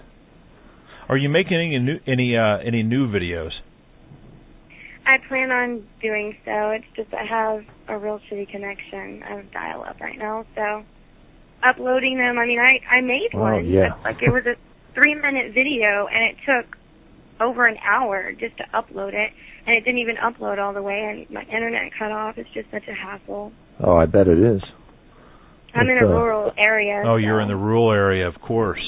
Are 1.08 1.16
you 1.16 1.28
making 1.28 1.56
any 1.56 1.78
new 1.78 1.98
any 2.06 2.36
uh, 2.36 2.58
any 2.66 2.82
new 2.82 3.08
videos? 3.08 3.50
I 5.04 5.18
plan 5.28 5.50
on 5.50 5.86
doing 6.02 6.36
so. 6.44 6.70
It's 6.70 6.84
just 6.96 7.14
I 7.14 7.24
have 7.24 7.64
a 7.88 7.98
real 7.98 8.20
shitty 8.30 8.50
connection. 8.50 9.22
I 9.22 9.36
have 9.36 9.52
dial 9.52 9.84
up 9.88 10.00
right 10.00 10.18
now, 10.18 10.44
so 10.54 10.84
uploading 11.68 12.16
them. 12.18 12.38
I 12.38 12.46
mean, 12.46 12.58
I 12.60 12.78
I 12.94 13.00
made 13.00 13.30
Oh, 13.34 13.40
one. 13.40 13.66
yeah. 13.66 13.94
Like 14.04 14.22
it 14.22 14.30
was 14.30 14.44
a 14.46 14.54
three 14.94 15.14
minute 15.14 15.52
video, 15.54 16.06
and 16.12 16.22
it 16.30 16.36
took 16.46 16.76
over 17.40 17.66
an 17.66 17.76
hour 17.86 18.32
just 18.32 18.56
to 18.58 18.64
upload 18.74 19.12
it, 19.12 19.30
and 19.66 19.76
it 19.76 19.84
didn't 19.84 19.98
even 19.98 20.16
upload 20.16 20.58
all 20.58 20.72
the 20.72 20.82
way, 20.82 21.00
and 21.04 21.28
my 21.30 21.42
internet 21.42 21.90
cut 21.98 22.10
off. 22.12 22.38
It's 22.38 22.48
just 22.54 22.70
such 22.70 22.84
a 22.88 22.94
hassle. 22.94 23.52
Oh, 23.84 23.96
I 23.96 24.06
bet 24.06 24.26
it 24.28 24.38
is. 24.38 24.62
I'm 25.74 25.88
in 25.90 25.98
a 25.98 26.06
uh, 26.06 26.10
rural 26.10 26.52
area. 26.56 27.02
Oh, 27.06 27.16
you're 27.16 27.40
in 27.40 27.48
the 27.48 27.56
rural 27.56 27.92
area, 27.92 28.26
of 28.26 28.40
course. 28.40 28.80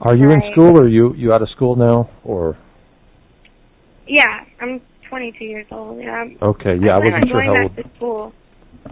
Are 0.00 0.16
you 0.16 0.30
in 0.30 0.42
school, 0.52 0.76
or 0.76 0.88
you 0.88 1.14
you 1.14 1.32
out 1.32 1.42
of 1.42 1.48
school 1.50 1.76
now, 1.76 2.10
or 2.24 2.56
Yeah, 4.08 4.44
I'm 4.60 4.80
22 5.08 5.44
years 5.44 5.66
old. 5.70 6.00
Yeah. 6.00 6.10
I'm, 6.10 6.36
okay? 6.42 6.74
Yeah, 6.82 6.92
I 6.92 6.96
I 6.96 6.98
wasn't 6.98 7.14
on 7.14 7.28
sure 7.28 7.42
going 7.44 7.46
how 7.46 7.54
back 7.54 7.62
old. 7.62 7.76
to 7.76 7.96
school. 7.96 8.32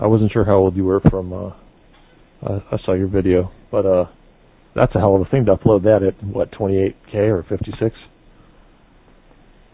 I 0.01 0.07
wasn't 0.07 0.33
sure 0.33 0.45
how 0.45 0.55
old 0.57 0.77
you 0.77 0.85
were 0.85 1.01
from. 1.11 1.33
uh 1.33 1.51
I, 2.43 2.75
I 2.75 2.79
saw 2.85 2.95
your 2.95 3.09
video, 3.09 3.51
but 3.71 3.87
uh 3.87 4.05
that's 4.75 4.95
a 4.95 4.99
hell 4.99 5.15
of 5.15 5.21
a 5.23 5.25
thing 5.27 5.45
to 5.47 5.55
upload 5.55 5.83
that 5.83 6.03
at 6.03 6.25
what 6.25 6.51
28k 6.53 7.15
or 7.15 7.45
56. 7.47 7.95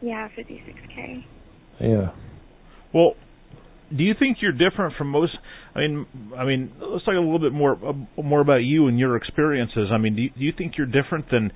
Yeah, 0.00 0.28
56k. 0.36 1.24
Yeah. 1.80 2.10
Well, 2.92 3.14
do 3.96 4.02
you 4.02 4.14
think 4.18 4.38
you're 4.40 4.52
different 4.52 4.94
from 4.96 5.08
most? 5.10 5.36
I 5.74 5.80
mean, 5.80 6.06
I 6.36 6.44
mean, 6.44 6.72
let's 6.80 7.04
talk 7.04 7.14
a 7.14 7.18
little 7.20 7.38
bit 7.38 7.52
more 7.52 7.72
uh, 7.74 8.22
more 8.22 8.40
about 8.40 8.62
you 8.64 8.88
and 8.88 8.98
your 8.98 9.16
experiences. 9.16 9.88
I 9.92 9.98
mean, 9.98 10.16
do 10.16 10.22
you, 10.22 10.30
do 10.30 10.40
you 10.44 10.52
think 10.56 10.72
you're 10.76 10.86
different 10.86 11.30
than 11.30 11.52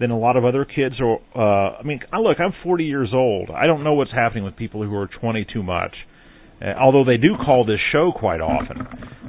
than 0.00 0.10
a 0.10 0.18
lot 0.18 0.36
of 0.36 0.44
other 0.44 0.64
kids? 0.64 0.96
Or 1.00 1.20
uh, 1.34 1.78
I 1.78 1.82
mean, 1.84 2.00
I- 2.12 2.18
look, 2.18 2.38
I'm 2.40 2.52
40 2.64 2.84
years 2.84 3.10
old. 3.12 3.50
I 3.50 3.66
don't 3.66 3.84
know 3.84 3.94
what's 3.94 4.12
happening 4.12 4.44
with 4.44 4.56
people 4.56 4.82
who 4.82 4.94
are 4.96 5.08
20 5.20 5.46
too 5.52 5.62
much. 5.62 5.94
Uh, 6.60 6.72
although 6.80 7.04
they 7.04 7.18
do 7.18 7.36
call 7.36 7.64
this 7.66 7.80
show 7.92 8.12
quite 8.16 8.40
often, 8.40 8.78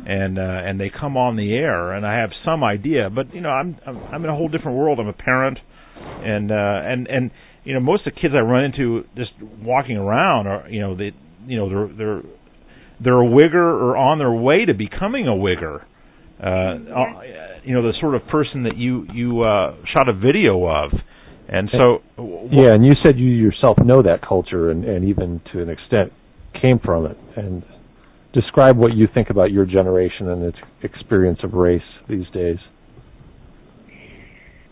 and 0.07 0.39
uh, 0.39 0.41
and 0.41 0.79
they 0.79 0.89
come 0.89 1.17
on 1.17 1.35
the 1.35 1.53
air, 1.53 1.91
and 1.93 2.05
I 2.05 2.19
have 2.19 2.29
some 2.45 2.63
idea. 2.63 3.09
But 3.09 3.33
you 3.33 3.41
know, 3.41 3.49
I'm 3.49 3.77
I'm, 3.85 3.97
I'm 4.13 4.23
in 4.23 4.29
a 4.29 4.35
whole 4.35 4.47
different 4.47 4.77
world. 4.77 4.99
I'm 4.99 5.07
a 5.07 5.13
parent, 5.13 5.59
and 5.97 6.51
uh, 6.51 6.55
and 6.55 7.07
and 7.07 7.31
you 7.65 7.73
know, 7.73 7.81
most 7.81 8.07
of 8.07 8.13
the 8.15 8.21
kids 8.21 8.33
I 8.33 8.39
run 8.39 8.63
into 8.65 9.03
just 9.17 9.31
walking 9.61 9.97
around 9.97 10.47
are 10.47 10.69
you 10.69 10.79
know 10.79 10.95
they 10.95 11.11
you 11.45 11.57
know 11.57 11.67
they're 11.69 11.97
they're 11.97 12.21
they're 13.03 13.21
a 13.21 13.27
wigger 13.27 13.55
or 13.55 13.97
on 13.97 14.19
their 14.19 14.31
way 14.31 14.65
to 14.65 14.73
becoming 14.73 15.27
a 15.27 15.31
wigger. 15.31 15.83
Uh, 16.41 16.45
uh, 16.47 17.21
you 17.63 17.73
know, 17.73 17.81
the 17.81 17.93
sort 17.99 18.15
of 18.15 18.21
person 18.27 18.63
that 18.63 18.77
you 18.77 19.05
you 19.13 19.41
uh, 19.41 19.75
shot 19.93 20.07
a 20.07 20.13
video 20.13 20.65
of, 20.65 20.91
and 21.49 21.67
so 21.71 21.97
w- 22.15 22.49
Yeah, 22.51 22.73
and 22.73 22.85
you 22.85 22.93
said 23.03 23.17
you 23.17 23.27
yourself 23.29 23.77
know 23.83 24.01
that 24.03 24.21
culture 24.25 24.69
and, 24.71 24.85
and 24.85 25.03
even 25.09 25.41
to 25.51 25.61
an 25.61 25.69
extent 25.69 26.13
came 26.61 26.79
from 26.83 27.05
it. 27.05 27.17
And 27.35 27.63
describe 28.33 28.77
what 28.77 28.93
you 28.93 29.07
think 29.13 29.29
about 29.29 29.51
your 29.51 29.65
generation 29.65 30.29
and 30.29 30.43
its 30.43 30.57
experience 30.83 31.39
of 31.43 31.53
race 31.53 31.81
these 32.09 32.27
days. 32.33 32.57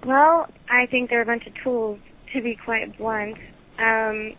Well, 0.05 0.47
I 0.69 0.85
think 0.89 1.09
they're 1.09 1.23
a 1.23 1.25
bunch 1.25 1.47
of 1.47 1.53
tools, 1.63 1.99
to 2.33 2.41
be 2.41 2.57
quite 2.63 2.97
blunt. 2.97 3.37
Um, 3.79 4.33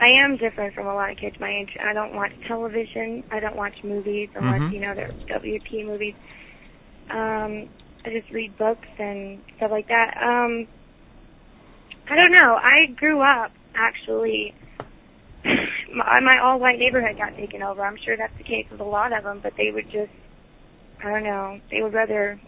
I 0.00 0.08
am 0.24 0.36
different 0.36 0.74
from 0.74 0.86
a 0.86 0.94
lot 0.94 1.10
of 1.10 1.16
kids 1.16 1.36
my 1.40 1.50
age. 1.50 1.70
I 1.82 1.92
don't 1.92 2.14
watch 2.14 2.32
television. 2.46 3.24
I 3.30 3.40
don't 3.40 3.56
watch 3.56 3.72
movies 3.82 4.28
unless 4.34 4.60
Mhm. 4.60 4.72
you 4.72 4.80
know 4.80 4.94
they're 4.94 5.12
WP 5.28 5.82
movies. 5.84 6.14
Um, 7.10 7.68
I 8.04 8.10
just 8.10 8.30
read 8.30 8.56
books 8.58 8.88
and 8.98 9.40
stuff 9.56 9.70
like 9.70 9.88
that. 9.88 10.16
Um, 10.22 10.66
I 12.08 12.14
don't 12.14 12.32
know. 12.32 12.58
I 12.62 12.86
grew 12.96 13.20
up 13.20 13.52
actually. 13.74 14.54
My, 15.94 16.20
my 16.20 16.38
all-white 16.42 16.78
neighborhood 16.78 17.16
got 17.16 17.36
taken 17.36 17.62
over. 17.62 17.84
I'm 17.84 17.96
sure 18.04 18.16
that's 18.16 18.36
the 18.38 18.44
case 18.44 18.66
with 18.70 18.80
a 18.80 18.84
lot 18.84 19.12
of 19.16 19.24
them, 19.24 19.40
but 19.42 19.52
they 19.56 19.70
would 19.72 19.86
just, 19.90 20.12
I 21.02 21.10
don't 21.10 21.24
know, 21.24 21.58
they 21.70 21.82
would 21.82 21.94
rather 21.94 22.40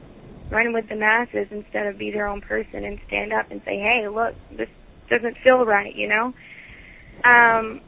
run 0.51 0.73
with 0.73 0.89
the 0.89 0.97
masses 0.97 1.47
instead 1.51 1.87
of 1.87 1.99
be 1.99 2.11
their 2.11 2.27
own 2.27 2.41
person 2.41 2.85
and 2.85 2.99
stand 3.07 3.33
up 3.33 3.51
and 3.51 3.61
say, 3.65 3.79
"Hey, 3.79 4.09
look, 4.09 4.35
this 4.57 4.69
doesn't 5.11 5.37
feel 5.45 5.65
right," 5.65 5.95
you 5.95 6.09
know. 6.09 6.33
Um, 7.25 7.81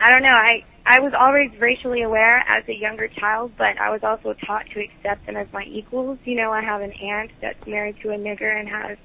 I 0.00 0.10
don't 0.10 0.22
know. 0.22 0.28
I 0.28 0.62
I 0.86 1.00
was 1.00 1.12
always 1.18 1.50
racially 1.60 2.02
aware 2.02 2.38
as 2.38 2.64
a 2.68 2.72
younger 2.72 3.08
child, 3.08 3.52
but 3.58 3.78
I 3.80 3.90
was 3.90 4.00
also 4.02 4.34
taught 4.46 4.64
to 4.72 4.80
accept 4.80 5.26
them 5.26 5.36
as 5.36 5.46
my 5.52 5.64
equals. 5.64 6.18
You 6.24 6.36
know, 6.36 6.50
I 6.52 6.62
have 6.62 6.80
an 6.80 6.92
aunt 6.92 7.30
that's 7.42 7.66
married 7.66 7.96
to 8.02 8.10
a 8.10 8.16
nigger 8.16 8.48
and 8.58 8.68
has 8.68 8.96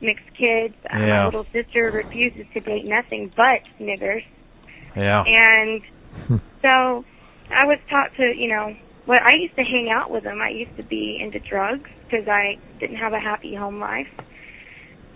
mixed 0.00 0.28
kids. 0.38 0.74
Uh, 0.84 0.98
Yeah. 0.98 1.06
My 1.06 1.24
little 1.26 1.46
sister 1.52 1.90
refuses 1.90 2.46
to 2.52 2.60
date 2.60 2.84
nothing 2.84 3.32
but 3.36 3.62
niggers, 3.80 4.22
yeah, 4.96 5.22
and 5.26 5.82
so 6.62 7.04
I 7.50 7.66
was 7.66 7.78
taught 7.90 8.10
to, 8.16 8.32
you 8.36 8.48
know, 8.48 8.74
well, 9.06 9.20
I 9.22 9.34
used 9.36 9.54
to 9.56 9.62
hang 9.62 9.90
out 9.94 10.10
with 10.10 10.24
them. 10.24 10.40
I 10.40 10.48
used 10.50 10.76
to 10.76 10.82
be 10.82 11.18
into 11.20 11.38
drugs 11.38 11.90
because 12.04 12.26
I 12.28 12.56
didn't 12.80 12.96
have 12.96 13.12
a 13.12 13.20
happy 13.20 13.54
home 13.54 13.80
life. 13.80 14.08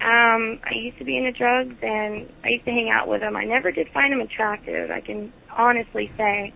Um, 0.01 0.61
I 0.63 0.75
used 0.77 0.99
to 0.99 1.05
be 1.05 1.17
into 1.17 1.33
drugs 1.33 1.75
and 1.83 2.29
I 2.45 2.49
used 2.51 2.65
to 2.67 2.71
hang 2.71 2.91
out 2.93 3.09
with 3.09 3.21
them. 3.21 3.35
I 3.35 3.45
never 3.45 3.73
did 3.73 3.89
find 3.93 4.13
them 4.13 4.21
attractive, 4.21 4.91
I 4.91 5.01
can 5.01 5.33
honestly 5.57 6.11
say, 6.17 6.53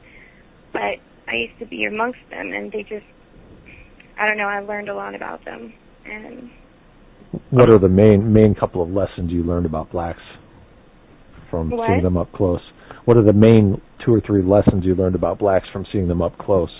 but 0.72 1.00
I 1.26 1.34
used 1.34 1.58
to 1.58 1.66
be 1.66 1.84
amongst 1.84 2.20
them 2.30 2.52
and 2.52 2.70
they 2.70 2.82
just, 2.82 3.06
I 4.20 4.26
don't 4.28 4.36
know, 4.36 4.46
I 4.46 4.60
learned 4.60 4.88
a 4.90 4.94
lot 4.94 5.14
about 5.14 5.44
them. 5.44 5.72
And 6.04 6.50
What 7.50 7.68
are 7.74 7.78
the 7.78 7.88
main 7.88 8.32
main 8.32 8.54
couple 8.54 8.82
of 8.82 8.90
lessons 8.90 9.32
you 9.32 9.42
learned 9.42 9.66
about 9.66 9.90
blacks 9.90 10.22
from 11.50 11.70
What? 11.70 11.88
seeing 11.88 12.02
them 12.02 12.16
up 12.16 12.30
close? 12.32 12.60
What 13.04 13.16
are 13.16 13.24
the 13.24 13.32
main 13.32 13.80
two 14.04 14.14
or 14.14 14.20
three 14.20 14.42
lessons 14.42 14.84
you 14.84 14.94
learned 14.94 15.14
about 15.14 15.38
blacks 15.38 15.66
from 15.72 15.86
seeing 15.92 16.08
them 16.08 16.22
up 16.22 16.36
close 16.38 16.70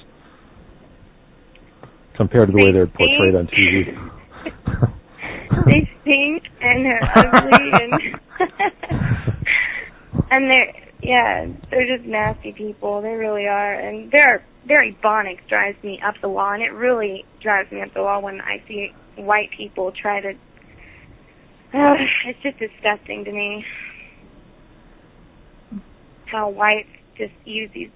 compared 2.17 2.49
to 2.49 2.53
the 2.53 2.59
way 2.59 2.67
They 2.67 2.73
they're 2.73 2.87
portrayed 2.87 3.35
on. 3.35 3.47
TV? 3.49 4.93
they 5.67 5.89
stink 6.03 6.43
and 6.61 6.85
they're 6.85 7.03
ugly 7.17 7.71
and 7.81 7.93
and 10.31 10.51
they're 10.51 10.73
yeah 11.03 11.47
they're 11.71 11.97
just 11.97 12.09
nasty 12.09 12.53
people 12.53 13.03
they 13.03 13.15
really 13.15 13.47
are 13.47 13.75
and 13.75 14.11
their 14.13 14.45
their 14.67 14.83
ebonics 14.85 15.47
drives 15.49 15.77
me 15.83 16.01
up 16.07 16.15
the 16.23 16.29
wall 16.29 16.53
and 16.53 16.63
it 16.63 16.73
really 16.73 17.25
drives 17.43 17.71
me 17.73 17.83
up 17.83 17.93
the 17.95 18.03
wall 18.03 18.23
when 18.23 18.41
i 18.41 18.63
see 18.67 18.89
white 19.17 19.51
people 19.57 19.93
try 20.01 20.21
to 20.21 20.31
uh, 20.31 20.35
it's 22.27 22.41
just 22.43 22.59
disgusting 22.59 23.25
to 23.25 23.33
me 23.33 23.65
how 26.33 26.49
whites 26.49 26.89
just 27.17 27.33
use 27.45 27.71
these 27.75 27.91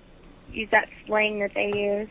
use 0.51 0.69
that 0.71 0.87
slang 1.07 1.41
that 1.41 1.51
they 1.55 1.77
use 1.77 2.09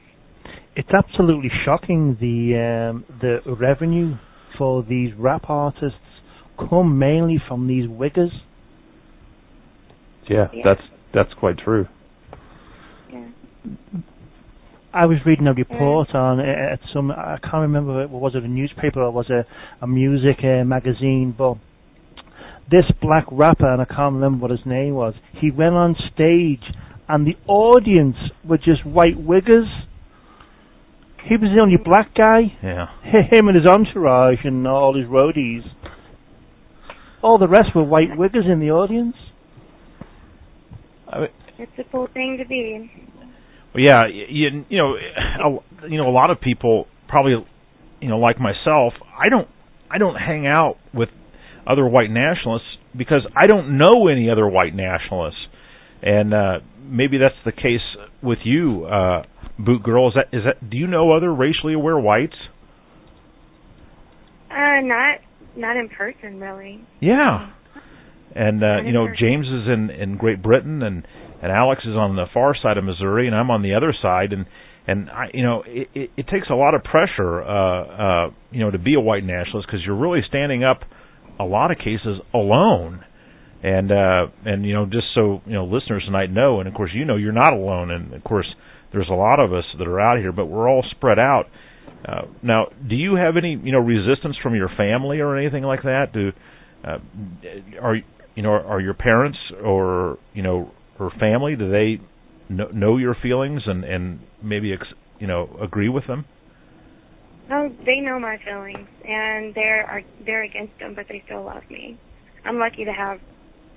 It's 0.75 0.89
absolutely 0.93 1.49
shocking 1.63 2.17
the 2.19 2.91
um, 2.91 3.05
the 3.21 3.39
revenue 3.59 4.15
for 4.57 4.83
these 4.83 5.11
rap 5.17 5.43
artists 5.49 5.99
come 6.69 6.97
mainly 6.97 7.37
from 7.47 7.67
these 7.67 7.87
wiggers. 7.87 8.31
yeah, 10.29 10.47
Yeah. 10.53 10.61
that's 10.65 10.81
that's 11.13 11.33
quite 11.39 11.57
true. 11.57 11.87
yeah 13.11 13.27
I 14.93 15.05
was 15.07 15.17
reading 15.25 15.47
a 15.47 15.53
report 15.53 16.15
on 16.15 16.39
uh, 16.39 16.43
at 16.43 16.79
some 16.93 17.11
I 17.11 17.37
can't 17.41 17.61
remember 17.63 18.03
it 18.03 18.09
was 18.09 18.33
it 18.35 18.43
a 18.43 18.47
newspaper 18.47 19.01
or 19.01 19.11
was 19.11 19.25
it 19.29 19.45
a 19.81 19.87
music 19.87 20.37
uh, 20.43 20.63
magazine, 20.63 21.33
but 21.37 21.57
this 22.69 22.85
black 23.01 23.25
rapper 23.31 23.71
and 23.71 23.81
I 23.81 23.85
can't 23.85 24.15
remember 24.15 24.43
what 24.43 24.51
his 24.51 24.65
name 24.65 24.95
was. 24.95 25.13
He 25.39 25.51
went 25.51 25.75
on 25.75 25.95
stage 26.13 26.63
and 27.07 27.25
the 27.25 27.35
audience 27.47 28.15
were 28.43 28.57
just 28.57 28.85
white 28.85 29.17
wiggers. 29.17 29.69
He 31.27 31.37
was 31.37 31.51
the 31.55 31.61
only 31.61 31.77
black 31.83 32.13
guy. 32.15 32.53
yeah. 32.63 32.87
Him 33.03 33.47
and 33.47 33.55
his 33.55 33.65
entourage 33.65 34.39
and 34.43 34.67
all 34.67 34.95
his 34.95 35.05
roadies. 35.07 35.61
All 37.21 37.37
the 37.37 37.47
rest 37.47 37.69
were 37.75 37.83
white 37.83 38.09
wiggers 38.17 38.51
in 38.51 38.59
the 38.59 38.69
audience. 38.71 39.15
I 41.07 41.19
mean, 41.21 41.29
it's 41.57 41.71
a 41.79 41.83
cool 41.91 42.07
thing 42.13 42.37
to 42.41 42.47
be 42.47 42.91
Well, 43.73 43.83
yeah, 43.83 44.01
you, 44.07 44.65
you 44.69 44.77
know, 44.77 44.95
a, 44.95 45.87
you 45.89 45.97
know, 45.97 46.09
a 46.09 46.11
lot 46.11 46.29
of 46.29 46.41
people 46.41 46.87
probably, 47.07 47.45
you 48.01 48.09
know, 48.09 48.17
like 48.19 48.37
myself, 48.39 48.93
I 49.17 49.29
don't, 49.29 49.47
I 49.89 49.97
don't 49.97 50.15
hang 50.15 50.45
out 50.47 50.75
with 50.93 51.09
other 51.67 51.87
white 51.87 52.09
nationalists 52.09 52.67
because 52.97 53.25
I 53.35 53.47
don't 53.47 53.77
know 53.77 54.07
any 54.07 54.29
other 54.29 54.47
white 54.47 54.75
nationalists, 54.75 55.47
and 56.01 56.33
uh, 56.33 56.59
maybe 56.83 57.17
that's 57.17 57.35
the 57.45 57.51
case 57.51 57.83
with 58.21 58.39
you, 58.43 58.85
uh, 58.85 59.23
Boot 59.59 59.83
Girl. 59.83 60.07
Is 60.09 60.13
that 60.15 60.37
is 60.37 60.43
that? 60.45 60.69
Do 60.69 60.77
you 60.77 60.87
know 60.87 61.13
other 61.13 61.33
racially 61.33 61.73
aware 61.73 61.97
whites? 61.97 62.35
uh 64.55 64.79
not 64.81 65.19
not 65.57 65.77
in 65.77 65.89
person 65.89 66.39
really 66.39 66.81
Yeah. 67.01 67.51
And 68.33 68.63
uh, 68.63 68.67
Not 68.67 68.85
you 68.85 68.93
know. 68.93 69.07
James 69.19 69.47
is 69.47 69.67
in 69.67 69.89
in 69.89 70.17
Great 70.17 70.41
Britain 70.41 70.81
and 70.81 71.05
and 71.41 71.51
Alex 71.51 71.81
is 71.85 71.95
on 71.95 72.15
the 72.15 72.25
far 72.33 72.55
side 72.61 72.77
of 72.77 72.83
Missouri 72.83 73.27
and 73.27 73.35
I'm 73.35 73.51
on 73.51 73.61
the 73.61 73.75
other 73.75 73.93
side 74.01 74.33
and 74.33 74.45
and 74.87 75.09
I 75.09 75.27
you 75.33 75.43
know, 75.43 75.63
it 75.65 75.89
it, 75.93 76.09
it 76.17 76.27
takes 76.27 76.49
a 76.49 76.55
lot 76.55 76.73
of 76.73 76.83
pressure 76.83 77.41
uh 77.41 78.27
uh 78.27 78.31
you 78.51 78.59
know 78.59 78.71
to 78.71 78.79
be 78.79 78.95
a 78.95 78.99
white 78.99 79.23
nationalist 79.23 79.67
because 79.67 79.81
you're 79.85 79.99
really 79.99 80.21
standing 80.27 80.63
up 80.63 80.81
a 81.39 81.43
lot 81.43 81.71
of 81.71 81.77
cases 81.77 82.19
alone. 82.33 83.03
And 83.63 83.91
uh 83.91 84.27
and 84.45 84.65
you 84.65 84.73
know, 84.73 84.85
just 84.85 85.07
so, 85.15 85.41
you 85.45 85.53
know, 85.53 85.65
listeners 85.65 86.03
tonight 86.05 86.31
know 86.31 86.59
and 86.59 86.67
of 86.67 86.73
course 86.75 86.91
you 86.93 87.05
know 87.05 87.15
you're 87.15 87.31
not 87.33 87.51
alone 87.51 87.91
and 87.91 88.13
of 88.13 88.23
course 88.23 88.47
there's 88.93 89.09
a 89.09 89.15
lot 89.15 89.39
of 89.39 89.53
us 89.53 89.65
that 89.77 89.87
are 89.87 89.99
out 89.99 90.19
here 90.19 90.31
but 90.31 90.45
we're 90.45 90.69
all 90.69 90.83
spread 90.91 91.19
out. 91.19 91.45
Uh, 92.07 92.27
now, 92.43 92.65
do 92.87 92.95
you 92.95 93.15
have 93.15 93.35
any, 93.37 93.59
you 93.63 93.71
know, 93.71 93.79
resistance 93.79 94.35
from 94.43 94.53
your 94.53 94.69
family 94.77 95.19
or 95.19 95.35
anything 95.37 95.63
like 95.63 95.81
that? 95.83 96.13
Do 96.13 96.31
uh, 96.83 96.99
are 97.81 97.95
you 98.35 98.43
know 98.43 98.49
are 98.49 98.79
your 98.79 98.93
parents 98.93 99.37
or 99.63 100.19
you 100.33 100.43
know 100.43 100.71
or 100.99 101.11
family 101.19 101.55
do 101.55 101.71
they 101.71 101.99
know, 102.49 102.97
your 102.97 103.15
feelings 103.21 103.61
and 103.65 103.83
and 103.83 104.19
maybe 104.43 104.71
ex, 104.73 104.83
you 105.19 105.27
know 105.27 105.57
agree 105.61 105.89
with 105.89 106.05
them? 106.07 106.25
Oh, 107.51 107.69
they 107.85 107.99
know 108.01 108.19
my 108.19 108.37
feelings, 108.43 108.87
and 109.07 109.53
they're 109.53 109.85
are 109.85 110.01
they're 110.25 110.43
against 110.43 110.77
them, 110.79 110.95
but 110.95 111.05
they 111.07 111.21
still 111.25 111.43
love 111.43 111.63
me. 111.69 111.99
I'm 112.43 112.57
lucky 112.57 112.85
to 112.85 112.91
have 112.91 113.19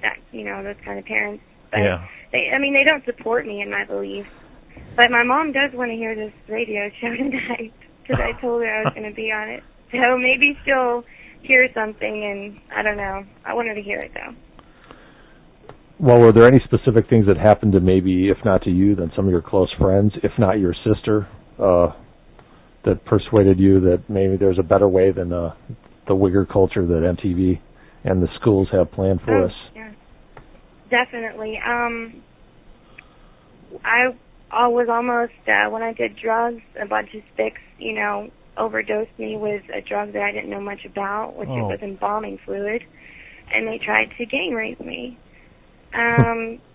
that, 0.03 0.17
you 0.33 0.45
know, 0.45 0.63
those 0.63 0.77
kind 0.85 0.99
of 0.99 1.05
parents. 1.05 1.43
But 1.71 1.81
yeah. 1.81 2.05
they, 2.33 2.51
I 2.55 2.59
mean, 2.59 2.73
they 2.73 2.85
don't 2.85 3.05
support 3.05 3.47
me 3.47 3.61
in 3.61 3.71
my 3.71 3.85
beliefs. 3.85 4.29
But 4.97 5.11
my 5.11 5.23
mom 5.23 5.53
does 5.53 5.71
want 5.75 5.91
to 5.91 5.97
hear 5.97 6.15
this 6.15 6.33
radio 6.49 6.89
show 7.01 7.09
tonight 7.17 7.73
because 8.03 8.21
I 8.23 8.41
told 8.41 8.63
her 8.63 8.69
I 8.69 8.85
was 8.85 8.93
going 8.95 9.09
to 9.09 9.15
be 9.15 9.31
on 9.33 9.49
it. 9.49 9.63
So 9.93 10.17
maybe 10.17 10.57
she'll 10.65 11.05
hear 11.43 11.69
something, 11.75 12.05
and 12.25 12.61
I 12.75 12.83
don't 12.83 12.97
know. 12.97 13.25
I 13.45 13.55
want 13.55 13.69
her 13.69 13.75
to 13.75 13.83
hear 13.83 14.01
it 14.01 14.13
though. 14.15 14.35
Well, 16.01 16.21
were 16.21 16.33
there 16.33 16.47
any 16.47 16.61
specific 16.65 17.11
things 17.11 17.27
that 17.27 17.37
happened 17.37 17.73
to 17.73 17.81
maybe, 17.81 18.29
if 18.29 18.37
not 18.45 18.63
to 18.63 18.71
you, 18.71 18.95
then 18.95 19.11
some 19.17 19.25
of 19.25 19.33
your 19.33 19.43
close 19.43 19.73
friends, 19.79 20.13
if 20.23 20.31
not 20.39 20.61
your 20.61 20.75
sister, 20.85 21.27
uh, 21.59 21.89
that 22.89 23.05
persuaded 23.05 23.61
you 23.61 23.81
that 23.81 24.05
maybe 24.09 24.37
there's 24.37 24.59
a 24.59 24.63
better 24.63 24.89
way 24.89 25.13
than 25.13 25.33
uh, 25.33 25.55
the 26.07 26.15
wigger 26.15 26.51
culture 26.51 26.87
that 26.87 27.17
MTV 27.19 27.61
and 28.05 28.23
the 28.23 28.29
schools 28.41 28.69
have 28.73 28.91
planned 28.93 29.21
for 29.25 29.37
Oh, 29.37 29.47
us? 29.47 29.53
Yeah, 29.75 29.93
definitely. 30.91 31.59
Um, 31.65 32.23
I 33.85 34.17
I 34.51 34.67
was 34.69 34.89
almost 34.91 35.33
uh, 35.47 35.71
when 35.71 35.83
I 35.83 35.93
did 35.93 36.17
drugs, 36.17 36.63
a 36.81 36.87
bunch 36.87 37.11
of 37.15 37.23
sticks, 37.35 37.61
you 37.79 37.93
know, 37.93 38.31
overdosed 38.57 39.11
me 39.19 39.37
with 39.37 39.63
a 39.75 39.83
drug 39.87 40.15
that 40.15 40.23
I 40.23 40.33
didn't 40.33 40.51
know 40.51 40.61
much 40.61 40.87
about, 40.87 41.37
which 41.37 41.49
Oh. 41.51 41.69
was 41.69 41.81
embalming 41.83 42.39
fluid, 42.47 42.83
and 43.55 43.69
they 43.69 43.79
tried 43.85 44.09
to 44.17 44.25
gang 44.25 44.53
rape 44.55 44.81
me. 44.81 45.19
Um, 45.95 46.61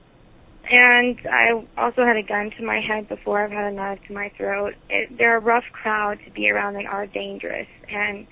and 0.70 1.20
I 1.28 1.66
also 1.78 2.04
had 2.06 2.16
a 2.16 2.24
gun 2.24 2.52
to 2.58 2.66
my 2.66 2.80
head 2.80 3.10
before. 3.10 3.44
I've 3.44 3.52
had 3.52 3.72
a 3.72 3.76
knife 3.76 4.00
to 4.08 4.14
my 4.14 4.32
throat. 4.38 4.74
It, 4.90 5.18
they're 5.18 5.38
a 5.38 5.42
rough 5.42 5.66
crowd 5.72 6.20
to 6.26 6.32
be 6.32 6.50
around. 6.50 6.76
They 6.76 6.86
are 6.86 7.06
dangerous, 7.06 7.68
and 7.90 8.28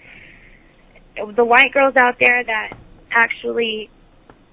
the 1.36 1.46
white 1.46 1.74
girls 1.74 1.96
out 1.98 2.16
there 2.20 2.44
that 2.44 2.78
actually 3.12 3.90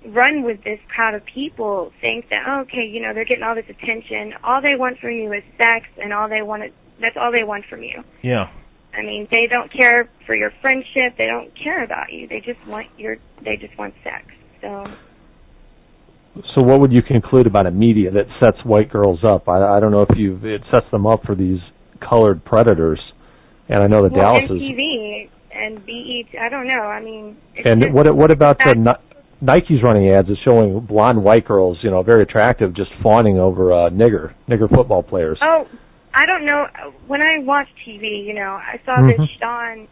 run 0.06 0.42
with 0.42 0.62
this 0.64 0.78
crowd 0.94 1.14
of 1.14 1.22
people 1.24 1.92
think 2.00 2.28
that 2.30 2.44
oh, 2.46 2.60
okay, 2.60 2.86
you 2.86 3.00
know, 3.00 3.14
they're 3.14 3.24
getting 3.24 3.44
all 3.44 3.54
this 3.54 3.68
attention. 3.68 4.34
All 4.42 4.60
they 4.60 4.74
want 4.76 4.98
from 4.98 5.12
you 5.12 5.32
is 5.32 5.42
sex, 5.56 5.86
and 6.02 6.12
all 6.12 6.28
they 6.28 6.42
want 6.42 6.64
is, 6.64 6.72
that's 7.00 7.16
all 7.16 7.30
they 7.30 7.44
want 7.44 7.64
from 7.70 7.82
you. 7.82 8.02
Yeah. 8.22 8.50
I 8.92 9.02
mean, 9.02 9.28
they 9.30 9.46
don't 9.48 9.72
care 9.72 10.10
for 10.26 10.34
your 10.34 10.50
friendship. 10.60 11.16
They 11.16 11.26
don't 11.26 11.52
care 11.56 11.84
about 11.84 12.12
you. 12.12 12.26
They 12.26 12.40
just 12.40 12.58
want 12.66 12.88
your. 12.96 13.18
They 13.44 13.56
just 13.56 13.78
want 13.78 13.94
sex. 14.02 14.26
So. 14.60 14.86
So 16.54 16.64
what 16.64 16.80
would 16.80 16.92
you 16.92 17.02
conclude 17.02 17.46
about 17.46 17.66
a 17.66 17.70
media 17.70 18.10
that 18.12 18.26
sets 18.40 18.58
white 18.64 18.90
girls 18.90 19.20
up? 19.24 19.48
I, 19.48 19.76
I 19.76 19.80
don't 19.80 19.90
know 19.90 20.02
if 20.02 20.16
you 20.16 20.38
it 20.42 20.62
sets 20.72 20.86
them 20.90 21.06
up 21.06 21.22
for 21.24 21.34
these 21.34 21.58
colored 22.08 22.44
predators, 22.44 23.00
and 23.68 23.82
I 23.82 23.86
know 23.86 24.02
that 24.02 24.12
well, 24.12 24.34
Dallas 24.34 24.50
MTV 24.50 25.24
is 25.24 25.30
and 25.50 25.76
BET. 25.84 26.40
I 26.40 26.48
don't 26.48 26.66
know. 26.66 26.82
I 26.82 27.02
mean. 27.02 27.36
and 27.64 27.92
what 27.92 28.14
what 28.14 28.30
about 28.30 28.58
the 28.58 28.98
Nike's 29.40 29.82
running 29.82 30.10
ads 30.10 30.28
is 30.28 30.36
showing 30.44 30.80
blonde 30.80 31.22
white 31.22 31.46
girls, 31.46 31.78
you 31.82 31.90
know, 31.90 32.02
very 32.02 32.22
attractive, 32.22 32.74
just 32.74 32.90
fawning 33.02 33.38
over 33.38 33.72
uh, 33.72 33.90
nigger 33.90 34.34
nigger 34.48 34.68
football 34.68 35.02
players. 35.02 35.38
Oh, 35.42 35.66
I 36.14 36.26
don't 36.26 36.44
know. 36.44 36.66
When 37.06 37.20
I 37.20 37.38
watch 37.40 37.68
TV, 37.86 38.26
you 38.26 38.34
know, 38.34 38.58
I 38.58 38.80
saw 38.84 38.96
mm-hmm. 38.96 39.08
this 39.08 39.30
Sean 39.40 39.88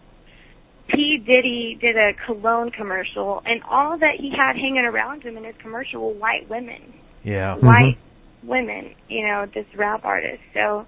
P. 0.88 1.18
Diddy 1.18 1.78
did 1.80 1.96
a 1.96 2.12
cologne 2.26 2.70
commercial, 2.70 3.42
and 3.44 3.62
all 3.68 3.98
that 3.98 4.14
he 4.18 4.30
had 4.30 4.54
hanging 4.54 4.84
around 4.84 5.22
him 5.22 5.36
in 5.36 5.44
his 5.44 5.54
commercial 5.60 6.00
were 6.00 6.18
white 6.18 6.48
women. 6.48 6.94
Yeah. 7.24 7.56
White 7.56 7.98
mm-hmm. 7.98 8.48
women, 8.48 8.94
you 9.08 9.26
know, 9.26 9.46
this 9.52 9.66
rap 9.76 10.04
artist. 10.04 10.42
So 10.54 10.86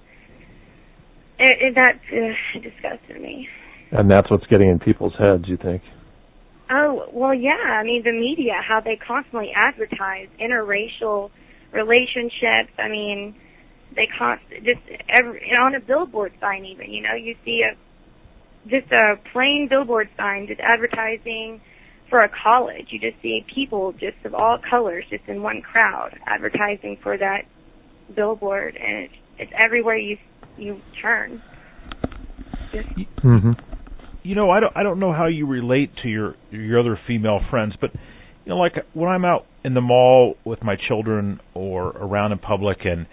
it, 1.39 1.59
it, 1.61 1.75
that 1.75 2.01
uh, 2.13 2.61
disgusted 2.61 3.21
me. 3.21 3.49
And 3.91 4.11
that's 4.11 4.31
what's 4.31 4.47
getting 4.47 4.69
in 4.69 4.79
people's 4.79 5.15
heads, 5.19 5.45
you 5.47 5.57
think? 5.57 5.83
Oh 6.71 7.07
well, 7.13 7.35
yeah. 7.35 7.81
I 7.81 7.83
mean, 7.83 8.03
the 8.05 8.13
media, 8.13 8.53
how 8.67 8.81
they 8.81 8.97
constantly 8.97 9.51
advertise 9.57 10.29
interracial 10.39 11.31
relationships. 11.73 12.73
I 12.79 12.89
mean, 12.89 13.35
they 13.97 14.07
const 14.19 14.45
just 14.51 14.81
every 15.09 15.41
on 15.59 15.75
a 15.75 15.81
billboard 15.81 16.33
sign 16.41 16.67
even. 16.67 16.91
You 16.93 17.03
know, 17.03 17.15
you 17.15 17.35
see 17.45 17.63
a 17.65 17.75
just 18.67 18.91
a 18.93 19.15
plain 19.33 19.67
billboard 19.69 20.09
sign 20.17 20.47
just 20.47 20.61
advertising 20.61 21.61
for 22.11 22.23
a 22.23 22.29
college. 22.43 22.87
You 22.91 22.99
just 22.99 23.21
see 23.23 23.45
people 23.55 23.93
just 23.93 24.17
of 24.25 24.35
all 24.35 24.59
colors 24.69 25.05
just 25.11 25.25
in 25.29 25.43
one 25.43 25.63
crowd 25.63 26.19
advertising 26.27 26.99
for 27.03 27.17
that 27.17 27.43
billboard, 28.15 28.77
and 28.77 29.05
it's, 29.05 29.15
it's 29.39 29.53
everywhere 29.59 29.97
you 29.97 30.17
you 30.57 30.81
turn. 31.01 31.43
Just, 32.73 32.89
mm-hmm. 33.25 33.53
You 34.23 34.35
know, 34.35 34.51
I 34.51 34.61
don't 34.61 34.77
I 34.77 34.83
don't 34.83 34.99
know 34.99 35.13
how 35.13 35.27
you 35.27 35.47
relate 35.47 35.91
to 36.03 36.09
your 36.09 36.35
your 36.51 36.81
other 36.81 36.99
female 37.07 37.41
friends, 37.51 37.75
but 37.81 37.91
you 38.45 38.51
know, 38.51 38.57
like 38.57 38.73
when 38.95 39.09
I'm 39.09 39.25
out 39.25 39.47
in 39.65 39.75
the 39.75 39.81
mall 39.81 40.37
with 40.45 40.63
my 40.63 40.77
children 40.89 41.41
or 41.55 41.89
around 41.89 42.33
in 42.33 42.39
public 42.39 42.79
and 42.85 43.07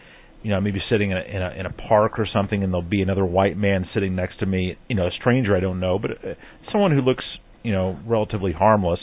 you 0.46 0.52
know, 0.52 0.62
maybe 0.62 0.80
sitting 0.92 1.10
in 1.10 1.18
a, 1.18 1.22
in 1.22 1.42
a 1.42 1.50
in 1.62 1.66
a 1.66 1.72
park 1.72 2.20
or 2.20 2.28
something, 2.32 2.62
and 2.64 2.72
there'll 2.72 2.88
be 2.88 3.02
another 3.02 3.26
white 3.26 3.58
man 3.58 3.88
sitting 3.96 4.16
next 4.16 4.38
to 4.42 4.46
me. 4.46 4.78
You 4.88 4.96
know, 4.96 5.08
a 5.08 5.12
stranger 5.20 5.58
I 5.58 5.60
don't 5.60 5.80
know, 5.80 5.98
but 5.98 6.12
uh, 6.12 6.36
someone 6.72 6.92
who 6.92 7.02
looks, 7.02 7.24
you 7.64 7.72
know, 7.72 7.98
relatively 8.06 8.52
harmless. 8.52 9.00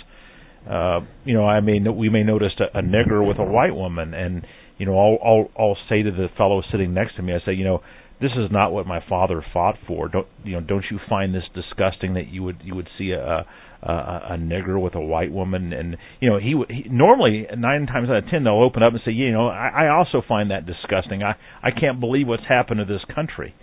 Uh, 0.70 1.00
you 1.24 1.34
know, 1.34 1.44
I 1.44 1.60
mean, 1.60 1.96
we 1.96 2.08
may 2.10 2.22
notice 2.22 2.52
a, 2.60 2.78
a 2.78 2.80
nigger 2.80 3.26
with 3.26 3.40
a 3.40 3.44
white 3.44 3.74
woman, 3.74 4.14
and 4.14 4.46
you 4.78 4.86
know, 4.86 4.96
I'll 4.96 5.18
I'll 5.24 5.48
I'll 5.58 5.76
say 5.88 6.04
to 6.04 6.12
the 6.12 6.28
fellow 6.38 6.62
sitting 6.70 6.94
next 6.94 7.16
to 7.16 7.22
me, 7.22 7.32
I 7.32 7.44
say, 7.44 7.54
you 7.54 7.64
know, 7.64 7.80
this 8.22 8.32
is 8.38 8.50
not 8.50 8.72
what 8.72 8.86
my 8.86 9.00
father 9.08 9.44
fought 9.52 9.76
for. 9.86 10.08
Don't 10.08 10.28
you 10.44 10.52
know? 10.52 10.60
Don't 10.60 10.84
you 10.90 10.98
find 11.08 11.34
this 11.34 11.42
disgusting 11.54 12.14
that 12.14 12.28
you 12.28 12.42
would 12.44 12.60
you 12.64 12.74
would 12.74 12.88
see 12.96 13.10
a 13.10 13.44
a, 13.82 14.34
a 14.34 14.36
nigger 14.38 14.80
with 14.80 14.94
a 14.94 15.00
white 15.00 15.32
woman, 15.32 15.72
and 15.72 15.96
you 16.20 16.30
know 16.30 16.38
he, 16.38 16.54
he 16.68 16.88
normally 16.88 17.46
nine 17.56 17.86
times 17.86 18.08
out 18.08 18.18
of 18.18 18.24
ten 18.30 18.44
they'll 18.44 18.62
open 18.62 18.82
up 18.82 18.92
and 18.92 19.02
say, 19.04 19.10
you 19.10 19.32
know, 19.32 19.48
I, 19.48 19.86
I 19.86 19.88
also 19.88 20.22
find 20.26 20.50
that 20.52 20.66
disgusting. 20.66 21.22
I 21.22 21.34
I 21.62 21.70
can't 21.72 21.98
believe 21.98 22.28
what's 22.28 22.46
happened 22.48 22.78
to 22.78 22.84
this 22.84 23.02
country, 23.12 23.54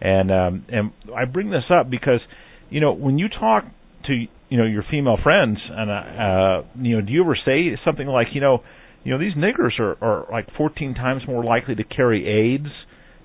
and 0.00 0.30
um 0.30 0.66
and 0.68 0.92
I 1.16 1.24
bring 1.24 1.50
this 1.50 1.64
up 1.70 1.90
because 1.90 2.20
you 2.68 2.80
know 2.80 2.92
when 2.92 3.18
you 3.18 3.28
talk 3.28 3.64
to 4.06 4.12
you 4.12 4.58
know 4.58 4.66
your 4.66 4.84
female 4.90 5.16
friends 5.22 5.58
and 5.70 5.90
uh, 5.90 5.94
uh 5.94 6.62
you 6.76 6.96
know 6.96 7.06
do 7.06 7.12
you 7.12 7.22
ever 7.22 7.38
say 7.42 7.78
something 7.84 8.06
like 8.06 8.28
you 8.34 8.42
know 8.42 8.58
you 9.04 9.12
know 9.12 9.18
these 9.18 9.34
niggers 9.34 9.80
are 9.80 9.96
are 10.02 10.26
like 10.30 10.48
14 10.58 10.94
times 10.94 11.22
more 11.26 11.42
likely 11.44 11.74
to 11.76 11.84
carry 11.84 12.26
AIDS 12.26 12.68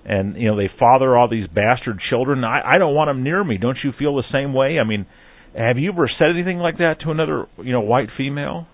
and 0.08 0.36
you 0.36 0.48
know 0.48 0.58
they 0.58 0.70
father 0.80 1.18
all 1.18 1.30
these 1.30 1.48
bastard 1.48 2.00
children 2.10 2.44
i 2.44 2.62
i 2.66 2.78
don't 2.78 2.96
want 2.96 3.10
them 3.10 3.24
near 3.24 3.44
me 3.44 3.58
don't 3.58 3.78
you 3.84 3.92
feel 4.00 4.16
the 4.16 4.24
same 4.32 4.54
way 4.54 4.80
i 4.80 4.84
mean 4.84 5.06
have 5.58 5.80
you 5.80 5.92
ever 5.92 6.10
said 6.20 6.30
anything 6.30 6.60
like 6.60 6.78
that 6.78 7.02
to 7.04 7.10
another, 7.10 7.48
you 7.58 7.72
know, 7.72 7.82
white 7.82 8.10
female? 8.16 8.68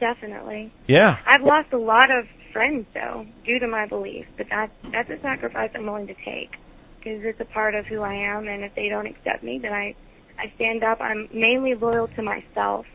Definitely. 0.00 0.72
Yeah. 0.88 1.16
I've 1.26 1.42
lost 1.44 1.72
a 1.72 1.78
lot 1.78 2.10
of 2.10 2.24
friends 2.52 2.86
though 2.94 3.26
due 3.44 3.58
to 3.58 3.68
my 3.68 3.86
beliefs, 3.86 4.28
but 4.36 4.46
that 4.48 4.70
that's 4.92 5.10
a 5.10 5.20
sacrifice 5.20 5.70
I'm 5.74 5.84
willing 5.84 6.06
to 6.06 6.14
take 6.14 6.50
because 6.98 7.20
it's 7.22 7.40
a 7.40 7.44
part 7.44 7.74
of 7.74 7.84
who 7.86 8.00
I 8.00 8.14
am, 8.14 8.48
and 8.48 8.64
if 8.64 8.74
they 8.74 8.88
don't 8.88 9.06
accept 9.06 9.42
me, 9.42 9.58
then 9.60 9.72
I 9.72 9.94
I 10.38 10.54
stand 10.56 10.82
up. 10.82 11.00
I'm 11.00 11.28
mainly 11.34 11.74
loyal 11.74 12.08
to 12.16 12.22
myself, 12.22 12.86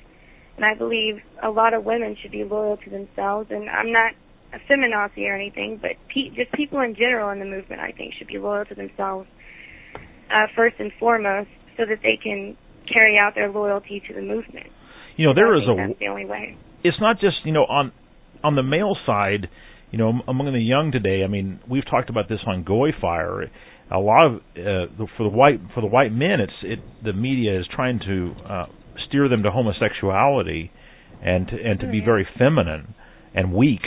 and 0.56 0.66
I 0.66 0.74
believe 0.76 1.22
a 1.44 1.50
lot 1.50 1.74
of 1.74 1.86
women 1.86 2.18
should 2.22 2.32
be 2.32 2.44
loyal 2.44 2.78
to 2.78 2.90
themselves. 2.90 3.50
And 3.52 3.70
I'm 3.70 3.92
not 3.92 4.14
a 4.54 4.58
feminazi 4.72 5.28
or 5.28 5.36
anything, 5.36 5.80
but 5.82 5.92
pe- 6.14 6.30
just 6.36 6.52
people 6.54 6.80
in 6.82 6.96
general 6.96 7.30
in 7.30 7.40
the 7.40 7.46
movement, 7.46 7.82
I 7.82 7.92
think, 7.92 8.14
should 8.18 8.28
be 8.28 8.38
loyal 8.38 8.66
to 8.66 8.76
themselves 8.76 9.28
uh, 10.32 10.48
first 10.56 10.76
and 10.80 10.92
foremost, 11.00 11.50
so 11.78 11.84
that 11.86 12.00
they 12.02 12.20
can 12.22 12.58
carry 12.92 13.18
out 13.18 13.34
their 13.36 13.50
loyalty 13.50 14.02
to 14.08 14.14
the 14.14 14.22
movement. 14.22 14.68
You 15.18 15.28
know, 15.28 15.34
there 15.34 15.56
is 15.56 15.64
a. 15.64 15.76
That's 15.76 16.00
the 16.00 16.08
only 16.08 16.26
way. 16.26 16.58
It's 16.84 16.98
not 17.00 17.20
just 17.20 17.38
you 17.46 17.52
know 17.52 17.64
on 17.64 17.92
on 18.44 18.56
the 18.56 18.64
male 18.64 18.96
side. 19.06 19.50
You 19.92 19.98
know, 19.98 20.14
among 20.28 20.54
the 20.54 20.60
young 20.60 20.92
today. 20.92 21.24
I 21.24 21.28
mean, 21.28 21.60
we've 21.68 21.86
talked 21.90 22.12
about 22.12 22.30
this 22.30 22.40
on 22.46 22.64
Goy 22.64 22.90
Fire. 23.02 23.50
A 23.92 23.98
lot 23.98 24.28
of 24.28 24.36
uh, 24.36 25.06
for 25.18 25.24
the 25.24 25.36
white 25.36 25.60
for 25.74 25.82
the 25.82 25.88
white 25.88 26.12
men, 26.12 26.40
it's 26.40 26.54
it 26.64 26.80
the 27.04 27.14
media 27.14 27.60
is 27.60 27.66
trying 27.76 28.00
to 28.06 28.36
uh, 28.48 28.66
steer 29.08 29.28
them 29.28 29.44
to 29.44 29.52
homosexuality 29.52 30.72
and 31.24 31.48
to, 31.48 31.54
and 31.54 31.80
to 31.80 31.90
be 31.90 32.02
very 32.04 32.28
feminine 32.38 32.94
and 33.34 33.54
weak 33.54 33.82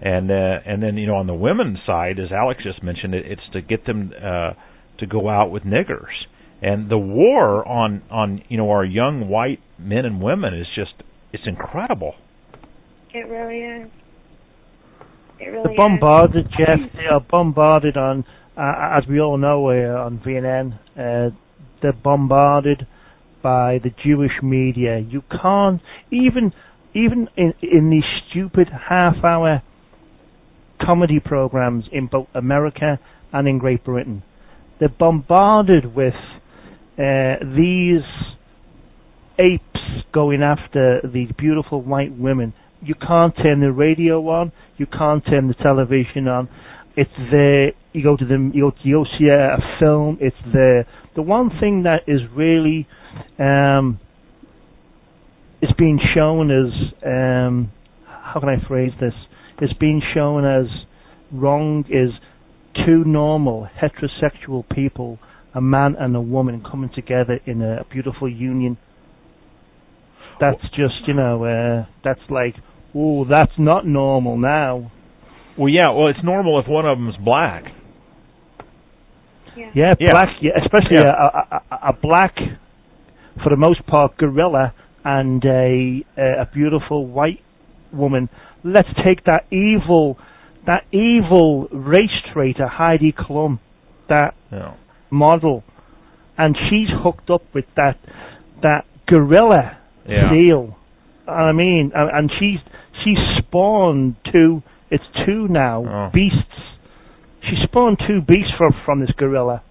and 0.00 0.30
uh, 0.30 0.58
and 0.66 0.82
then 0.82 0.96
you 0.96 1.06
know 1.06 1.16
on 1.16 1.26
the 1.26 1.34
women's 1.34 1.78
side, 1.86 2.18
as 2.18 2.32
Alex 2.32 2.62
just 2.62 2.82
mentioned, 2.82 3.14
it, 3.14 3.24
it's 3.26 3.42
to 3.52 3.60
get 3.62 3.86
them 3.86 4.12
uh, 4.16 4.52
to 4.98 5.06
go 5.06 5.28
out 5.28 5.50
with 5.50 5.62
niggers 5.62 6.14
and 6.60 6.90
the 6.90 6.98
war 6.98 7.66
on 7.66 8.02
on 8.10 8.42
you 8.48 8.56
know 8.56 8.70
our 8.70 8.84
young 8.84 9.28
white 9.28 9.60
men 9.78 10.04
and 10.04 10.20
women 10.20 10.54
is 10.54 10.66
just 10.74 10.92
it's 11.32 11.44
incredible. 11.46 12.14
It 13.14 13.28
really 13.28 13.60
is. 13.60 13.90
It 15.40 15.44
really 15.46 15.64
they're 15.68 15.76
bombarded, 15.76 16.46
is. 16.46 16.52
Jeff. 16.58 16.92
They 16.94 17.06
are 17.10 17.20
bombarded 17.20 17.96
on, 17.96 18.24
uh, 18.56 18.98
as 18.98 19.04
we 19.08 19.20
all 19.20 19.38
know, 19.38 19.68
uh, 19.68 20.04
on 20.04 20.18
VNN. 20.18 20.78
Uh, 20.96 21.34
they're 21.80 21.92
bombarded 21.92 22.86
by 23.42 23.78
the 23.82 23.90
Jewish 24.04 24.42
media. 24.42 24.98
You 24.98 25.22
can't 25.30 25.80
even 26.10 26.52
even 26.94 27.28
in 27.36 27.54
in 27.62 27.90
these 27.90 28.02
stupid 28.30 28.68
half-hour 28.88 29.62
comedy 30.80 31.20
programs 31.20 31.84
in 31.92 32.06
both 32.06 32.28
America 32.34 32.98
and 33.32 33.48
in 33.48 33.58
Great 33.58 33.84
Britain. 33.84 34.22
They're 34.80 34.88
bombarded 34.88 35.94
with 35.94 36.14
uh, 36.98 37.34
these 37.56 38.02
apes 39.38 39.64
going 40.12 40.42
after 40.42 41.00
these 41.12 41.30
beautiful 41.36 41.82
white 41.82 42.16
women. 42.16 42.54
You 42.80 42.94
can't 42.94 43.34
turn 43.36 43.60
the 43.60 43.72
radio 43.72 44.20
on. 44.28 44.52
You 44.76 44.86
can't 44.86 45.24
turn 45.24 45.48
the 45.48 45.54
television 45.54 46.28
on. 46.28 46.48
It's 46.96 47.10
there. 47.30 47.72
You 47.92 48.02
go 48.02 48.16
to 48.16 48.24
the 48.24 48.50
you 48.52 48.70
go, 48.70 48.70
go 48.70 49.04
see 49.18 49.28
a, 49.28 49.56
film. 49.80 50.18
It's 50.20 50.36
there. 50.52 50.86
The 51.14 51.22
one 51.22 51.50
thing 51.60 51.84
that 51.84 52.02
is 52.06 52.20
really 52.34 52.86
um, 53.38 53.98
being 55.78 55.98
shown 56.14 56.50
as 56.50 56.72
um, 57.06 57.72
how 58.04 58.40
can 58.40 58.48
I 58.48 58.66
phrase 58.66 58.92
this? 59.00 59.14
Is 59.60 59.72
being 59.80 60.00
shown 60.14 60.44
as 60.44 60.66
wrong 61.32 61.84
is 61.88 62.10
two 62.86 63.04
normal 63.04 63.68
heterosexual 63.82 64.64
people 64.68 65.18
a 65.54 65.60
man 65.60 65.96
and 65.98 66.14
a 66.14 66.20
woman 66.20 66.62
coming 66.62 66.90
together 66.94 67.40
in 67.46 67.62
a 67.62 67.84
beautiful 67.90 68.28
union. 68.28 68.78
That's 70.40 70.62
just, 70.70 71.06
you 71.06 71.14
know, 71.14 71.44
uh, 71.44 71.86
that's 72.04 72.20
like, 72.30 72.54
oh, 72.94 73.24
that's 73.24 73.52
not 73.58 73.86
normal 73.86 74.38
now. 74.38 74.92
Well, 75.58 75.68
yeah, 75.68 75.90
well, 75.90 76.08
it's 76.08 76.22
normal 76.22 76.60
if 76.60 76.68
one 76.68 76.86
of 76.86 76.96
them's 76.96 77.16
black. 77.24 77.64
Yeah, 79.56 79.70
yeah, 79.74 79.90
yeah. 79.98 80.08
black, 80.12 80.28
yeah, 80.40 80.52
especially 80.62 80.98
yeah. 81.00 81.10
A, 81.10 81.74
a, 81.74 81.88
a 81.88 81.92
black, 81.92 82.36
for 83.42 83.50
the 83.50 83.56
most 83.56 83.84
part, 83.86 84.16
gorilla 84.16 84.72
and 85.04 85.44
a 85.44 86.04
a 86.16 86.46
beautiful 86.54 87.06
white 87.06 87.40
woman. 87.92 88.28
Let's 88.64 88.88
take 89.04 89.24
that 89.24 89.44
evil, 89.50 90.18
that 90.66 90.84
evil 90.92 91.68
race 91.72 92.10
traitor 92.32 92.66
Heidi 92.66 93.12
Klum, 93.12 93.58
that 94.08 94.34
Yeah. 94.52 94.72
model, 95.10 95.62
and 96.36 96.56
she's 96.68 96.88
hooked 96.90 97.30
up 97.30 97.42
with 97.54 97.66
that 97.76 97.96
that 98.62 98.84
gorilla 99.06 99.76
Yeah. 100.06 100.30
seal. 100.30 100.76
I 101.26 101.52
mean, 101.52 101.92
and, 101.94 102.10
and 102.10 102.32
she's 102.38 102.58
she's 103.04 103.18
spawned 103.38 104.16
two. 104.32 104.62
It's 104.90 105.04
two 105.26 105.46
now 105.48 105.84
Oh. 105.86 106.10
beasts. 106.12 106.62
She 107.42 107.56
spawned 107.64 107.98
two 108.06 108.20
beasts 108.20 108.52
from 108.56 108.72
from 108.84 109.00
this 109.00 109.10
gorilla. 109.12 109.62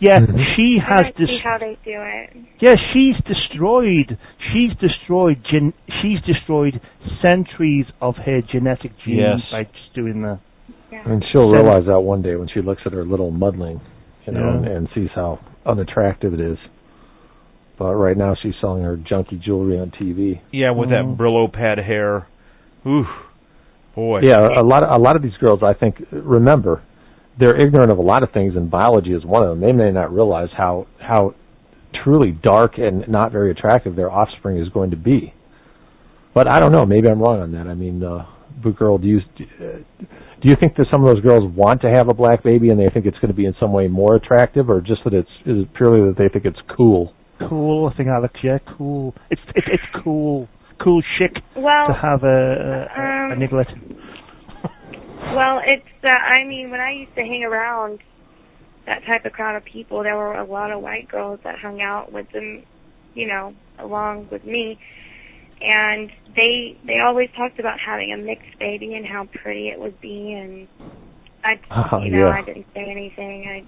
Yeah, 0.00 0.18
Mhm. 0.18 0.54
she 0.56 0.78
has 0.78 1.00
don't 1.02 1.16
this. 1.18 1.28
see 1.30 1.38
how 1.42 1.58
they 1.58 1.76
do 1.84 1.92
it. 2.00 2.30
Yeah, 2.60 2.74
she's 2.92 3.16
destroyed. 3.24 4.18
She's 4.52 4.74
destroyed. 4.76 5.38
Gen- 5.44 5.72
she's 6.02 6.20
destroyed 6.22 6.80
centuries 7.22 7.86
of 8.00 8.16
her 8.18 8.40
genetic 8.42 8.92
genes 9.04 9.18
Yes. 9.18 9.50
by 9.50 9.62
just 9.64 9.94
doing 9.94 10.22
that. 10.22 10.38
Yeah. 10.92 11.02
And 11.06 11.24
she'll 11.30 11.42
Sen- 11.54 11.62
realize 11.64 11.86
that 11.86 12.00
one 12.00 12.22
day 12.22 12.36
when 12.36 12.48
she 12.48 12.60
looks 12.60 12.82
at 12.86 12.92
her 12.92 13.04
little 13.04 13.30
mudling, 13.30 13.80
you 14.26 14.32
know, 14.32 14.40
Yeah. 14.40 14.56
and, 14.56 14.66
and 14.66 14.88
sees 14.94 15.10
how 15.14 15.38
unattractive 15.64 16.34
it 16.34 16.40
is. 16.40 16.58
But 17.78 17.94
right 17.94 18.16
now 18.16 18.34
she's 18.34 18.54
selling 18.60 18.84
her 18.84 18.96
junky 18.96 19.40
jewelry 19.40 19.78
on 19.80 19.90
TV. 19.90 20.40
Yeah, 20.52 20.70
with 20.72 20.90
Mhm. 20.90 21.16
that 21.16 21.22
Brillo 21.22 21.50
pad 21.52 21.78
hair. 21.78 22.26
Ooh, 22.86 23.06
boy. 23.94 24.20
Yeah, 24.22 24.60
a 24.60 24.62
lot 24.62 24.82
of, 24.82 24.90
a 24.90 25.02
lot 25.02 25.16
of 25.16 25.22
these 25.22 25.36
girls, 25.38 25.62
I 25.62 25.72
think, 25.72 26.04
remember, 26.12 26.82
they're 27.38 27.56
ignorant 27.56 27.90
of 27.90 27.98
a 27.98 28.02
lot 28.02 28.22
of 28.22 28.30
things, 28.32 28.54
and 28.56 28.70
biology 28.70 29.12
is 29.12 29.24
one 29.24 29.42
of 29.42 29.48
them. 29.48 29.60
They 29.60 29.72
may 29.72 29.90
not 29.90 30.12
realize 30.12 30.48
how 30.56 30.86
how 31.00 31.34
truly 32.04 32.32
dark 32.42 32.78
and 32.78 33.08
not 33.08 33.32
very 33.32 33.50
attractive 33.50 33.96
their 33.96 34.10
offspring 34.10 34.58
is 34.58 34.68
going 34.68 34.90
to 34.90 34.96
be. 34.96 35.32
But 36.34 36.48
I 36.48 36.58
don't 36.58 36.72
know. 36.72 36.84
Maybe 36.84 37.08
I'm 37.08 37.20
wrong 37.20 37.40
on 37.40 37.52
that. 37.52 37.68
I 37.68 37.74
mean, 37.74 38.02
uh, 38.02 38.26
Boot 38.62 38.76
Girl, 38.76 38.98
do 38.98 39.06
you 39.06 39.20
uh, 39.38 39.78
do 40.42 40.48
you 40.48 40.56
think 40.58 40.76
that 40.76 40.86
some 40.90 41.04
of 41.04 41.14
those 41.14 41.22
girls 41.22 41.50
want 41.56 41.80
to 41.82 41.90
have 41.90 42.08
a 42.08 42.14
black 42.14 42.42
baby 42.42 42.70
and 42.70 42.78
they 42.78 42.88
think 42.92 43.06
it's 43.06 43.18
going 43.18 43.30
to 43.30 43.36
be 43.36 43.46
in 43.46 43.54
some 43.58 43.72
way 43.72 43.88
more 43.88 44.16
attractive, 44.16 44.68
or 44.68 44.80
just 44.80 45.02
that 45.04 45.14
it's 45.14 45.28
is 45.46 45.62
it 45.62 45.74
purely 45.74 46.08
that 46.08 46.16
they 46.18 46.28
think 46.28 46.44
it's 46.44 46.58
cool? 46.76 47.12
Cool, 47.48 47.90
I 47.92 47.96
think 47.96 48.08
Alex. 48.08 48.34
Yeah, 48.42 48.58
cool. 48.76 49.14
It's 49.30 49.40
it's 49.54 49.66
it's 49.72 50.04
cool, 50.04 50.48
cool 50.82 51.02
chic 51.18 51.42
Well, 51.56 51.88
to 51.88 51.94
have 51.94 52.22
a 52.22 52.26
a, 52.26 52.30
a, 52.30 53.30
a 53.30 53.32
um, 53.32 53.40
niglet. 53.40 53.70
Well, 55.32 55.60
it's. 55.64 56.04
Uh, 56.04 56.08
I 56.08 56.44
mean, 56.46 56.70
when 56.70 56.80
I 56.80 56.92
used 56.92 57.14
to 57.14 57.22
hang 57.22 57.44
around 57.44 58.00
that 58.86 59.00
type 59.06 59.24
of 59.24 59.32
crowd 59.32 59.56
of 59.56 59.64
people, 59.64 60.02
there 60.02 60.16
were 60.16 60.34
a 60.34 60.44
lot 60.44 60.70
of 60.70 60.82
white 60.82 61.08
girls 61.08 61.40
that 61.44 61.58
hung 61.58 61.80
out 61.80 62.12
with 62.12 62.30
them, 62.32 62.64
you 63.14 63.26
know, 63.26 63.54
along 63.78 64.28
with 64.30 64.44
me, 64.44 64.78
and 65.60 66.10
they 66.36 66.78
they 66.86 66.98
always 67.04 67.28
talked 67.36 67.58
about 67.58 67.78
having 67.80 68.12
a 68.12 68.16
mixed 68.16 68.58
baby 68.58 68.94
and 68.94 69.06
how 69.06 69.26
pretty 69.42 69.68
it 69.68 69.80
would 69.80 70.00
be, 70.00 70.32
and 70.32 70.68
I, 71.42 71.54
Uh, 71.70 71.98
you 72.04 72.10
know, 72.10 72.26
yeah. 72.26 72.34
I 72.34 72.42
didn't 72.42 72.66
say 72.74 72.84
anything. 72.90 73.46
I 73.48 73.66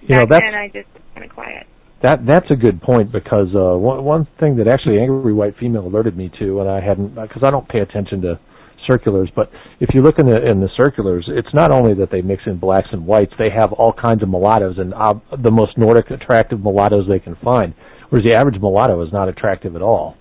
You 0.00 0.16
know, 0.16 0.26
that's 0.28 0.40
then 0.40 0.54
I 0.54 0.68
just 0.68 0.88
kind 1.14 1.24
of 1.28 1.34
quiet. 1.34 1.66
That 2.02 2.26
that's 2.26 2.50
a 2.50 2.56
good 2.56 2.82
point 2.82 3.12
because 3.12 3.48
uh, 3.54 3.78
one 3.78 4.02
one 4.04 4.26
thing 4.40 4.56
that 4.56 4.66
actually 4.66 4.98
angry 4.98 5.32
white 5.32 5.54
female 5.60 5.86
alerted 5.86 6.16
me 6.16 6.30
to, 6.40 6.60
and 6.60 6.68
I 6.68 6.80
hadn't 6.80 7.14
because 7.14 7.42
I 7.44 7.50
don't 7.50 7.68
pay 7.68 7.78
attention 7.78 8.22
to 8.22 8.40
circulars, 8.86 9.30
but 9.34 9.50
if 9.80 9.90
you 9.94 10.02
look 10.02 10.18
in 10.18 10.26
the 10.26 10.36
in 10.50 10.60
the 10.60 10.68
circulars, 10.76 11.24
it's 11.28 11.52
not 11.54 11.70
only 11.70 11.94
that 11.94 12.10
they 12.10 12.22
mix 12.22 12.42
in 12.46 12.58
blacks 12.58 12.88
and 12.92 13.06
whites; 13.06 13.32
they 13.38 13.50
have 13.50 13.72
all 13.72 13.92
kinds 13.92 14.22
of 14.22 14.28
mulattoes 14.28 14.76
and 14.78 14.94
uh, 14.94 15.14
the 15.42 15.50
most 15.50 15.76
Nordic 15.78 16.10
attractive 16.10 16.60
mulattoes 16.60 17.06
they 17.08 17.18
can 17.18 17.36
find. 17.42 17.74
Whereas 18.10 18.26
the 18.28 18.38
average 18.38 18.60
mulatto 18.60 19.02
is 19.06 19.12
not 19.12 19.28
attractive 19.28 19.76
at 19.76 19.82
all, 19.82 20.16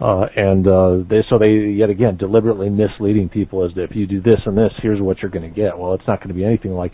uh, 0.00 0.26
and 0.36 0.66
uh, 0.66 1.08
they 1.08 1.22
so 1.28 1.38
they 1.38 1.74
yet 1.74 1.90
again 1.90 2.16
deliberately 2.16 2.70
misleading 2.70 3.28
people 3.28 3.64
as 3.64 3.72
if 3.76 3.90
you 3.94 4.06
do 4.06 4.20
this 4.20 4.40
and 4.46 4.56
this, 4.56 4.72
here's 4.82 5.00
what 5.00 5.18
you're 5.20 5.30
going 5.30 5.48
to 5.48 5.54
get. 5.54 5.76
Well, 5.76 5.94
it's 5.94 6.06
not 6.06 6.20
going 6.20 6.28
to 6.28 6.34
be 6.34 6.44
anything 6.44 6.72
like 6.72 6.92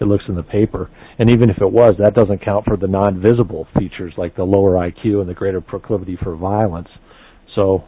it 0.00 0.04
looks 0.04 0.24
in 0.28 0.34
the 0.34 0.42
paper. 0.42 0.90
And 1.18 1.30
even 1.30 1.50
if 1.50 1.58
it 1.60 1.70
was, 1.70 1.94
that 1.98 2.14
doesn't 2.14 2.44
count 2.44 2.64
for 2.66 2.76
the 2.76 2.86
non-visible 2.86 3.66
features 3.78 4.12
like 4.16 4.36
the 4.36 4.44
lower 4.44 4.72
IQ 4.72 5.20
and 5.20 5.28
the 5.28 5.34
greater 5.34 5.60
proclivity 5.60 6.18
for 6.22 6.36
violence. 6.36 6.88
So 7.54 7.84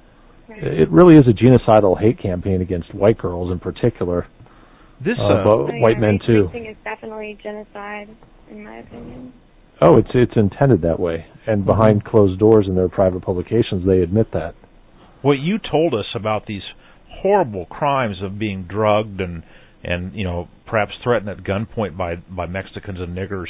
it 0.56 0.90
really 0.90 1.16
is 1.16 1.24
a 1.28 1.32
genocidal 1.32 1.98
hate 2.00 2.18
campaign 2.20 2.60
against 2.62 2.94
white 2.94 3.18
girls 3.18 3.50
in 3.52 3.58
particular, 3.58 4.26
This 5.04 5.18
uh, 5.18 5.24
uh, 5.24 5.44
but 5.44 5.52
So, 5.52 5.72
yeah, 5.72 5.80
white 5.82 5.98
men 5.98 6.18
race 6.18 6.26
too. 6.26 6.44
mixing 6.44 6.66
is 6.66 6.76
definitely 6.84 7.38
genocide, 7.42 8.08
in 8.50 8.64
my 8.64 8.78
opinion. 8.78 9.32
Oh, 9.80 9.98
it's 9.98 10.08
it's 10.14 10.32
intended 10.36 10.82
that 10.82 10.98
way, 10.98 11.26
and 11.46 11.58
Mm-hmm. 11.60 11.66
behind 11.66 12.04
closed 12.04 12.38
doors 12.40 12.66
in 12.68 12.74
their 12.74 12.88
private 12.88 13.22
publications, 13.22 13.86
they 13.86 14.00
admit 14.00 14.28
that. 14.32 14.54
what 15.22 15.38
you 15.38 15.58
told 15.58 15.92
us 15.94 16.06
about 16.14 16.46
these 16.46 16.62
horrible 17.22 17.66
crimes 17.66 18.16
of 18.22 18.38
being 18.38 18.64
drugged 18.68 19.20
and 19.20 19.42
and 19.82 20.14
you 20.14 20.24
know 20.24 20.48
perhaps 20.66 20.92
threatened 21.02 21.28
at 21.28 21.38
gunpoint 21.44 21.96
by 21.96 22.16
by 22.16 22.46
Mexicans 22.46 22.98
and 23.00 23.16
niggers. 23.16 23.46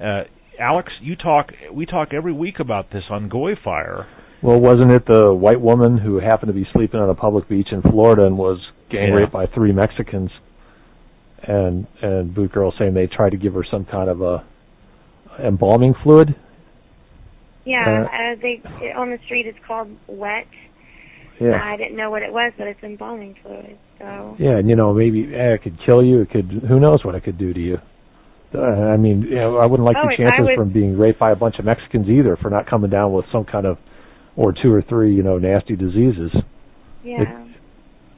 Uh, 0.00 0.24
Alex, 0.60 0.90
you 1.02 1.14
talk 1.16 1.50
we 1.72 1.84
talk 1.86 2.08
every 2.14 2.32
week 2.32 2.58
about 2.60 2.90
this 2.90 3.04
on 3.10 3.28
Goy 3.28 3.52
Fire. 3.62 4.06
Well, 4.42 4.58
wasn't 4.60 4.92
it 4.92 5.04
the 5.06 5.32
white 5.34 5.60
woman 5.60 5.98
who 5.98 6.18
happened 6.20 6.48
to 6.48 6.52
be 6.52 6.66
sleeping 6.72 7.00
on 7.00 7.08
a 7.10 7.14
public 7.14 7.48
beach 7.48 7.68
in 7.72 7.82
Florida 7.82 8.26
and 8.26 8.36
was 8.38 8.58
gang 8.90 9.08
Yeah. 9.08 9.20
raped 9.20 9.32
by 9.32 9.46
three 9.46 9.72
Mexicans? 9.72 10.30
And 11.42 11.86
and 12.02 12.34
Boot 12.34 12.52
Girl 12.52 12.72
saying 12.78 12.94
they 12.94 13.06
tried 13.06 13.30
to 13.30 13.36
give 13.36 13.54
her 13.54 13.64
some 13.70 13.84
kind 13.84 14.08
of 14.10 14.20
a 14.20 14.42
embalming 15.38 15.94
fluid. 16.02 16.34
Yeah, 17.64 17.84
Uh, 17.84 18.04
uh, 18.04 18.34
they 18.40 18.60
it, 18.84 18.96
on 18.96 19.10
the 19.10 19.18
street 19.24 19.46
it's 19.46 19.58
called 19.66 19.88
wet. 20.06 20.46
Yeah. 21.40 21.60
I 21.62 21.76
didn't 21.76 21.96
know 21.96 22.10
what 22.10 22.22
it 22.22 22.32
was, 22.32 22.52
but 22.56 22.66
it's 22.66 22.82
embalming 22.82 23.34
fluid. 23.42 23.76
So 23.98 24.36
Yeah, 24.38 24.56
and 24.58 24.68
you 24.68 24.76
know 24.76 24.92
maybe 24.94 25.34
eh, 25.34 25.54
it 25.54 25.62
could 25.62 25.78
kill 25.84 26.02
you. 26.02 26.20
It 26.22 26.30
could. 26.30 26.46
Who 26.68 26.80
knows 26.80 27.04
what 27.04 27.14
it 27.14 27.22
could 27.24 27.38
do 27.38 27.52
to 27.52 27.60
you? 27.60 27.78
Uh, 28.54 28.60
I 28.62 28.96
mean, 28.96 29.22
you 29.22 29.34
know, 29.34 29.58
I 29.58 29.66
wouldn't 29.66 29.86
like 29.86 29.96
Oh, 30.02 30.08
the 30.08 30.16
chances 30.16 30.46
was- 30.46 30.56
from 30.56 30.70
being 30.70 30.96
raped 30.96 31.18
by 31.18 31.32
a 31.32 31.36
bunch 31.36 31.58
of 31.58 31.64
Mexicans 31.64 32.08
either 32.08 32.36
for 32.36 32.48
not 32.48 32.66
coming 32.66 32.90
down 32.90 33.12
with 33.12 33.26
some 33.30 33.44
kind 33.44 33.66
of 33.66 33.76
or 34.36 34.52
two 34.52 34.72
or 34.72 34.82
three, 34.82 35.14
you 35.14 35.22
know, 35.22 35.38
nasty 35.38 35.76
diseases. 35.76 36.30
yeah, 37.02 37.44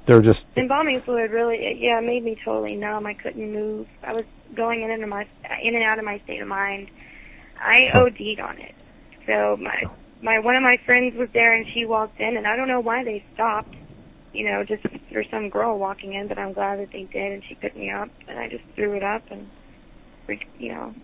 They're 0.07 0.23
just 0.23 0.41
embalming 0.57 1.03
fluid 1.05 1.31
really 1.31 1.57
it, 1.57 1.77
yeah 1.79 2.01
made 2.01 2.25
me 2.25 2.37
totally 2.45 2.75
numb. 2.75 3.07
I 3.07 3.15
couldn't 3.15 3.53
move. 3.53 3.87
I 4.07 4.13
was 4.13 4.25
going 4.57 4.83
in 4.83 4.91
and 4.91 5.09
my 5.09 5.25
in 5.63 5.75
and 5.75 5.85
out 5.85 5.99
of 5.99 6.05
my 6.05 6.19
state 6.25 6.41
of 6.41 6.49
mind. 6.49 6.89
I 7.63 7.97
OD'd 7.99 8.41
on 8.41 8.57
it. 8.59 8.75
So 9.27 9.57
my 9.61 9.83
my 10.23 10.39
one 10.39 10.57
of 10.57 10.63
my 10.63 10.77
friends 10.87 11.15
was 11.17 11.29
there 11.35 11.55
and 11.55 11.67
she 11.75 11.85
walked 11.85 12.19
in 12.21 12.37
and 12.37 12.47
I 12.47 12.57
don't 12.57 12.69
know 12.69 12.81
why 12.81 13.05
they 13.05 13.23
stopped. 13.35 13.75
You 14.33 14.45
know, 14.51 14.63
just 14.67 14.83
for 15.13 15.25
some 15.31 15.49
girl 15.51 15.79
walking 15.79 16.15
in, 16.15 16.29
but 16.29 16.39
I'm 16.39 16.53
glad 16.53 16.79
that 16.81 16.89
they 16.93 17.09
did 17.13 17.33
and 17.33 17.43
she 17.49 17.55
picked 17.55 17.77
me 17.77 17.91
up 17.91 18.09
and 18.29 18.39
I 18.39 18.49
just 18.49 18.65
threw 18.75 18.95
it 18.97 19.03
up 19.03 19.23
and 19.31 19.49
you 20.59 20.73
know. 20.73 20.95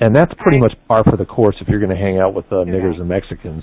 and 0.00 0.14
that's 0.14 0.32
pretty 0.38 0.60
Right. 0.60 0.70
much 0.70 0.78
par 0.88 1.02
for 1.04 1.16
the 1.16 1.24
course 1.24 1.56
if 1.60 1.68
you're 1.68 1.78
going 1.78 1.90
to 1.94 1.96
hang 1.96 2.18
out 2.18 2.34
with 2.34 2.46
uh, 2.52 2.56
Okay. 2.56 2.70
niggers 2.70 2.98
and 2.98 3.08
Mexicans. 3.08 3.62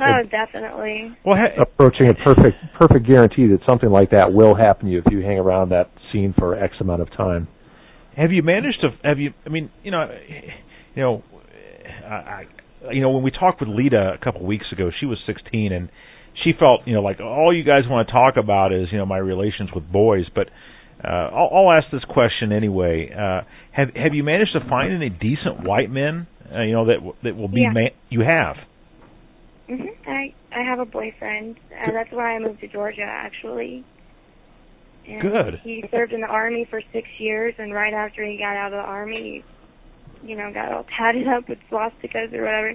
Oh, 0.00 0.20
It- 0.20 0.30
definitely. 0.30 1.12
Well, 1.24 1.36
ha- 1.36 1.62
approaching 1.62 2.08
a 2.08 2.14
perfect 2.14 2.56
perfect 2.78 3.06
guarantee 3.06 3.46
that 3.48 3.60
something 3.66 3.90
like 3.90 4.10
that 4.10 4.32
will 4.32 4.54
happen 4.54 4.86
to 4.86 4.92
you 4.92 4.98
if 5.04 5.12
you 5.12 5.20
hang 5.20 5.38
around 5.38 5.70
that 5.70 5.90
scene 6.12 6.32
for 6.38 6.54
X 6.54 6.74
amount 6.80 7.02
of 7.02 7.10
time. 7.10 7.48
have 8.16 8.32
you 8.32 8.42
managed 8.42 8.80
to 8.80 8.88
have 9.04 9.18
you? 9.18 9.32
I 9.46 9.48
mean, 9.48 9.70
you 9.84 9.90
know, 9.90 10.08
you 10.94 11.02
know, 11.02 11.22
I, 12.04 12.14
I 12.14 12.46
you 12.92 13.00
know 13.00 13.10
when 13.10 13.22
we 13.22 13.30
talked 13.30 13.60
with 13.60 13.68
Lita 13.68 14.14
a 14.20 14.24
couple 14.24 14.44
weeks 14.46 14.66
ago, 14.72 14.90
she 14.98 15.06
was 15.06 15.18
16 15.26 15.72
and 15.72 15.88
she 16.44 16.52
felt 16.58 16.80
you 16.86 16.94
know 16.94 17.02
like 17.02 17.20
all 17.20 17.54
you 17.54 17.64
guys 17.64 17.82
want 17.88 18.06
to 18.08 18.12
talk 18.12 18.36
about 18.36 18.72
is 18.72 18.88
you 18.92 18.98
know 18.98 19.06
my 19.06 19.18
relations 19.18 19.70
with 19.74 19.90
boys, 19.90 20.26
but. 20.34 20.48
Uh, 21.00 21.30
I'll, 21.32 21.50
I'll 21.54 21.70
ask 21.78 21.86
this 21.92 22.02
question 22.08 22.50
anyway. 22.50 23.08
Uh, 23.16 23.42
have 23.70 23.94
have 23.94 24.14
you 24.14 24.24
managed 24.24 24.52
to 24.54 24.68
find 24.68 24.92
any 24.92 25.08
decent 25.08 25.62
white 25.62 25.88
men? 25.92 26.26
Uh, 26.52 26.62
you 26.62 26.72
know 26.72 26.86
that 26.86 26.96
that 27.22 27.36
will 27.36 27.46
be. 27.46 27.60
Yeah. 27.60 27.70
Ma- 27.72 27.94
you 28.10 28.22
have. 28.22 28.56
Hmm 29.68 29.86
I 30.06 30.34
I 30.52 30.62
have 30.62 30.78
a 30.80 30.84
boyfriend. 30.86 31.58
Uh, 31.70 31.92
that's 31.92 32.10
why 32.10 32.34
I 32.36 32.38
moved 32.38 32.60
to 32.60 32.68
Georgia, 32.68 33.06
actually. 33.06 33.84
And 35.06 35.22
Good. 35.22 35.60
He 35.62 35.84
served 35.90 36.12
in 36.12 36.20
the 36.20 36.26
army 36.26 36.66
for 36.68 36.82
six 36.92 37.08
years, 37.18 37.54
and 37.58 37.72
right 37.72 37.94
after 37.94 38.24
he 38.24 38.36
got 38.36 38.56
out 38.56 38.72
of 38.72 38.82
the 38.82 38.88
army, 38.88 39.42
he, 40.22 40.28
you 40.30 40.36
know, 40.36 40.52
got 40.52 40.72
all 40.72 40.84
tatted 40.98 41.26
up 41.28 41.48
with 41.48 41.58
swastikas 41.70 42.32
or 42.32 42.42
whatever. 42.44 42.74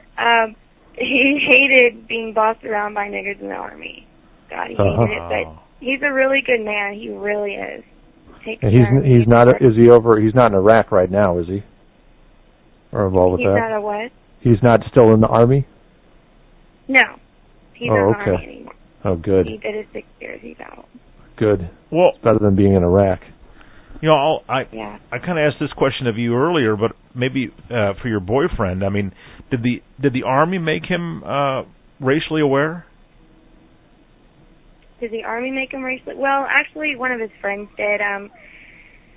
Um, 0.18 0.56
he 0.96 1.38
hated 1.46 2.08
being 2.08 2.32
bossed 2.34 2.64
around 2.64 2.94
by 2.94 3.08
niggers 3.08 3.38
in 3.38 3.48
the 3.48 3.54
army. 3.54 4.06
God, 4.48 4.68
he 4.68 4.74
hated 4.74 5.10
it. 5.12 5.46
But 5.46 5.62
he's 5.78 6.00
a 6.02 6.10
really 6.10 6.40
good 6.44 6.64
man. 6.64 6.94
He 6.94 7.10
really 7.10 7.52
is. 7.52 7.84
Takes 8.44 8.62
And 8.62 8.72
he's 8.72 9.18
he's 9.18 9.28
not 9.28 9.46
is 9.60 9.76
he 9.76 9.90
over 9.90 10.18
he's 10.18 10.34
not 10.34 10.52
in 10.52 10.54
Iraq 10.56 10.90
right 10.90 11.10
now, 11.10 11.38
is 11.38 11.46
he? 11.46 11.62
Or 12.92 13.08
involved 13.08 13.32
with 13.32 13.40
He's 13.40 13.48
that? 13.48 13.68
not 13.68 13.76
a 13.76 13.80
what? 13.82 14.10
he's 14.40 14.62
not 14.62 14.80
still 14.90 15.12
in 15.12 15.20
the 15.20 15.28
army? 15.28 15.66
No. 16.88 17.00
He's 17.74 17.90
Oh, 17.90 17.94
not 17.94 18.02
in 18.06 18.12
the 18.12 18.18
okay. 18.22 18.30
army 18.32 18.46
anymore. 18.46 18.74
Oh 19.04 19.16
good. 19.16 19.46
He 19.46 19.58
did 19.58 19.74
his 19.74 19.86
six 19.92 20.06
years. 20.20 20.40
He's 20.42 20.56
out. 20.60 20.86
Good. 21.36 21.68
well, 21.90 22.12
Better 22.24 22.38
than 22.40 22.56
being 22.56 22.74
in 22.74 22.82
Iraq. 22.82 23.20
you 24.00 24.08
know, 24.10 24.16
I'll, 24.16 24.42
I 24.48 24.62
Yeah. 24.72 24.98
I 25.12 25.18
kind 25.18 25.38
of 25.38 25.44
asked 25.52 25.60
this 25.60 25.72
question 25.72 26.06
of 26.06 26.16
you 26.18 26.34
earlier, 26.34 26.76
but 26.76 26.92
maybe 27.14 27.48
uh, 27.70 27.92
for 28.00 28.08
your 28.08 28.20
boyfriend. 28.20 28.82
I 28.84 28.88
mean, 28.88 29.12
did 29.50 29.62
the 29.62 29.82
did 30.00 30.12
the 30.12 30.22
army 30.24 30.58
make 30.58 30.84
him 30.86 31.22
uh, 31.24 31.62
racially 32.00 32.40
aware? 32.40 32.86
Did 35.00 35.10
the 35.12 35.24
army 35.24 35.50
make 35.50 35.72
him 35.72 35.82
racially? 35.82 36.14
Well, 36.16 36.46
actually, 36.48 36.96
one 36.96 37.12
of 37.12 37.20
his 37.20 37.30
friends 37.40 37.68
did. 37.76 38.00
Um, 38.00 38.30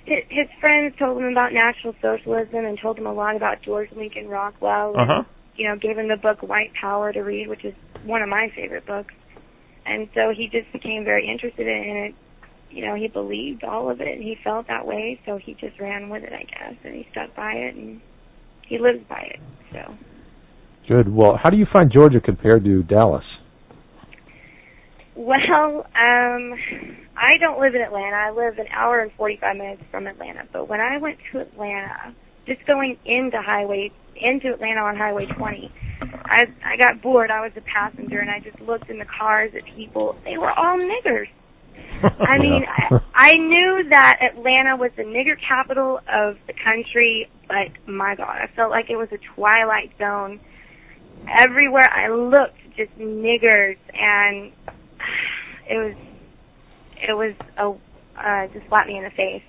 his, 0.04 0.18
his 0.28 0.46
friends 0.60 0.94
told 0.98 1.16
him 1.18 1.24
about 1.30 1.52
National 1.52 1.94
Socialism 2.02 2.64
and 2.66 2.78
told 2.80 2.98
him 2.98 3.06
a 3.06 3.12
lot 3.12 3.34
about 3.36 3.62
George 3.62 3.88
Lincoln 3.96 4.28
Rockwell. 4.28 4.94
Uh 4.96 5.00
and, 5.02 5.10
huh. 5.10 5.22
You 5.60 5.68
know, 5.68 5.76
gave 5.76 5.98
him 5.98 6.08
the 6.08 6.16
book 6.16 6.42
White 6.42 6.72
Power 6.80 7.12
to 7.12 7.20
read, 7.20 7.46
which 7.46 7.66
is 7.66 7.74
one 8.06 8.22
of 8.22 8.30
my 8.30 8.48
favorite 8.56 8.86
books. 8.86 9.12
And 9.84 10.08
so 10.14 10.32
he 10.34 10.48
just 10.48 10.72
became 10.72 11.04
very 11.04 11.28
interested 11.28 11.66
in 11.66 12.08
it. 12.08 12.14
You 12.74 12.86
know, 12.86 12.94
he 12.94 13.08
believed 13.08 13.62
all 13.62 13.90
of 13.90 14.00
it 14.00 14.08
and 14.08 14.22
he 14.22 14.36
felt 14.42 14.68
that 14.68 14.86
way, 14.86 15.20
so 15.26 15.36
he 15.36 15.52
just 15.52 15.78
ran 15.78 16.08
with 16.08 16.22
it, 16.22 16.32
I 16.32 16.44
guess, 16.44 16.78
and 16.82 16.94
he 16.94 17.06
stuck 17.10 17.36
by 17.36 17.52
it 17.52 17.74
and 17.74 18.00
he 18.66 18.78
lives 18.78 19.04
by 19.06 19.20
it. 19.20 19.40
So. 19.70 19.94
Good. 20.88 21.14
Well, 21.14 21.38
how 21.42 21.50
do 21.50 21.58
you 21.58 21.66
find 21.70 21.92
Georgia 21.92 22.22
compared 22.24 22.64
to 22.64 22.82
Dallas? 22.82 23.24
Well, 25.14 25.84
um, 25.84 26.54
I 27.18 27.36
don't 27.38 27.60
live 27.60 27.74
in 27.74 27.82
Atlanta. 27.82 28.16
I 28.16 28.30
live 28.30 28.56
an 28.56 28.68
hour 28.74 29.00
and 29.00 29.12
45 29.18 29.56
minutes 29.58 29.82
from 29.90 30.06
Atlanta. 30.06 30.48
But 30.50 30.70
when 30.70 30.80
I 30.80 30.96
went 30.96 31.18
to 31.32 31.40
Atlanta, 31.40 32.14
just 32.46 32.66
going 32.66 32.96
into 33.04 33.40
highway 33.40 33.92
into 34.16 34.52
Atlanta 34.52 34.80
on 34.80 34.96
Highway 34.96 35.26
20, 35.26 35.72
I 36.02 36.42
I 36.64 36.76
got 36.76 37.02
bored. 37.02 37.30
I 37.30 37.40
was 37.40 37.52
a 37.56 37.62
passenger, 37.62 38.18
and 38.18 38.30
I 38.30 38.40
just 38.40 38.60
looked 38.60 38.90
in 38.90 38.98
the 38.98 39.06
cars 39.06 39.52
at 39.56 39.64
people. 39.76 40.16
They 40.24 40.36
were 40.36 40.50
all 40.50 40.78
niggers. 40.78 41.28
I 42.02 42.38
mean, 42.40 42.64
I, 42.66 42.98
I 43.14 43.30
knew 43.32 43.84
that 43.90 44.18
Atlanta 44.22 44.76
was 44.76 44.90
the 44.96 45.02
nigger 45.02 45.36
capital 45.46 45.98
of 45.98 46.36
the 46.46 46.54
country, 46.64 47.28
but 47.48 47.68
my 47.90 48.14
God, 48.16 48.36
I 48.40 48.48
felt 48.54 48.70
like 48.70 48.86
it 48.90 48.96
was 48.96 49.08
a 49.12 49.18
twilight 49.34 49.92
zone. 49.98 50.40
Everywhere 51.44 51.88
I 51.90 52.08
looked, 52.08 52.56
just 52.76 52.96
niggers, 52.98 53.76
and 53.92 54.52
it 55.68 55.76
was, 55.76 55.94
it 57.08 57.12
was 57.12 57.34
a, 57.58 57.70
uh, 58.18 58.46
just 58.52 58.68
slapped 58.68 58.88
me 58.88 58.96
in 58.96 59.04
the 59.04 59.10
face. 59.10 59.42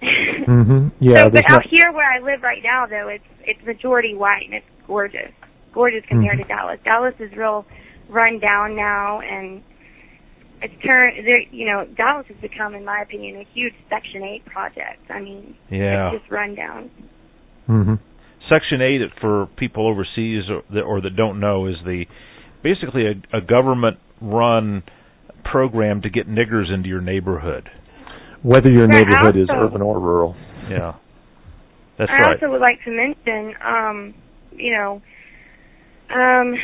Hmm 0.00 0.88
Yeah. 1.00 1.24
so, 1.24 1.30
but 1.30 1.44
out 1.50 1.50
not- 1.50 1.66
here 1.70 1.92
where 1.92 2.10
I 2.10 2.18
live 2.20 2.42
right 2.42 2.62
now, 2.62 2.86
though, 2.86 3.08
it's 3.08 3.24
it's 3.44 3.64
majority 3.66 4.14
white 4.14 4.42
and 4.46 4.54
it's 4.54 4.66
gorgeous, 4.86 5.32
gorgeous 5.72 6.04
compared 6.08 6.38
Mhm. 6.38 6.42
to 6.42 6.48
Dallas. 6.48 6.78
Dallas 6.84 7.14
is 7.18 7.34
real 7.36 7.64
run 8.08 8.38
down 8.38 8.76
now, 8.76 9.20
and 9.20 9.62
it's 10.62 10.74
turned. 10.84 11.24
there- 11.26 11.44
You 11.50 11.66
know, 11.66 11.84
Dallas 11.96 12.26
has 12.28 12.36
become, 12.38 12.74
in 12.74 12.84
my 12.84 13.00
opinion, 13.00 13.36
a 13.40 13.44
huge 13.54 13.74
Section 13.88 14.22
Eight 14.22 14.44
project. 14.46 15.00
I 15.10 15.20
mean, 15.20 15.54
Yeah. 15.70 16.10
it's 16.12 16.20
just 16.22 16.30
run 16.30 16.54
down. 16.54 16.90
Mhm. 17.68 17.98
Section 18.48 18.82
8 18.82 19.12
for 19.20 19.46
people 19.56 19.86
overseas 19.86 20.48
or 20.50 20.62
that, 20.70 20.82
or 20.82 21.00
that 21.02 21.14
don't 21.14 21.38
know 21.40 21.66
is 21.66 21.76
the 21.84 22.06
basically 22.62 23.06
a, 23.06 23.14
a 23.32 23.40
government 23.40 23.98
run 24.20 24.82
program 25.44 26.00
to 26.02 26.10
get 26.10 26.28
niggers 26.28 26.70
into 26.72 26.88
your 26.88 27.00
neighborhood. 27.00 27.70
Whether 28.42 28.70
your 28.70 28.86
Right, 28.86 29.04
neighborhood 29.04 29.36
is 29.36 29.48
urban 29.50 29.82
or 29.82 30.00
rural. 30.00 30.34
Yeah. 30.68 30.94
That's 31.98 32.10
I 32.10 32.14
right. 32.14 32.28
I 32.28 32.32
also 32.32 32.50
would 32.50 32.60
like 32.60 32.82
to 32.84 32.90
mention, 32.90 33.54
um, 33.62 34.14
you 34.52 34.72
know, 34.72 35.02
um, 36.10 36.54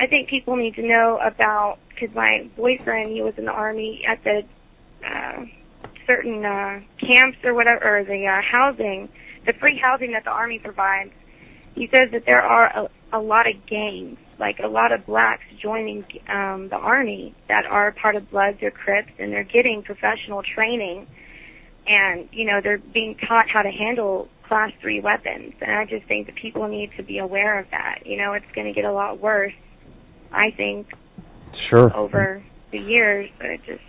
I 0.00 0.06
think 0.08 0.28
people 0.28 0.56
need 0.56 0.74
to 0.76 0.82
know 0.82 1.18
about 1.24 1.78
because 1.88 2.14
my 2.14 2.48
boyfriend 2.56 3.12
he 3.12 3.22
was 3.22 3.34
in 3.36 3.44
the 3.44 3.52
army 3.52 4.02
at 4.08 4.22
the 4.24 4.40
uh, 5.06 5.44
certain 6.06 6.44
uh, 6.44 6.80
camps 6.98 7.38
or 7.44 7.54
whatever, 7.54 8.00
or 8.00 8.04
the 8.04 8.26
uh, 8.26 8.40
housing, 8.50 9.08
the 9.44 9.52
free 9.60 9.78
housing 9.82 10.12
that 10.12 10.24
the 10.24 10.30
army 10.30 10.58
provides. 10.58 11.10
He 11.74 11.88
says 11.90 12.10
that 12.12 12.22
there 12.24 12.40
are 12.40 12.88
a, 13.12 13.18
a 13.18 13.20
lot 13.20 13.46
of 13.46 13.54
gangs, 13.68 14.16
like 14.40 14.56
a 14.64 14.68
lot 14.68 14.92
of 14.92 15.04
blacks 15.04 15.42
joining 15.62 16.04
um, 16.32 16.68
the 16.70 16.76
army 16.76 17.34
that 17.48 17.64
are 17.66 17.92
part 17.92 18.16
of 18.16 18.30
Bloods 18.30 18.58
or 18.62 18.70
Crips, 18.70 19.12
and 19.18 19.30
they're 19.30 19.44
getting 19.44 19.82
professional 19.84 20.42
training 20.54 21.06
and 21.86 22.28
you 22.32 22.44
know 22.46 22.60
they're 22.62 22.78
being 22.92 23.16
taught 23.28 23.46
how 23.52 23.62
to 23.62 23.70
handle 23.70 24.28
class 24.48 24.70
three 24.80 25.00
weapons 25.00 25.52
and 25.60 25.72
i 25.76 25.84
just 25.84 26.06
think 26.06 26.26
that 26.26 26.36
people 26.40 26.68
need 26.68 26.90
to 26.96 27.02
be 27.02 27.18
aware 27.18 27.58
of 27.60 27.66
that 27.70 27.98
you 28.04 28.16
know 28.16 28.32
it's 28.32 28.46
going 28.54 28.66
to 28.66 28.72
get 28.72 28.84
a 28.84 28.92
lot 28.92 29.20
worse 29.20 29.52
i 30.32 30.50
think 30.56 30.86
Sure. 31.70 31.94
over 31.96 32.42
the 32.70 32.78
years 32.78 33.28
but 33.38 33.46
it 33.46 33.60
just 33.66 33.80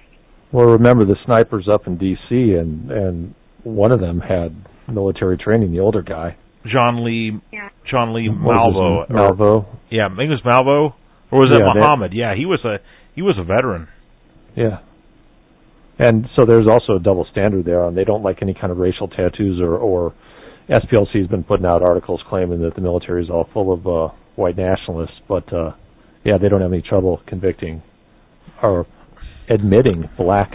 Well, 0.52 0.66
remember 0.66 1.06
the 1.06 1.18
snipers 1.26 1.68
up 1.72 1.86
in 1.88 1.98
D.C. 1.98 2.54
and 2.54 2.90
and 2.92 3.34
one 3.64 3.92
of 3.92 4.00
them 4.00 4.20
had 4.22 4.56
military 4.88 5.38
training. 5.38 5.74
The 5.74 5.82
older 5.82 6.02
guy, 6.02 6.38
John 6.72 7.04
Lee 7.04 7.34
yeah 7.52 7.70
John 7.92 8.14
Lee 8.14 8.30
What 8.30 8.56
Malvo. 8.56 9.02
his 9.08 9.10
name? 9.16 9.24
Malvo. 9.24 9.66
Yeah, 9.92 10.06
I 10.06 10.16
think 10.16 10.32
it 10.32 10.40
was 10.40 10.46
Malvo 10.46 10.94
or 11.32 11.40
was 11.40 11.50
that 11.52 11.60
Yeah, 11.60 11.74
that- 11.74 11.80
Muhammad? 11.80 12.12
Yeah, 12.14 12.34
he 12.36 12.46
was 12.46 12.64
a 12.64 12.78
he 13.14 13.22
was 13.22 13.36
a 13.38 13.44
veteran. 13.44 13.90
Yeah. 14.56 14.80
And 16.00 16.28
so 16.36 16.46
there's 16.46 16.68
also 16.70 16.98
a 16.98 17.00
double 17.00 17.26
standard 17.32 17.66
there, 17.66 17.86
and 17.86 17.98
they 17.98 18.04
don't 18.04 18.22
like 18.24 18.40
any 18.42 18.54
kind 18.54 18.72
of 18.72 18.78
racial 18.78 19.08
tattoos 19.08 19.60
or 19.60 19.78
or 19.78 20.14
SPLC 20.70 21.22
has 21.22 21.28
been 21.28 21.44
putting 21.44 21.66
out 21.66 21.82
articles 21.82 22.22
claiming 22.30 22.62
that 22.62 22.76
the 22.76 22.82
military 22.82 23.24
is 23.24 23.30
all 23.30 23.48
full 23.54 23.74
of 23.74 23.88
uh, 23.88 24.14
white 24.36 24.58
nationalists, 24.58 25.20
but 25.28 25.52
uh, 25.54 25.72
yeah, 26.24 26.38
they 26.40 26.50
don't 26.50 26.62
have 26.62 26.74
any 26.74 26.82
trouble 26.82 27.22
convicting 27.26 27.82
or 28.62 28.86
admitting 29.50 30.10
black 30.18 30.52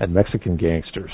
and 0.00 0.14
Mexican 0.14 0.56
gangsters. 0.56 1.10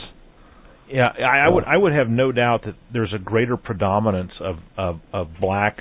Yeah, 0.88 1.08
I, 1.18 1.46
I 1.46 1.48
would 1.48 1.64
I 1.64 1.76
would 1.76 1.92
have 1.92 2.08
no 2.08 2.30
doubt 2.32 2.62
that 2.66 2.74
there's 2.92 3.12
a 3.14 3.18
greater 3.18 3.56
predominance 3.56 4.32
of 4.40 4.56
of, 4.76 5.00
of 5.12 5.28
black 5.40 5.78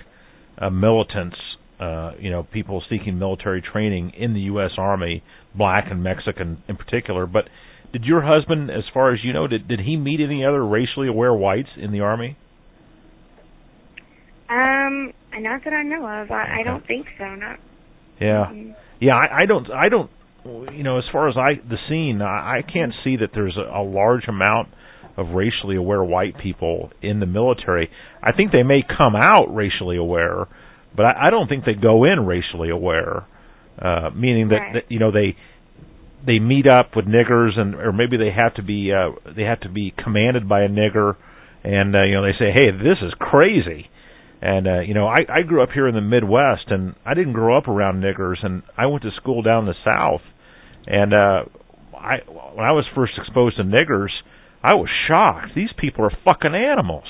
uh, 0.57 0.69
militants, 0.69 1.35
uh, 1.79 2.11
you 2.19 2.29
know, 2.29 2.43
people 2.43 2.81
seeking 2.89 3.19
military 3.19 3.61
training 3.61 4.13
in 4.17 4.33
the 4.33 4.41
U.S. 4.41 4.71
Army, 4.77 5.23
black 5.55 5.85
and 5.91 6.01
Mexican 6.01 6.63
in 6.69 6.77
particular. 6.77 7.25
But 7.25 7.45
did 7.91 8.03
your 8.05 8.21
husband, 8.21 8.69
as 8.71 8.83
far 8.93 9.13
as 9.13 9.19
you 9.23 9.33
know, 9.33 9.47
did 9.47 9.67
did 9.67 9.79
he 9.81 9.95
meet 9.97 10.19
any 10.21 10.45
other 10.45 10.65
racially 10.65 11.07
aware 11.07 11.33
whites 11.33 11.69
in 11.77 11.91
the 11.91 11.99
Army? 12.01 12.37
um 14.49 15.13
not 15.39 15.63
that 15.63 15.73
i 15.73 15.81
know 15.83 16.05
of 16.05 16.29
i, 16.31 16.59
I 16.59 16.63
don't 16.63 16.85
think 16.85 17.05
so 17.17 17.35
not 17.35 17.57
Yeah. 18.19 18.47
mm. 18.51 18.75
Yeah, 18.99 19.15
I, 19.15 19.41
I 19.41 19.45
don't. 19.47 19.71
I 19.71 19.89
don't. 19.89 20.11
You 20.45 20.83
know, 20.83 20.99
as 20.99 21.05
far 21.11 21.27
as 21.27 21.35
I 21.35 21.55
the 21.67 21.77
scene, 21.89 22.21
I, 22.21 22.59
I 22.59 22.61
can't 22.61 22.93
see 23.03 23.15
that 23.17 23.29
there's 23.33 23.57
a, 23.57 23.79
a 23.79 23.81
large 23.81 24.27
amount 24.27 24.67
of 25.17 25.29
racially 25.29 25.75
aware 25.75 26.03
white 26.03 26.35
people 26.37 26.91
in 27.01 27.19
the 27.19 27.25
military. 27.25 27.89
I 28.21 28.31
think 28.31 28.51
they 28.51 28.61
may 28.61 28.81
come 28.83 29.15
out 29.15 29.47
racially 29.55 29.97
aware, 29.97 30.45
but 30.95 31.05
I, 31.07 31.27
I 31.27 31.29
don't 31.31 31.47
think 31.47 31.65
they 31.65 31.73
go 31.73 32.03
in 32.03 32.27
racially 32.27 32.69
aware. 32.69 33.25
Uh, 33.81 34.11
meaning 34.15 34.49
that, 34.49 34.55
Right. 34.55 34.73
that 34.75 34.83
you 34.91 34.99
know 34.99 35.11
they 35.11 35.35
they 36.25 36.39
meet 36.39 36.67
up 36.67 36.95
with 36.95 37.05
niggers 37.05 37.57
and 37.57 37.75
or 37.75 37.91
maybe 37.91 38.17
they 38.17 38.31
have 38.35 38.53
to 38.55 38.63
be 38.63 38.91
uh, 38.91 39.11
they 39.35 39.43
have 39.43 39.59
to 39.61 39.69
be 39.69 39.93
commanded 40.03 40.47
by 40.47 40.61
a 40.61 40.69
nigger, 40.69 41.15
and 41.63 41.95
uh, 41.95 42.03
you 42.03 42.13
know 42.15 42.23
they 42.23 42.37
say, 42.37 42.51
hey, 42.53 42.71
this 42.71 42.97
is 43.01 43.13
crazy. 43.19 43.89
And 44.41 44.67
uh, 44.67 44.79
you 44.81 44.93
know, 44.93 45.07
I 45.07 45.17
I 45.29 45.41
grew 45.47 45.61
up 45.61 45.69
here 45.73 45.87
in 45.87 45.93
the 45.95 46.01
Midwest, 46.01 46.65
and 46.69 46.95
I 47.05 47.13
didn't 47.13 47.33
grow 47.33 47.57
up 47.57 47.67
around 47.67 48.01
niggers, 48.03 48.43
and 48.43 48.63
I 48.77 48.87
went 48.87 49.03
to 49.03 49.11
school 49.17 49.43
down 49.43 49.67
in 49.67 49.73
the 49.73 49.75
South, 49.85 50.21
and 50.87 51.13
uh, 51.13 51.43
I 51.95 52.17
when 52.27 52.65
I 52.65 52.71
was 52.71 52.85
first 52.95 53.13
exposed 53.17 53.57
to 53.57 53.63
niggers, 53.63 54.09
I 54.63 54.75
was 54.75 54.89
shocked. 55.07 55.53
These 55.55 55.69
people 55.77 56.05
are 56.05 56.11
fucking 56.25 56.55
animals, 56.55 57.05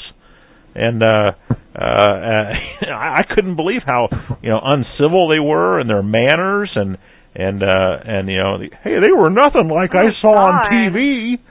and 0.76 1.02
uh, 1.02 1.32
uh, 1.74 1.82
uh, 1.82 2.92
I 2.92 3.22
couldn't 3.34 3.56
believe 3.56 3.82
how 3.86 4.10
you 4.42 4.50
know 4.50 4.60
uncivil 4.62 5.30
they 5.30 5.40
were 5.40 5.80
and 5.80 5.90
their 5.90 6.04
manners, 6.04 6.72
and 6.76 6.98
and 7.36 7.64
uh, 7.64 7.98
and 8.04 8.30
you 8.30 8.38
know, 8.38 8.58
the, 8.58 8.70
hey, 8.84 9.00
they 9.00 9.12
were 9.16 9.30
nothing 9.30 9.70
like 9.70 9.92
I 9.96 10.08
Oh, 10.12 10.22
saw 10.22 10.34
on 10.50 10.72
TV. 10.72 11.38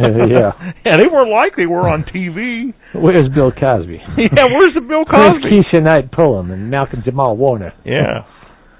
Yeah. 0.00 0.50
yeah, 0.84 0.96
they 0.98 1.06
weren't 1.06 1.30
like 1.30 1.54
they 1.56 1.66
were 1.66 1.86
on 1.88 2.02
TV. 2.02 2.74
Where's 2.98 3.30
Bill 3.32 3.52
Cosby? 3.54 4.02
yeah, 4.18 4.46
where's 4.50 4.74
the 4.74 4.82
Bill 4.82 5.04
Where's 5.06 5.38
Cosby? 5.38 5.62
Keshia 5.62 5.84
Knight 5.84 6.10
Pulliam 6.10 6.50
and 6.50 6.68
Malcolm 6.68 7.02
Jamal 7.04 7.36
Warner? 7.36 7.72
Yeah. 7.84 8.26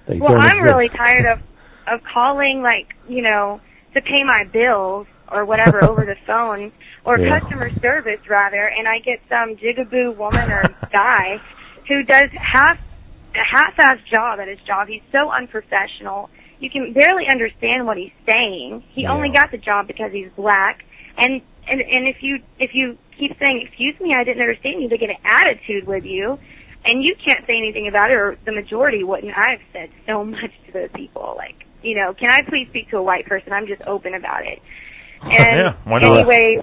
They 0.08 0.18
well 0.18 0.34
i'm 0.34 0.58
exist. 0.58 0.74
really 0.74 0.88
tired 0.90 1.24
of 1.30 1.38
of 1.86 2.00
calling 2.12 2.62
like 2.66 2.90
you 3.08 3.22
know 3.22 3.60
to 3.94 4.00
pay 4.02 4.26
my 4.26 4.42
bills 4.52 5.06
or 5.30 5.46
whatever 5.46 5.86
over 5.88 6.02
the 6.04 6.16
phone 6.26 6.72
or 7.06 7.16
Yeah. 7.16 7.38
customer 7.38 7.70
service 7.80 8.20
rather 8.28 8.66
and 8.76 8.88
I 8.88 8.98
get 8.98 9.22
some 9.30 9.54
jigaboo 9.54 10.16
woman 10.18 10.50
or 10.50 10.64
guy 10.92 11.38
who 11.86 12.02
does 12.02 12.28
half 12.34 12.76
a 13.34 13.44
half-assed 13.44 14.06
job 14.10 14.40
at 14.40 14.48
his 14.48 14.58
job. 14.66 14.88
He's 14.88 15.02
so 15.12 15.30
unprofessional. 15.30 16.30
You 16.60 16.70
can 16.70 16.92
barely 16.92 17.26
understand 17.28 17.86
what 17.86 17.96
he's 17.96 18.14
saying. 18.24 18.82
He 18.94 19.02
Yeah. 19.02 19.12
only 19.12 19.30
got 19.30 19.50
the 19.50 19.58
job 19.58 19.86
because 19.86 20.12
he's 20.12 20.30
black 20.36 20.84
and 21.18 21.40
and 21.66 21.80
and 21.80 22.06
if 22.06 22.22
you 22.22 22.38
if 22.58 22.74
you 22.74 22.96
keep 23.18 23.36
saying, 23.38 23.66
Excuse 23.66 23.98
me, 24.00 24.14
I 24.14 24.24
didn't 24.24 24.40
understand 24.40 24.82
you, 24.82 24.88
they 24.88 24.98
get 24.98 25.10
an 25.10 25.22
attitude 25.24 25.86
with 25.86 26.04
you 26.04 26.38
and 26.84 27.02
you 27.02 27.14
can't 27.16 27.46
say 27.46 27.56
anything 27.56 27.88
about 27.88 28.10
it 28.10 28.14
or 28.14 28.36
the 28.44 28.52
majority 28.52 29.02
wouldn't. 29.04 29.32
I've 29.36 29.62
said 29.72 29.90
so 30.06 30.24
much 30.36 30.52
to 30.66 30.72
those 30.72 30.90
people, 30.94 31.34
like, 31.36 31.64
you 31.82 31.96
know, 31.96 32.14
can 32.14 32.30
I 32.30 32.42
please 32.48 32.68
speak 32.70 32.90
to 32.90 32.98
a 32.98 33.02
white 33.02 33.26
person? 33.26 33.52
I'm 33.52 33.66
just 33.66 33.82
open 33.82 34.14
about 34.14 34.44
it. 34.46 34.60
And 35.24 35.56
Yeah, 35.56 35.72
anyway, 35.96 36.58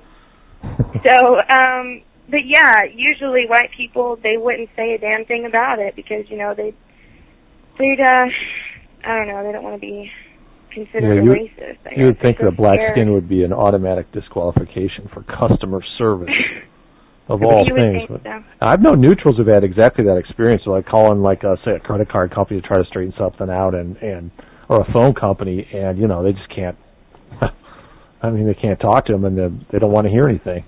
so 1.04 1.40
um 1.50 2.04
but 2.32 2.48
yeah, 2.48 2.84
usually 2.96 3.46
white 3.48 3.70
people 3.76 4.18
they 4.24 4.38
wouldn't 4.38 4.70
say 4.76 4.94
a 4.96 4.98
damn 4.98 5.26
thing 5.26 5.46
about 5.46 5.80
it 5.80 5.96
because, 5.96 6.26
you 6.30 6.38
know, 6.38 6.54
they 6.56 6.74
they'd 7.78 8.00
uh 8.00 8.26
I 9.06 9.18
don't 9.18 9.28
know, 9.28 9.44
they 9.44 9.52
don't 9.52 9.64
want 9.64 9.76
to 9.76 9.82
be 9.82 10.10
considered 10.74 11.16
Yeah, 11.18 11.24
you- 11.24 11.32
racist. 11.32 11.78
I 11.86 12.00
You 12.00 12.06
would 12.08 12.20
think 12.22 12.38
that 12.40 12.56
black 12.56 12.80
skin 12.94 13.14
would 13.14 13.28
be 13.28 13.44
an 13.44 13.52
automatic 13.54 14.12
disqualification 14.14 15.10
for 15.14 15.24
customer 15.24 15.82
service 15.98 16.30
of 17.28 17.42
You 17.42 17.48
all 17.48 17.66
would 17.70 17.76
things. 17.76 18.04
But 18.10 18.24
so. 18.24 18.44
I've 18.62 18.82
known 18.82 19.02
neutrals 19.02 19.38
who've 19.38 19.48
had 19.48 19.64
exactly 19.64 20.06
that 20.06 20.18
experience. 20.18 20.64
So 20.66 20.72
like 20.72 20.86
calling 20.88 21.22
like 21.22 21.44
uh, 21.44 21.56
say 21.66 21.72
a 21.76 21.80
credit 21.80 22.10
card 22.10 22.34
company 22.34 22.62
to 22.62 22.68
try 22.68 22.78
to 22.78 22.86
straighten 22.86 23.14
something 23.18 23.50
out, 23.50 23.76
and 23.76 23.98
and 23.98 24.32
or 24.70 24.82
a 24.82 24.94
phone 24.94 25.14
company, 25.14 25.68
and 25.74 25.98
you 26.00 26.08
know 26.08 26.24
they 26.24 26.32
just 26.32 26.50
can't. 26.56 26.78
I 28.24 28.30
mean, 28.30 28.46
they 28.46 28.54
can't 28.54 28.80
talk 28.80 29.06
to 29.08 29.14
them, 29.14 29.26
and 29.26 29.38
they 29.38 29.66
they 29.74 29.80
don't 29.80 29.92
want 29.92 30.06
to 30.06 30.12
hear 30.12 30.28
anything. 30.28 30.64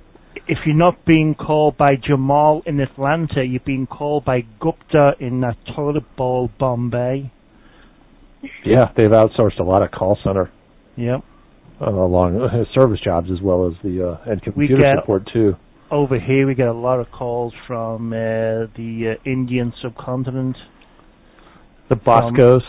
If 0.47 0.59
you're 0.65 0.75
not 0.75 1.05
being 1.05 1.35
called 1.35 1.77
by 1.77 1.95
Jamal 2.05 2.63
in 2.65 2.79
Atlanta, 2.81 3.43
you're 3.45 3.61
being 3.65 3.87
called 3.87 4.25
by 4.25 4.41
Gupta 4.59 5.13
in 5.19 5.39
that 5.41 5.55
toilet 5.75 6.03
bowl, 6.17 6.49
Bombay. 6.59 7.31
Yeah, 8.65 8.91
they've 8.97 9.09
outsourced 9.09 9.59
a 9.59 9.63
lot 9.63 9.81
of 9.83 9.91
call 9.91 10.17
center 10.23 10.51
Yep. 10.97 11.21
uh, 11.81 11.89
along 11.89 12.41
uh, 12.41 12.65
service 12.73 12.99
jobs 13.03 13.29
as 13.31 13.41
well 13.41 13.67
as 13.67 13.73
the 13.83 14.05
uh, 14.25 14.29
and 14.29 14.41
We 14.41 14.67
computer 14.67 14.77
get- 14.81 14.99
support 15.01 15.29
too. 15.31 15.55
Over 15.91 16.19
here, 16.19 16.47
we 16.47 16.55
get 16.55 16.67
a 16.67 16.73
lot 16.73 16.99
of 16.99 17.11
calls 17.11 17.53
from 17.67 18.11
uh, 18.13 18.15
the 18.75 19.15
uh, 19.15 19.29
Indian 19.29 19.71
subcontinent, 19.81 20.57
The 21.89 21.95
Boscos. 21.95 22.63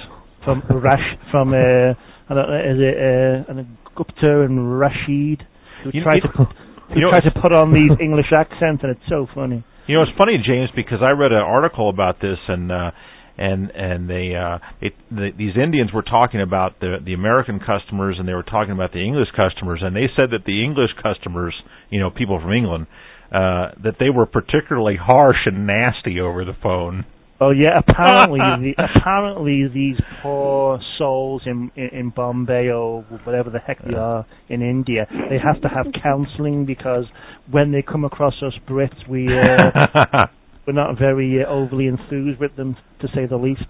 from 0.45 0.63
Rash, 0.69 1.19
from 1.31 1.55
uh, 1.55 1.95
I 2.29 2.35
don't 2.35 2.51
know, 2.51 2.61
is 2.61 2.79
it 2.79 2.97
uh, 2.99 3.51
I 3.51 3.55
don't 3.55 3.57
know, 3.57 3.67
Gupta 3.97 4.43
and 4.43 4.79
Rashid, 4.79 5.43
who 5.85 5.91
You- 5.95 6.05
to 6.05 6.47
who 6.89 6.97
you 6.97 7.01
know- 7.03 7.11
try 7.11 7.21
to 7.21 7.41
put 7.41 7.53
on 7.53 7.73
these 7.73 7.93
English 8.01 8.33
accents, 8.37 8.83
and 8.83 8.91
it's 8.93 9.09
so 9.09 9.27
funny. 9.35 9.65
You 9.87 9.97
know, 9.97 10.03
it's 10.03 10.17
funny, 10.17 10.39
James, 10.45 10.71
because 10.75 11.01
I 11.03 11.11
read 11.11 11.33
an 11.33 11.45
article 11.45 11.91
about 11.91 12.19
this, 12.21 12.39
and 12.49 12.73
uh, 12.73 12.91
and 13.37 13.71
and 13.71 14.09
they 14.09 14.35
uh, 14.35 14.59
it, 14.81 14.95
the, 15.11 15.31
these 15.37 15.57
Indians 15.63 15.93
were 15.93 16.03
talking 16.03 16.41
about 16.41 16.81
the 16.81 16.99
the 17.05 17.13
American 17.13 17.59
customers, 17.61 18.17
and 18.19 18.27
they 18.27 18.33
were 18.33 18.43
talking 18.45 18.73
about 18.73 18.93
the 18.93 19.05
English 19.05 19.29
customers, 19.37 19.81
and 19.83 19.95
they 19.95 20.09
said 20.17 20.31
that 20.31 20.45
the 20.47 20.65
English 20.65 20.91
customers, 21.03 21.55
you 21.91 22.01
know, 22.01 22.11
people 22.11 22.41
from 22.41 22.53
England, 22.53 22.87
uh, 23.31 23.73
that 23.83 23.97
they 23.99 24.11
were 24.11 24.27
particularly 24.27 24.97
harsh 24.97 25.45
and 25.47 25.67
nasty 25.67 26.21
over 26.21 26.45
the 26.45 26.57
phone. 26.63 27.05
Oh 27.41 27.51
yeah, 27.51 27.77
apparently, 27.77 28.39
the, 28.77 28.85
apparently 28.97 29.67
these 29.73 29.97
poor 30.23 30.79
souls 30.99 31.43
in, 31.47 31.71
in 31.75 31.89
in 31.93 32.11
Bombay 32.11 32.69
or 32.69 33.03
whatever 33.25 33.51
the 33.51 33.59
heck 33.59 33.85
they 33.85 33.95
are 33.95 34.25
in 34.49 34.63
India, 34.63 35.07
they 35.11 35.39
have 35.39 35.61
to 35.63 35.69
have 35.69 35.87
counselling 36.03 36.65
because 36.65 37.05
when 37.51 37.73
they 37.73 37.83
come 37.83 38.05
across 38.05 38.35
us 38.43 38.53
Brits, 38.69 39.09
we 39.09 39.27
uh, 39.29 40.27
we're 40.67 40.73
not 40.75 40.99
very 40.99 41.43
uh, 41.45 41.49
overly 41.49 41.87
enthused 41.87 42.41
with 42.41 42.55
them, 42.57 42.77
to 43.01 43.09
say 43.09 43.27
the 43.27 43.37
least. 43.37 43.67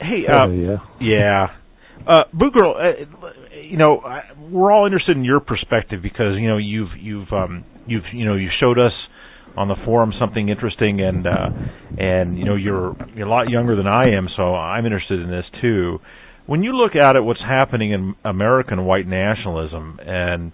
hey, 0.00 0.22
Oh, 0.28 0.44
uh, 0.44 0.48
yeah. 0.48 0.76
Yeah. 1.00 1.46
Uh, 2.06 2.22
Boot 2.32 2.52
Girl, 2.52 2.74
uh, 2.78 3.58
you 3.60 3.76
know, 3.78 3.98
I, 3.98 4.20
we're 4.50 4.70
all 4.70 4.86
interested 4.86 5.16
in 5.16 5.24
your 5.24 5.40
perspective 5.40 6.00
because 6.02 6.36
you 6.38 6.46
know 6.46 6.58
you've 6.58 6.90
you've 7.00 7.32
um, 7.32 7.64
you've 7.86 8.04
you 8.12 8.24
know 8.26 8.34
you 8.34 8.48
showed 8.60 8.78
us 8.78 8.92
on 9.56 9.68
the 9.68 9.76
forum 9.84 10.12
something 10.20 10.48
interesting 10.48 11.00
and 11.00 11.26
uh, 11.26 11.48
and 11.98 12.38
you 12.38 12.44
know 12.44 12.56
you're 12.56 12.96
you're 13.14 13.26
a 13.26 13.30
lot 13.30 13.48
younger 13.48 13.76
than 13.76 13.86
I 13.86 14.16
am, 14.16 14.28
so 14.36 14.54
I'm 14.54 14.84
interested 14.84 15.20
in 15.20 15.30
this 15.30 15.44
too. 15.60 15.98
When 16.46 16.62
you 16.62 16.72
look 16.76 16.92
at 16.94 17.16
it, 17.16 17.20
what's 17.22 17.40
happening 17.40 17.92
in 17.92 18.14
American 18.24 18.84
white 18.84 19.06
nationalism, 19.06 19.98
and 20.00 20.52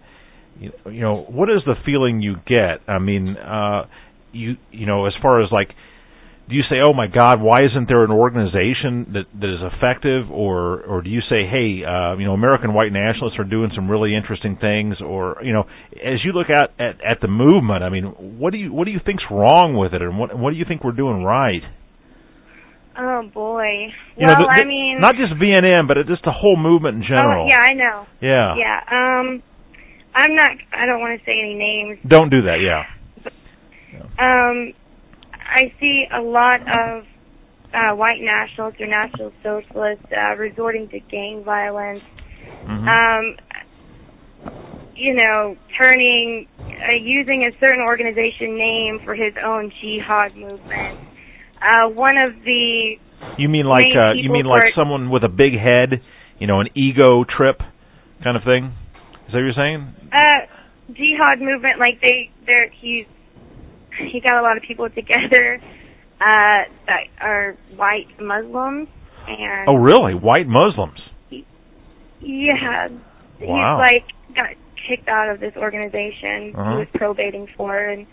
you 0.60 1.00
know, 1.00 1.26
what 1.28 1.50
is 1.50 1.60
the 1.66 1.74
feeling 1.84 2.20
you 2.20 2.36
get? 2.46 2.80
I 2.88 2.98
mean, 2.98 3.36
uh, 3.36 3.86
you 4.32 4.56
you 4.70 4.86
know, 4.86 5.06
as 5.06 5.12
far 5.20 5.42
as 5.42 5.50
like 5.50 5.68
do 6.48 6.54
you 6.54 6.62
say, 6.68 6.76
"Oh 6.84 6.92
my 6.92 7.06
God, 7.06 7.40
why 7.40 7.58
isn't 7.62 7.88
there 7.88 8.04
an 8.04 8.10
organization 8.10 9.12
that 9.14 9.26
that 9.40 9.48
is 9.48 9.60
effective?" 9.74 10.30
Or 10.30 10.80
or 10.82 11.02
do 11.02 11.10
you 11.10 11.20
say, 11.28 11.46
"Hey, 11.46 11.84
uh, 11.84 12.16
you 12.16 12.24
know, 12.24 12.34
American 12.34 12.74
white 12.74 12.92
nationalists 12.92 13.38
are 13.38 13.44
doing 13.44 13.70
some 13.74 13.90
really 13.90 14.14
interesting 14.14 14.56
things," 14.56 15.00
or 15.00 15.38
you 15.42 15.52
know, 15.52 15.64
as 15.92 16.24
you 16.24 16.32
look 16.32 16.50
at 16.50 16.70
at, 16.78 17.00
at 17.04 17.20
the 17.20 17.28
movement, 17.28 17.82
I 17.82 17.88
mean, 17.88 18.04
what 18.38 18.52
do 18.52 18.58
you 18.58 18.72
what 18.72 18.84
do 18.84 18.90
you 18.90 19.00
think's 19.04 19.24
wrong 19.30 19.76
with 19.76 19.94
it, 19.94 20.02
and 20.02 20.18
what 20.18 20.36
what 20.38 20.50
do 20.50 20.56
you 20.56 20.64
think 20.66 20.84
we're 20.84 20.92
doing 20.92 21.22
right? 21.22 21.62
Oh 22.98 23.22
boy. 23.32 23.88
You 24.16 24.26
well, 24.26 24.36
know, 24.36 24.44
the, 24.44 24.54
the, 24.54 24.62
I 24.62 24.66
mean, 24.66 25.00
not 25.00 25.12
just 25.14 25.32
VNN, 25.40 25.88
but 25.88 25.96
just 26.06 26.24
the 26.24 26.32
whole 26.32 26.56
movement 26.56 26.96
in 26.96 27.02
general. 27.02 27.46
Oh, 27.46 27.48
yeah, 27.48 27.60
I 27.62 27.74
know. 27.74 28.06
yeah, 28.20 28.54
Yeah. 28.56 28.78
Um, 28.90 29.42
I'm 30.14 30.34
not. 30.34 30.50
I 30.72 30.84
don't 30.86 31.00
want 31.00 31.18
to 31.18 31.24
say 31.24 31.32
any 31.32 31.54
names. 31.54 31.98
Don't 32.06 32.28
do 32.28 32.42
that. 32.42 32.60
Yeah. 32.60 32.84
Um, 34.18 34.74
I 35.52 35.72
see 35.78 36.04
a 36.12 36.20
lot 36.20 36.60
of 36.62 37.04
uh, 37.74 37.94
white 37.96 38.20
nationalists 38.20 38.80
or 38.80 38.86
national 38.86 39.32
socialists 39.42 40.06
uh, 40.12 40.36
resorting 40.36 40.88
to 40.88 41.00
gang 41.00 41.42
violence. 41.44 42.02
Mhm. 42.64 42.88
Um, 42.88 43.36
you 44.94 45.14
know, 45.14 45.56
turning, 45.78 46.46
uh, 46.60 46.92
using 47.00 47.44
a 47.44 47.50
certain 47.58 47.80
organization 47.80 48.56
name 48.56 49.00
for 49.04 49.14
his 49.14 49.34
own 49.42 49.72
jihad 49.80 50.36
movement. 50.36 50.98
Uh, 51.60 51.88
one 51.88 52.16
of 52.18 52.34
the 52.44 52.98
You 53.38 53.48
mean 53.48 53.66
like 53.66 53.86
uh, 53.94 54.12
you 54.14 54.30
mean 54.30 54.46
like 54.46 54.74
someone 54.74 55.10
with 55.10 55.24
a 55.24 55.28
big 55.28 55.58
head, 55.58 56.02
you 56.38 56.46
know, 56.46 56.60
an 56.60 56.68
ego 56.74 57.24
trip 57.24 57.62
kind 58.22 58.36
of 58.36 58.44
thing? 58.44 58.72
Is 59.26 59.32
that 59.32 59.38
what 59.38 59.40
you're 59.40 59.52
saying? 59.54 59.94
uh, 60.12 60.46
jihad 60.92 61.40
movement, 61.40 61.78
like 61.78 62.00
they, 62.00 62.30
they're 62.46 62.68
he's 62.80 63.06
he 63.98 64.20
got 64.20 64.38
a 64.38 64.42
lot 64.42 64.56
of 64.56 64.62
people 64.62 64.88
together 64.90 65.58
uh, 66.20 66.62
that 66.86 67.04
are 67.20 67.56
white 67.76 68.08
Muslims, 68.20 68.88
and 69.26 69.68
Oh, 69.68 69.76
really? 69.76 70.14
White 70.14 70.46
Muslims? 70.46 70.98
yeah, 72.20 72.88
Wow. 73.40 73.82
he's 73.82 73.92
like 73.92 74.36
got 74.36 74.50
kicked 74.88 75.08
out 75.08 75.28
of 75.28 75.40
this 75.40 75.54
organization 75.56 76.54
Uh-huh. 76.56 76.70
he 76.72 76.76
was 76.78 76.88
probating 76.94 77.46
for, 77.56 77.76
and 77.76 78.06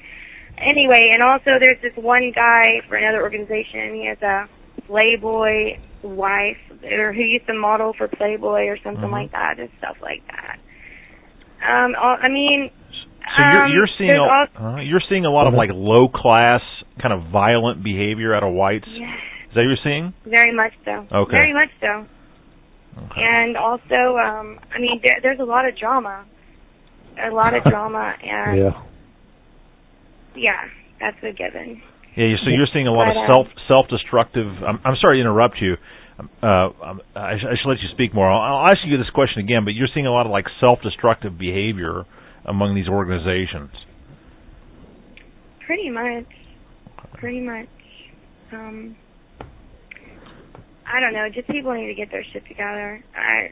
anyway, 0.58 1.12
and 1.14 1.22
also 1.24 1.60
there's 1.60 1.82
this 1.82 1.96
one 1.96 2.32
guy 2.34 2.82
for 2.88 2.96
another 2.96 3.22
organization. 3.22 3.94
He 3.96 4.06
has 4.08 4.22
a 4.22 4.48
Playboy 4.88 5.78
wife, 6.02 6.58
or 6.84 7.14
who 7.14 7.22
used 7.22 7.46
to 7.48 7.54
model 7.54 7.94
for 7.98 8.08
Playboy 8.08 8.66
or 8.68 8.78
something 8.84 9.10
Mhm. 9.10 9.12
like 9.12 9.32
that, 9.32 9.60
and 9.60 9.70
stuff 9.78 9.98
like 10.02 10.24
that. 10.28 10.58
Um, 11.62 11.96
I 12.00 12.28
mean, 12.30 12.72
So 13.36 13.42
you're 13.52 13.64
um, 13.66 13.72
you're 13.74 13.90
seeing 13.98 14.10
a, 14.12 14.24
al- 14.24 14.76
uh, 14.78 14.82
you're 14.82 15.02
seeing 15.10 15.26
a 15.26 15.30
lot 15.32 15.48
of 15.48 15.54
like 15.54 15.70
low 15.74 16.08
class 16.08 16.62
kind 17.02 17.14
of 17.14 17.32
violent 17.32 17.84
behavior 17.84 18.34
out 18.34 18.44
of 18.44 18.54
whites. 18.54 18.88
Yes, 18.90 19.10
Is 19.50 19.56
that 19.56 19.62
what 19.62 19.64
you're 19.64 19.84
seeing? 19.84 20.14
very 20.26 20.54
much 20.56 20.74
so. 20.86 21.06
Okay. 21.12 21.32
Very 21.32 21.54
much 21.54 21.70
so. 21.80 22.08
Okay. 22.98 23.22
And 23.22 23.56
also, 23.56 24.18
um, 24.18 24.60
I 24.74 24.80
mean, 24.80 25.00
there, 25.04 25.18
there's 25.22 25.40
a 25.40 25.44
lot 25.46 25.68
of 25.68 25.78
drama, 25.78 26.26
a 27.24 27.30
lot 27.34 27.54
of 27.54 27.64
drama, 27.64 28.14
and 28.24 28.58
Yeah. 28.58 28.82
yeah, 30.36 30.62
that's 31.00 31.18
a 31.24 31.32
given. 31.34 31.82
Yeah. 32.16 32.26
you- 32.26 32.38
So 32.38 32.50
you're 32.50 32.68
seeing 32.74 32.88
a 32.88 32.92
lot 32.92 33.08
But, 33.14 33.18
of 33.18 33.30
uh, 33.30 33.34
self 33.34 33.48
self 33.68 33.88
destructive. 33.90 34.48
I'm 34.66 34.80
I'm 34.84 34.96
sorry 35.02 35.18
to 35.18 35.22
interrupt 35.22 35.62
you. 35.62 35.76
Um, 36.20 36.30
Uh, 36.44 36.48
um, 36.84 37.02
I, 37.16 37.38
sh- 37.38 37.46
I 37.48 37.56
should 37.56 37.70
let 37.70 37.80
you 37.80 37.88
speak 37.94 38.14
more. 38.14 38.30
I'll, 38.30 38.58
I'll 38.66 38.68
ask 38.68 38.80
you 38.86 38.98
this 38.98 39.10
question 39.12 39.40
again, 39.44 39.64
but 39.64 39.74
you're 39.74 39.88
seeing 39.94 40.08
a 40.08 40.12
lot 40.12 40.26
of 40.26 40.32
like 40.32 40.46
self 40.60 40.82
destructive 40.82 41.38
behavior 41.38 42.04
among 42.50 42.76
these 42.76 42.88
organizations. 42.90 43.70
Pretty 45.66 45.90
much. 45.90 46.26
Pretty 47.14 47.40
much. 47.42 47.68
Um, 48.52 48.96
I 50.92 51.00
don't 51.00 51.14
know. 51.14 51.28
Just 51.34 51.48
people 51.50 51.74
need 51.74 51.88
to 51.88 51.94
get 51.94 52.10
their 52.12 52.26
shit 52.34 52.44
together. 52.48 53.04
I 53.16 53.52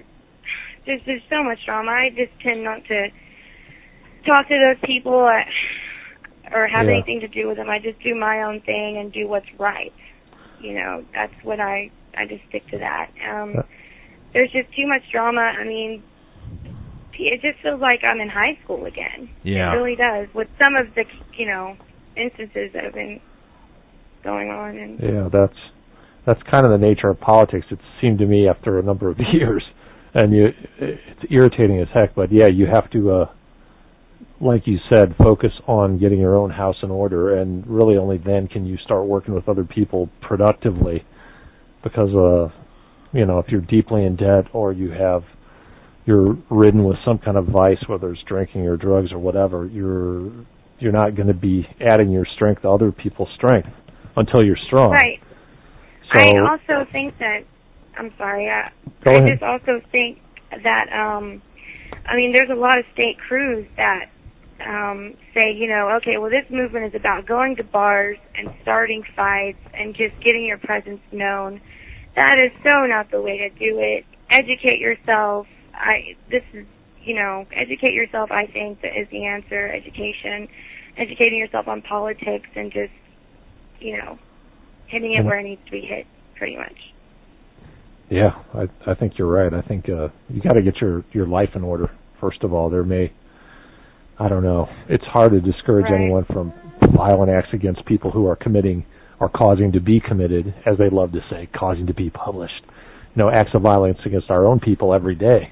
there's 0.86 1.02
there's 1.06 1.22
so 1.30 1.44
much 1.44 1.60
drama. 1.66 1.92
I 1.92 2.10
just 2.10 2.32
tend 2.42 2.64
not 2.64 2.84
to 2.88 3.08
talk 4.26 4.48
to 4.48 4.56
those 4.58 4.82
people 4.84 5.14
or 5.14 6.68
have 6.68 6.86
Yeah. 6.88 6.94
anything 6.94 7.20
to 7.22 7.28
do 7.28 7.48
with 7.48 7.58
them. 7.58 7.70
I 7.70 7.78
just 7.80 8.02
do 8.02 8.16
my 8.16 8.42
own 8.44 8.62
thing 8.62 8.98
and 8.98 9.12
do 9.14 9.28
what's 9.28 9.48
right. 9.60 9.94
You 10.60 10.74
know, 10.74 11.04
that's 11.14 11.34
what 11.44 11.60
I 11.60 11.92
I 12.18 12.26
just 12.26 12.42
stick 12.50 12.68
to 12.72 12.80
that. 12.80 13.12
Um, 13.30 13.54
there's 14.34 14.52
just 14.52 14.74
too 14.76 14.88
much 14.88 15.04
drama. 15.12 15.42
I 15.42 15.64
mean, 15.64 16.02
it 17.20 17.42
just 17.42 17.62
feels 17.64 17.82
like 17.82 18.02
I'm 18.04 18.20
in 18.22 18.30
high 18.30 18.58
school 18.64 18.86
again. 18.86 19.30
Yeah. 19.44 19.74
It 19.74 19.78
really 19.78 19.96
does. 19.96 20.28
With 20.34 20.48
some 20.60 20.76
of 20.76 20.94
the, 20.96 21.04
you 21.38 21.48
know, 21.48 21.76
instances 22.16 22.72
that 22.74 22.84
have 22.84 22.94
been 22.94 23.20
going 24.24 24.50
on 24.50 24.78
and 24.78 25.00
Yeah, 25.00 25.30
that's 25.32 25.58
that's 26.26 26.42
kind 26.52 26.66
of 26.66 26.72
the 26.72 26.86
nature 26.86 27.08
of 27.08 27.20
politics. 27.22 27.66
It 27.72 27.80
seemed 28.02 28.20
to 28.20 28.26
me 28.26 28.50
after 28.50 28.80
a 28.80 28.84
number 28.84 29.10
of 29.10 29.18
years, 29.34 29.64
and 30.14 30.34
you, 30.34 30.48
it's 30.78 31.32
irritating 31.32 31.80
as 31.80 31.88
heck. 31.94 32.14
But 32.16 32.32
yeah, 32.34 32.48
you 32.48 32.66
have 32.68 32.92
to, 32.92 33.12
uh, 33.12 33.26
like 34.42 34.64
you 34.66 34.78
said, 34.90 35.16
focus 35.18 35.52
on 35.68 36.00
getting 36.00 36.20
your 36.20 36.36
own 36.36 36.50
house 36.50 36.76
in 36.84 36.92
order, 36.92 37.40
and 37.40 37.66
really 37.66 37.96
only 37.96 38.18
then 38.18 38.50
can 38.50 38.66
you 38.66 38.78
start 38.84 39.06
working 39.06 39.34
with 39.34 39.48
other 39.48 39.64
people 39.64 40.10
productively. 40.22 41.06
Because, 41.82 42.10
uh, 42.10 42.54
you 43.14 43.26
know, 43.26 43.40
if 43.40 43.46
you're 43.48 43.62
deeply 43.62 44.04
in 44.04 44.18
debt 44.18 44.46
or 44.52 44.74
you 44.74 44.92
have 44.92 45.24
you're 46.08 46.38
ridden 46.50 46.86
with 46.86 46.96
some 47.06 47.20
kind 47.20 47.38
of 47.38 47.48
vice, 47.48 47.78
whether 47.88 48.12
it's 48.12 48.22
drinking 48.28 48.62
or 48.62 48.78
drugs 48.78 49.12
or 49.12 49.20
whatever, 49.20 49.68
you're 49.68 50.32
you're 50.80 50.94
not 50.94 51.16
going 51.16 51.28
to 51.28 51.34
be 51.34 51.68
adding 51.82 52.10
your 52.12 52.26
strength 52.36 52.62
to 52.62 52.70
other 52.70 52.92
people's 52.92 53.30
strength 53.36 53.68
until 54.16 54.44
you're 54.44 54.58
strong. 54.68 54.92
right. 54.92 55.20
So 56.16 56.22
I 56.22 56.52
also 56.52 56.90
think 56.92 57.18
that 57.20 57.40
I'm 57.98 58.14
sorry. 58.18 58.48
Uh, 58.50 58.70
Go 59.04 59.12
I 59.12 59.16
ahead. 59.16 59.28
just 59.32 59.44
also 59.44 59.82
think 59.92 60.20
that 60.64 60.86
um 60.94 61.42
I 62.06 62.16
mean 62.16 62.34
there's 62.34 62.50
a 62.50 62.60
lot 62.60 62.80
of 62.80 62.86
state 62.94 63.18
crews 63.28 63.68
that 63.76 64.06
um 64.66 65.14
say, 65.34 65.52
you 65.54 65.68
know, 65.68 65.90
okay, 65.98 66.18
well 66.18 66.30
this 66.32 66.50
movement 66.50 66.86
is 66.86 66.96
about 66.96 67.28
going 67.28 67.58
to 67.58 67.64
bars 67.66 68.18
and 68.36 68.48
starting 68.62 69.04
fights 69.16 69.60
and 69.74 69.94
just 69.94 70.16
getting 70.24 70.46
your 70.46 70.58
presence 70.58 71.02
known. 71.12 71.60
That 72.16 72.38
is 72.44 72.52
so 72.64 72.86
not 72.88 73.12
the 73.12 73.22
way 73.22 73.38
to 73.40 73.50
do 73.50 73.78
it. 73.80 74.06
Educate 74.32 74.80
yourself. 74.80 75.48
I 75.78 76.16
this 76.30 76.44
is 76.54 76.66
you 77.04 77.16
know, 77.16 77.46
educate 77.56 77.94
yourself 77.94 78.32
I 78.32 78.48
think 78.52 78.82
that 78.82 78.98
is 79.00 79.08
the 79.12 79.26
answer, 79.26 79.68
education. 79.72 80.48
Educating 80.98 81.38
yourself 81.38 81.68
on 81.68 81.82
politics 81.84 82.50
and 82.56 82.72
just 82.72 82.92
you 83.80 83.98
know, 83.98 84.18
hitting 84.88 85.14
it 85.14 85.24
where 85.24 85.40
it 85.40 85.44
needs 85.44 85.62
to 85.66 85.72
be 85.72 85.82
hit 85.82 86.06
pretty 86.38 86.58
much. 86.58 86.74
Yeah, 88.10 88.32
I 88.54 88.64
I 88.90 88.96
think 88.96 89.14
you're 89.18 89.28
right. 89.32 89.54
I 89.54 89.62
think 89.68 89.86
uh 89.90 90.08
you 90.30 90.42
got 90.42 90.54
to 90.54 90.62
get 90.62 90.78
your 90.82 91.04
your 91.14 91.28
life 91.28 91.50
in 91.56 91.64
order 91.64 91.92
first 92.20 92.44
of 92.44 92.54
all. 92.54 92.70
There 92.70 92.84
may 92.84 93.12
I 94.20 94.28
don't 94.30 94.44
know. 94.44 94.68
It's 94.90 95.04
hard 95.06 95.32
to 95.32 95.42
discourage 95.42 95.86
Right. 95.90 96.02
anyone 96.02 96.26
from 96.34 96.52
violent 96.96 97.32
acts 97.32 97.50
against 97.54 97.86
people 97.86 98.10
who 98.12 98.26
are 98.28 98.36
committing 98.36 98.86
or 99.20 99.30
causing 99.30 99.72
to 99.74 99.80
be 99.80 100.00
committed, 100.00 100.54
as 100.66 100.78
they 100.78 100.90
love 100.90 101.12
to 101.12 101.20
say, 101.30 101.48
causing 101.58 101.88
to 101.88 101.94
be 101.94 102.10
published. 102.10 102.62
You 103.16 103.24
know, 103.24 103.30
acts 103.30 103.52
of 103.54 103.62
violence 103.64 103.98
against 104.06 104.30
our 104.30 104.46
own 104.46 104.60
people 104.60 104.94
every 104.94 105.16
day. 105.16 105.52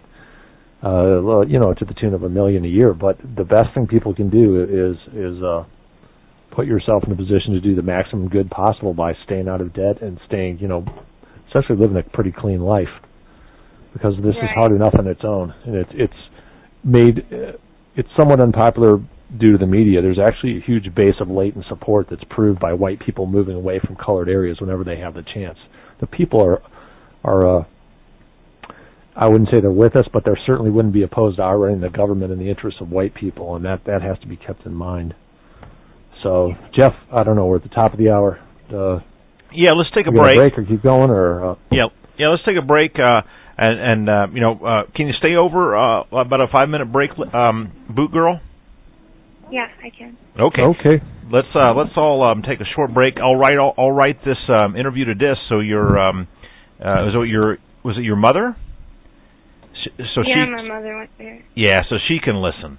Uh, 0.85 1.41
you 1.47 1.57
know, 1.57 1.73
to 1.73 1.83
the 1.83 1.95
tune 1.99 2.13
of 2.13 2.21
a 2.21 2.29
million 2.29 2.63
a 2.63 2.67
year. 2.67 2.93
But 2.93 3.17
the 3.17 3.43
best 3.43 3.73
thing 3.73 3.87
people 3.87 4.13
can 4.13 4.29
do 4.29 4.61
is 4.61 4.97
is 5.15 5.41
uh, 5.41 5.65
put 6.55 6.67
yourself 6.67 7.03
in 7.07 7.11
a 7.11 7.15
position 7.15 7.53
to 7.53 7.59
do 7.59 7.75
the 7.75 7.81
maximum 7.81 8.29
good 8.29 8.51
possible 8.51 8.93
by 8.93 9.13
staying 9.25 9.47
out 9.47 9.61
of 9.61 9.73
debt 9.73 10.03
and 10.03 10.19
staying, 10.27 10.59
you 10.59 10.67
know, 10.67 10.85
essentially 11.49 11.79
living 11.79 11.97
a 11.97 12.03
pretty 12.15 12.31
clean 12.31 12.61
life. 12.61 12.93
Because 13.93 14.13
this 14.17 14.35
is 14.35 14.49
hard 14.53 14.73
enough 14.73 14.93
on 14.99 15.07
its 15.07 15.21
own, 15.23 15.53
and 15.65 15.75
it's 15.75 15.89
it's 15.93 16.21
made 16.83 17.25
uh, 17.31 17.57
it's 17.95 18.09
somewhat 18.15 18.39
unpopular 18.39 18.97
due 19.39 19.53
to 19.53 19.57
the 19.57 19.65
media. 19.65 20.01
There's 20.03 20.19
actually 20.19 20.57
a 20.57 20.61
huge 20.61 20.93
base 20.93 21.15
of 21.19 21.29
latent 21.29 21.65
support 21.67 22.07
that's 22.11 22.23
proved 22.29 22.59
by 22.59 22.73
white 22.73 22.99
people 22.99 23.25
moving 23.25 23.55
away 23.55 23.79
from 23.83 23.95
colored 23.95 24.29
areas 24.29 24.57
whenever 24.61 24.83
they 24.83 24.99
have 24.99 25.15
the 25.15 25.23
chance. 25.33 25.57
The 25.99 26.07
people 26.07 26.43
are 26.43 26.61
are 27.23 27.61
uh, 27.61 27.63
I 29.15 29.27
wouldn't 29.27 29.49
say 29.49 29.61
they're 29.61 29.71
with 29.71 29.95
us, 29.95 30.05
but 30.11 30.25
they 30.25 30.31
certainly 30.45 30.71
wouldn't 30.71 30.93
be 30.93 31.03
opposed 31.03 31.37
to 31.37 31.43
our 31.43 31.57
running 31.57 31.81
the 31.81 31.89
government 31.89 32.31
in 32.33 32.39
the 32.39 32.49
interests 32.49 32.81
of 32.81 32.89
white 32.91 33.13
people, 33.15 33.55
and 33.55 33.63
that 33.65 33.85
that 33.85 34.01
has 34.01 34.19
to 34.19 34.27
be 34.27 34.35
kept 34.35 34.65
in 34.65 34.73
mind. 34.73 35.13
So, 36.21 36.51
Jeff, 36.77 36.93
I 37.13 37.23
don't 37.23 37.35
know. 37.35 37.45
We're 37.45 37.57
at 37.57 37.63
the 37.63 37.69
top 37.69 37.93
of 37.93 37.99
the 37.99 38.09
hour. 38.09 38.39
Uh, 38.69 38.99
Yeah, 39.53 39.71
let's 39.71 39.89
take 39.95 40.07
a 40.07 40.11
we 40.11 40.17
gonna 40.17 40.33
break. 40.33 40.53
break 40.55 40.57
or 40.57 40.65
keep 40.65 40.83
going, 40.83 41.09
or 41.09 41.51
uh, 41.51 41.55
Yeah, 41.71 41.87
yeah. 42.17 42.29
Let's 42.29 42.43
take 42.43 42.57
a 42.57 42.65
break. 42.65 42.97
Uh, 42.99 43.21
and 43.57 43.79
and 43.79 44.09
uh, 44.09 44.27
you 44.33 44.41
know, 44.41 44.53
uh, 44.53 44.83
can 44.95 45.07
you 45.07 45.13
stay 45.13 45.35
over 45.35 45.77
uh, 45.77 46.03
about 46.11 46.41
a 46.41 46.47
five 46.51 46.67
minute 46.67 46.91
break, 46.91 47.11
um, 47.33 47.71
boot 47.89 48.11
girl? 48.11 48.41
Yeah, 49.51 49.67
I 49.83 49.91
can. 49.97 50.17
Okay. 50.37 50.61
okay. 50.63 51.03
Let's 51.31 51.47
uh, 51.55 51.73
let's 51.73 51.95
all 51.95 52.23
um, 52.23 52.41
take 52.41 52.59
a 52.59 52.65
short 52.75 52.93
break. 52.93 53.15
I'll 53.17 53.35
write 53.35 53.57
I'll, 53.57 53.73
I'll 53.77 53.91
write 53.91 54.23
this 54.25 54.37
um, 54.49 54.75
interview 54.75 55.05
to 55.05 55.13
disc. 55.13 55.39
So 55.49 55.59
your 55.59 55.97
um, 55.97 56.27
uh, 56.79 57.05
was 57.05 57.15
it 57.15 57.29
your 57.29 57.57
was 57.83 57.97
it 57.97 58.03
your 58.03 58.15
mother? 58.17 58.55
Sh- 59.85 60.01
So 60.15 60.21
yeah, 60.25 60.45
she 60.45 60.51
my 60.51 60.61
mother 60.63 60.97
went 60.97 61.11
there. 61.17 61.43
yeah, 61.55 61.81
so 61.89 61.95
she 62.07 62.17
can 62.23 62.35
listen. 62.41 62.77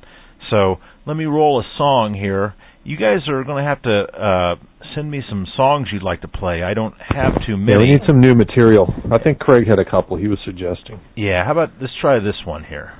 So 0.51 0.77
let 1.07 1.17
me 1.17 1.25
roll 1.25 1.61
a 1.61 1.65
song 1.79 2.15
here. 2.15 2.55
You 2.85 2.97
guys 2.97 3.27
are 3.29 3.43
going 3.43 3.65
to 3.65 3.69
have 3.69 3.83
to 3.83 4.05
uh, 4.15 4.55
send 4.95 5.11
me 5.11 5.21
some 5.29 5.45
songs 5.57 5.89
you'd 5.93 6.05
like 6.05 6.21
to 6.21 6.29
play. 6.29 6.63
I 6.63 6.73
don't 6.75 6.95
have 7.01 7.33
too 7.47 7.53
Yeah, 7.59 7.75
many. 7.75 7.79
we 7.79 7.91
need 7.93 8.03
some 8.07 8.21
new 8.21 8.35
material. 8.35 8.93
I 9.13 9.19
think 9.19 9.39
Craig 9.41 9.67
had 9.67 9.81
a 9.81 9.85
couple 9.85 10.17
he 10.17 10.29
was 10.29 10.39
suggesting. 10.45 11.01
Yeah, 11.17 11.45
how 11.45 11.53
about 11.53 11.71
let's 11.81 11.93
try 12.01 12.19
this 12.21 12.37
one 12.47 12.63
here. 12.65 12.93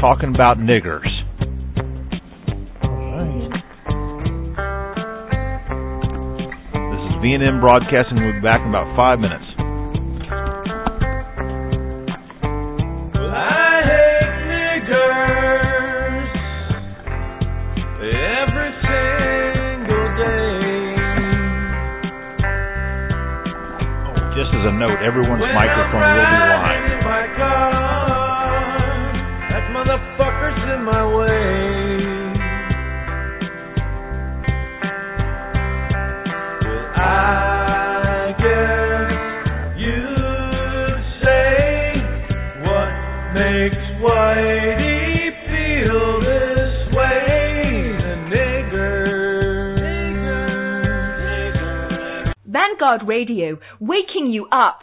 Talking 0.00 0.32
about 0.34 0.56
niggers. 0.56 1.04
VNN 7.20 7.60
Broadcasting. 7.60 8.16
We'll 8.16 8.32
be 8.32 8.40
back 8.40 8.64
in 8.64 8.68
about 8.72 8.88
five 8.96 9.20
minutes. 9.20 9.44
I 13.12 13.84
hate 13.84 14.40
niggers 14.48 16.32
every 18.08 18.72
single 18.80 20.08
day. 20.16 20.80
Just 24.32 24.56
as 24.56 24.64
a 24.64 24.72
note, 24.80 25.04
everyone's 25.04 25.44
microphone 25.52 26.00
will 26.00 26.24
be 26.24 26.39
Vanguard 52.80 53.06
Radio, 53.06 53.58
waking 53.78 54.30
you 54.32 54.46
up. 54.50 54.80